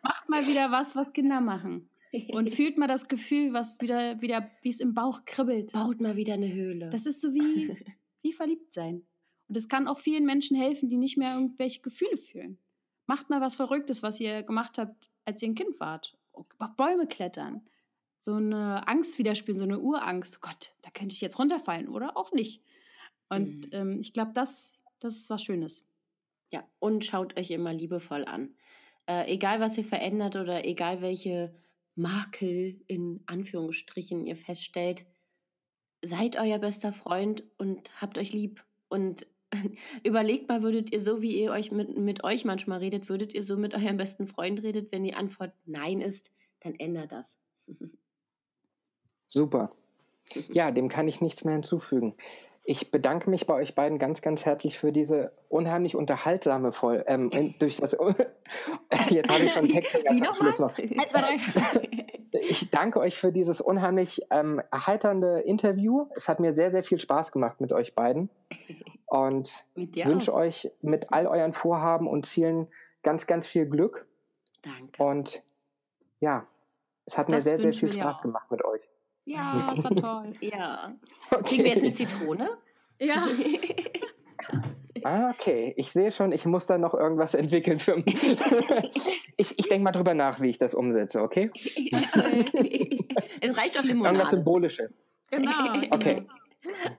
Macht 0.03 0.29
mal 0.29 0.47
wieder 0.47 0.71
was, 0.71 0.95
was 0.95 1.13
Kinder 1.13 1.41
machen. 1.41 1.89
Und 2.29 2.53
fühlt 2.53 2.79
mal 2.79 2.87
das 2.87 3.09
Gefühl, 3.09 3.53
was 3.53 3.81
wieder, 3.81 4.21
wieder, 4.21 4.51
wie 4.63 4.71
es 4.71 4.81
im 4.81 4.95
Bauch 4.95 5.25
kribbelt. 5.25 5.73
Baut 5.73 6.01
mal 6.01 6.17
wieder 6.17 6.35
eine 6.35 6.53
Höhle. 6.53 6.89
Das 6.91 7.07
ist 7.07 7.21
so 7.21 7.35
wie, 7.35 7.77
wie 8.23 8.33
verliebt 8.33 8.73
sein. 8.73 9.07
Und 9.49 9.57
es 9.57 9.69
kann 9.69 9.89
auch 9.89 9.99
vielen 9.99 10.25
Menschen 10.25 10.57
helfen, 10.57 10.89
die 10.89 10.97
nicht 10.97 11.17
mehr 11.17 11.35
irgendwelche 11.35 11.81
Gefühle 11.81 12.17
fühlen. 12.17 12.59
Macht 13.07 13.31
mal 13.31 13.41
was 13.41 13.57
Verrücktes, 13.57 14.03
was 14.03 14.21
ihr 14.21 14.43
gemacht 14.43 14.79
habt, 14.79 15.11
als 15.25 15.43
ihr 15.43 15.49
ein 15.49 15.55
Kind 15.55 15.79
wart. 15.79 16.17
Auf 16.33 16.77
Bäume 16.77 17.07
klettern. 17.07 17.67
So 18.19 18.35
eine 18.35 18.87
Angst 18.89 19.19
widerspielen, 19.19 19.59
so 19.59 19.65
eine 19.65 19.79
Urangst. 19.81 20.37
Oh 20.39 20.41
Gott, 20.49 20.73
da 20.83 20.91
könnte 20.91 21.15
ich 21.15 21.21
jetzt 21.21 21.39
runterfallen 21.39 21.89
oder 21.89 22.17
auch 22.17 22.33
nicht. 22.33 22.63
Und 23.29 23.67
Mhm. 23.67 23.71
ähm, 23.73 24.01
ich 24.01 24.13
glaube, 24.13 24.33
das, 24.35 24.81
das 25.01 25.17
ist 25.17 25.31
was 25.31 25.43
Schönes. 25.43 25.89
Ja, 26.53 26.65
und 26.79 27.05
schaut 27.05 27.37
euch 27.39 27.51
immer 27.51 27.73
liebevoll 27.73 28.25
an. 28.25 28.55
Äh, 29.07 29.33
egal, 29.33 29.61
was 29.61 29.77
ihr 29.79 29.85
verändert 29.85 30.37
oder 30.37 30.65
egal, 30.65 31.01
welche 31.03 31.55
Makel 31.95 32.81
in 32.87 33.23
Anführungsstrichen 33.27 34.27
ihr 34.27 34.37
feststellt, 34.37 35.07
seid 36.03 36.37
euer 36.37 36.59
bester 36.59 36.93
Freund 36.93 37.45
und 37.59 37.91
habt 38.01 38.19
euch 38.19 38.33
lieb. 38.33 38.65
Und 38.89 39.27
überlegt 40.05 40.49
mal, 40.49 40.63
würdet 40.63 40.93
ihr 40.93 41.01
so, 41.01 41.23
wie 41.23 41.41
ihr 41.41 41.51
euch 41.53 41.73
mit, 41.73 41.97
mit 41.97 42.25
euch 42.25 42.45
manchmal 42.45 42.79
redet, 42.79 43.09
würdet 43.09 43.35
ihr 43.35 43.43
so 43.43 43.57
mit 43.57 43.75
eurem 43.75 43.97
besten 43.97 44.27
Freund 44.27 44.63
redet, 44.63 44.93
wenn 44.93 45.05
die 45.05 45.15
Antwort 45.15 45.53
Nein 45.65 46.01
ist, 46.01 46.33
dann 46.61 46.75
ändert 46.75 47.13
das. 47.13 47.39
Super. 49.37 49.71
Ja, 50.49 50.71
dem 50.71 50.89
kann 50.89 51.09
ich 51.09 51.21
nichts 51.21 51.45
mehr 51.45 51.53
hinzufügen. 51.53 52.15
Ich 52.65 52.91
bedanke 52.91 53.29
mich 53.29 53.47
bei 53.47 53.53
euch 53.53 53.75
beiden 53.75 53.99
ganz, 53.99 54.23
ganz 54.23 54.47
herzlich 54.47 54.79
für 54.79 54.93
diese 54.93 55.33
unheimlich 55.51 55.95
unterhaltsame 55.95 56.73
Folge. 56.73 57.05
Ähm, 57.07 57.55
durch 57.59 57.77
das 57.77 57.93
Jetzt 59.11 59.31
habe 59.31 59.45
ich 59.45 59.53
schon 59.53 59.69
Text 59.69 59.95
als 59.95 60.05
nochmal? 60.05 60.29
Abschluss 60.31 60.59
noch. 60.59 60.75
Ich 62.33 62.71
danke 62.71 62.99
euch 62.99 63.17
für 63.19 63.31
dieses 63.31 63.61
unheimlich 63.61 64.23
ähm, 64.31 64.63
erheiternde 64.73 65.41
Interview. 65.41 66.07
Es 66.15 66.29
hat 66.29 66.41
mir 66.41 66.55
sehr, 66.55 66.71
sehr 66.71 66.83
viel 66.83 66.99
Spaß 66.99 67.31
gemacht 67.31 67.61
mit 67.61 67.73
euch 67.73 67.95
beiden. 67.95 68.31
Und 69.05 69.67
wünsche 69.75 70.33
euch 70.33 70.73
mit 70.81 71.13
all 71.13 71.27
euren 71.27 71.53
Vorhaben 71.53 72.09
und 72.09 72.25
Zielen 72.25 72.69
ganz, 73.03 73.27
ganz 73.27 73.47
viel 73.47 73.67
Glück. 73.67 74.07
Danke. 74.63 75.03
Und 75.03 75.43
ja, 76.21 76.47
es 77.05 77.19
hat 77.19 77.29
mir 77.29 77.37
Das 77.37 77.45
sehr, 77.45 77.57
sehr 77.59 77.65
wünschen 77.65 77.91
viel 77.91 78.01
Spaß 78.01 78.17
auch. 78.19 78.23
gemacht 78.23 78.51
mit 78.51 78.65
euch. 78.65 78.89
Ja, 79.27 79.73
das 79.77 79.85
war 79.85 79.95
toll. 79.95 80.33
Ja. 80.41 80.95
Kriegen 81.45 81.65
wir 81.65 81.73
jetzt 81.73 81.85
eine 81.85 81.93
Zitrone? 81.93 82.49
Ja. 82.99 83.29
Ah, 85.03 85.31
okay. 85.31 85.73
Ich 85.77 85.91
sehe 85.91 86.11
schon, 86.11 86.33
ich 86.33 86.47
muss 86.47 86.67
da 86.67 86.79
noch 86.79 86.95
irgendwas 86.95 87.35
entwickeln 87.35 87.79
für 87.79 87.97
Ich, 89.37 89.59
ich 89.59 89.69
denke 89.69 89.85
mal 89.85 89.93
drüber 89.93 90.15
nach, 90.15 90.41
wie 90.41 90.51
ich 90.51 90.59
das 90.59 90.75
umsetze, 90.75 91.21
okay? 91.23 91.51
es 91.55 93.57
reicht 93.57 93.77
Irgendwas 93.77 93.85
Limonade. 93.85 94.27
Symbolisches. 94.27 94.99
Genau. 95.31 95.75
Okay. 95.91 95.93
Okay. 95.93 96.27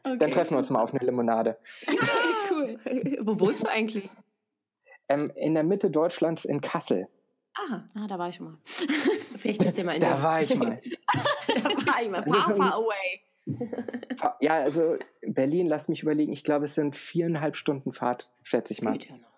Dann 0.03 0.31
treffen 0.31 0.51
wir 0.51 0.57
uns 0.59 0.69
mal 0.69 0.81
auf 0.81 0.93
eine 0.93 1.03
Limonade. 1.05 1.57
Cool. 2.49 2.75
Wo 3.21 3.39
wohnst 3.39 3.63
du 3.63 3.69
eigentlich? 3.69 4.09
Ähm, 5.09 5.31
in 5.35 5.53
der 5.53 5.63
Mitte 5.63 5.89
Deutschlands 5.89 6.45
in 6.45 6.61
Kassel. 6.61 7.07
Ah, 7.55 7.81
Ah, 7.95 8.07
da 8.07 8.19
war 8.19 8.29
ich 8.29 8.35
schon 8.35 8.45
mal. 8.47 8.57
vielleicht 9.37 9.59
bist 9.59 9.77
du 9.77 9.81
ja 9.81 9.85
mal 9.85 9.93
in 9.95 10.01
Da 10.01 10.21
war 10.21 10.41
ich 10.41 10.55
mal. 10.55 10.79
Mal. 12.09 12.21
Das 12.21 12.35
ist 12.37 12.43
Far, 12.43 12.55
far 12.55 12.73
away. 12.75 13.21
Ja, 14.41 14.55
also 14.55 14.97
Berlin, 15.21 15.67
lasst 15.67 15.89
mich 15.89 16.01
überlegen. 16.03 16.33
Ich 16.33 16.43
glaube, 16.43 16.65
es 16.65 16.75
sind 16.75 16.95
viereinhalb 16.95 17.55
Stunden 17.55 17.93
Fahrt, 17.93 18.29
schätze 18.43 18.73
ich 18.73 18.81
mal. 18.81 18.93
Geht 18.97 19.09
ja 19.09 19.15
noch. 19.17 19.29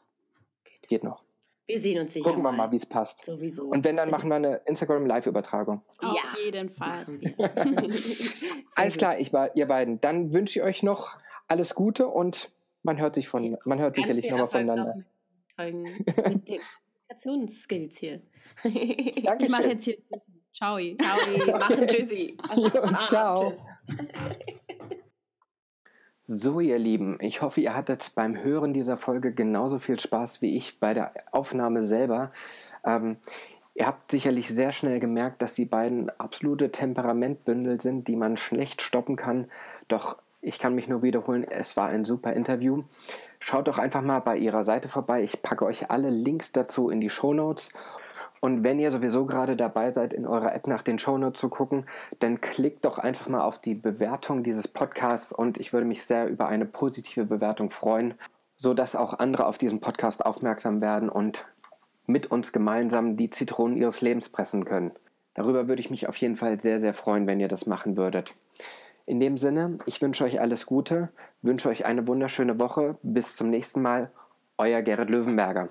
Geht. 0.63 0.87
Geht 0.89 1.03
noch. 1.03 1.23
Wir 1.67 1.79
sehen 1.79 2.01
uns 2.01 2.13
sicher 2.13 2.27
Gucken 2.27 2.41
wir 2.41 2.51
mal, 2.51 2.71
wie 2.71 2.77
es 2.77 2.85
passt. 2.87 3.23
Sowieso. 3.25 3.65
Und 3.65 3.83
wenn, 3.85 3.95
dann 3.97 4.09
machen 4.09 4.29
wir 4.29 4.37
eine 4.37 4.55
Instagram-Live-Übertragung. 4.65 5.83
Auf 5.99 6.15
Ja. 6.15 6.23
jeden 6.43 6.71
Fall. 6.71 7.05
Alles 8.75 8.97
klar, 8.97 9.19
ich, 9.19 9.31
war- 9.33 9.55
ihr 9.55 9.67
beiden. 9.67 10.01
Dann 10.01 10.33
wünsche 10.33 10.57
ich 10.59 10.65
euch 10.65 10.81
noch 10.81 11.17
alles 11.47 11.75
Gute 11.75 12.07
und 12.07 12.49
man 12.81 12.97
hört 12.99 13.13
sich 13.15 13.27
von, 13.27 13.57
man 13.65 13.77
hört 13.79 13.95
Ganz 13.95 14.07
sicherlich 14.07 14.31
nochmal 14.31 14.47
voneinander. 14.47 14.95
noch 15.57 15.65
mit 15.65 15.75
mit 15.75 16.47
den 16.47 16.61
Kommunikationsskills 17.09 17.97
hier. 17.97 18.21
Ich 18.63 19.23
mache 19.23 19.37
Dankeschön. 19.37 19.69
jetzt 19.69 19.83
hier. 19.83 19.97
Ciao. 20.53 20.77
Ciao, 20.77 21.57
machen 21.59 21.87
Tschüssi. 21.87 22.37
Ah, 22.51 23.07
Ciao. 23.07 23.53
So, 26.25 26.59
ihr 26.59 26.77
Lieben, 26.77 27.17
ich 27.21 27.41
hoffe, 27.41 27.61
ihr 27.61 27.75
hattet 27.75 28.11
beim 28.13 28.37
Hören 28.37 28.73
dieser 28.73 28.97
Folge 28.97 29.33
genauso 29.33 29.79
viel 29.79 29.99
Spaß 29.99 30.41
wie 30.41 30.55
ich 30.55 30.79
bei 30.79 30.93
der 30.93 31.11
Aufnahme 31.31 31.83
selber. 31.83 32.31
Ähm, 32.85 33.17
ihr 33.73 33.87
habt 33.87 34.11
sicherlich 34.11 34.47
sehr 34.47 34.71
schnell 34.71 34.99
gemerkt, 34.99 35.41
dass 35.41 35.55
die 35.55 35.65
beiden 35.65 36.11
absolute 36.19 36.71
Temperamentbündel 36.71 37.81
sind, 37.81 38.07
die 38.07 38.15
man 38.15 38.37
schlecht 38.37 38.81
stoppen 38.81 39.15
kann. 39.15 39.49
Doch 39.87 40.17
ich 40.41 40.59
kann 40.59 40.75
mich 40.75 40.87
nur 40.87 41.01
wiederholen, 41.01 41.43
es 41.43 41.75
war 41.75 41.87
ein 41.87 42.05
super 42.05 42.33
Interview. 42.33 42.83
Schaut 43.39 43.67
doch 43.67 43.77
einfach 43.77 44.01
mal 44.01 44.19
bei 44.19 44.37
ihrer 44.37 44.63
Seite 44.63 44.87
vorbei. 44.87 45.23
Ich 45.23 45.41
packe 45.41 45.65
euch 45.65 45.89
alle 45.89 46.09
Links 46.09 46.51
dazu 46.51 46.89
in 46.89 47.01
die 47.01 47.09
Show 47.09 47.33
Notes. 47.33 47.71
Und 48.41 48.63
wenn 48.63 48.79
ihr 48.79 48.91
sowieso 48.91 49.25
gerade 49.25 49.55
dabei 49.55 49.91
seid, 49.91 50.13
in 50.13 50.25
eurer 50.25 50.53
App 50.55 50.67
nach 50.67 50.83
den 50.83 50.99
Shownotes 50.99 51.39
zu 51.39 51.49
gucken, 51.49 51.85
dann 52.19 52.41
klickt 52.41 52.85
doch 52.85 52.97
einfach 52.97 53.27
mal 53.27 53.41
auf 53.41 53.59
die 53.59 53.75
Bewertung 53.75 54.43
dieses 54.43 54.67
Podcasts 54.67 55.33
und 55.33 55.57
ich 55.57 55.73
würde 55.73 55.87
mich 55.87 56.05
sehr 56.05 56.27
über 56.27 56.47
eine 56.47 56.65
positive 56.65 57.25
Bewertung 57.25 57.69
freuen, 57.69 58.13
sodass 58.57 58.95
auch 58.95 59.19
andere 59.19 59.45
auf 59.45 59.57
diesen 59.57 59.81
Podcast 59.81 60.25
aufmerksam 60.25 60.81
werden 60.81 61.09
und 61.09 61.45
mit 62.05 62.31
uns 62.31 62.51
gemeinsam 62.51 63.17
die 63.17 63.29
Zitronen 63.29 63.77
ihres 63.77 64.01
Lebens 64.01 64.29
pressen 64.29 64.65
können. 64.65 64.91
Darüber 65.33 65.67
würde 65.67 65.81
ich 65.81 65.91
mich 65.91 66.07
auf 66.07 66.17
jeden 66.17 66.35
Fall 66.35 66.59
sehr, 66.59 66.79
sehr 66.79 66.93
freuen, 66.93 67.27
wenn 67.27 67.39
ihr 67.39 67.47
das 67.47 67.65
machen 67.65 67.97
würdet. 67.97 68.33
In 69.05 69.19
dem 69.19 69.37
Sinne, 69.37 69.77
ich 69.85 70.01
wünsche 70.01 70.23
euch 70.23 70.39
alles 70.39 70.65
Gute, 70.65 71.09
wünsche 71.41 71.69
euch 71.69 71.85
eine 71.85 72.07
wunderschöne 72.07 72.59
Woche. 72.59 72.97
Bis 73.01 73.35
zum 73.35 73.49
nächsten 73.49 73.81
Mal. 73.81 74.11
Euer 74.57 74.81
Gerrit 74.81 75.09
Löwenberger. 75.09 75.69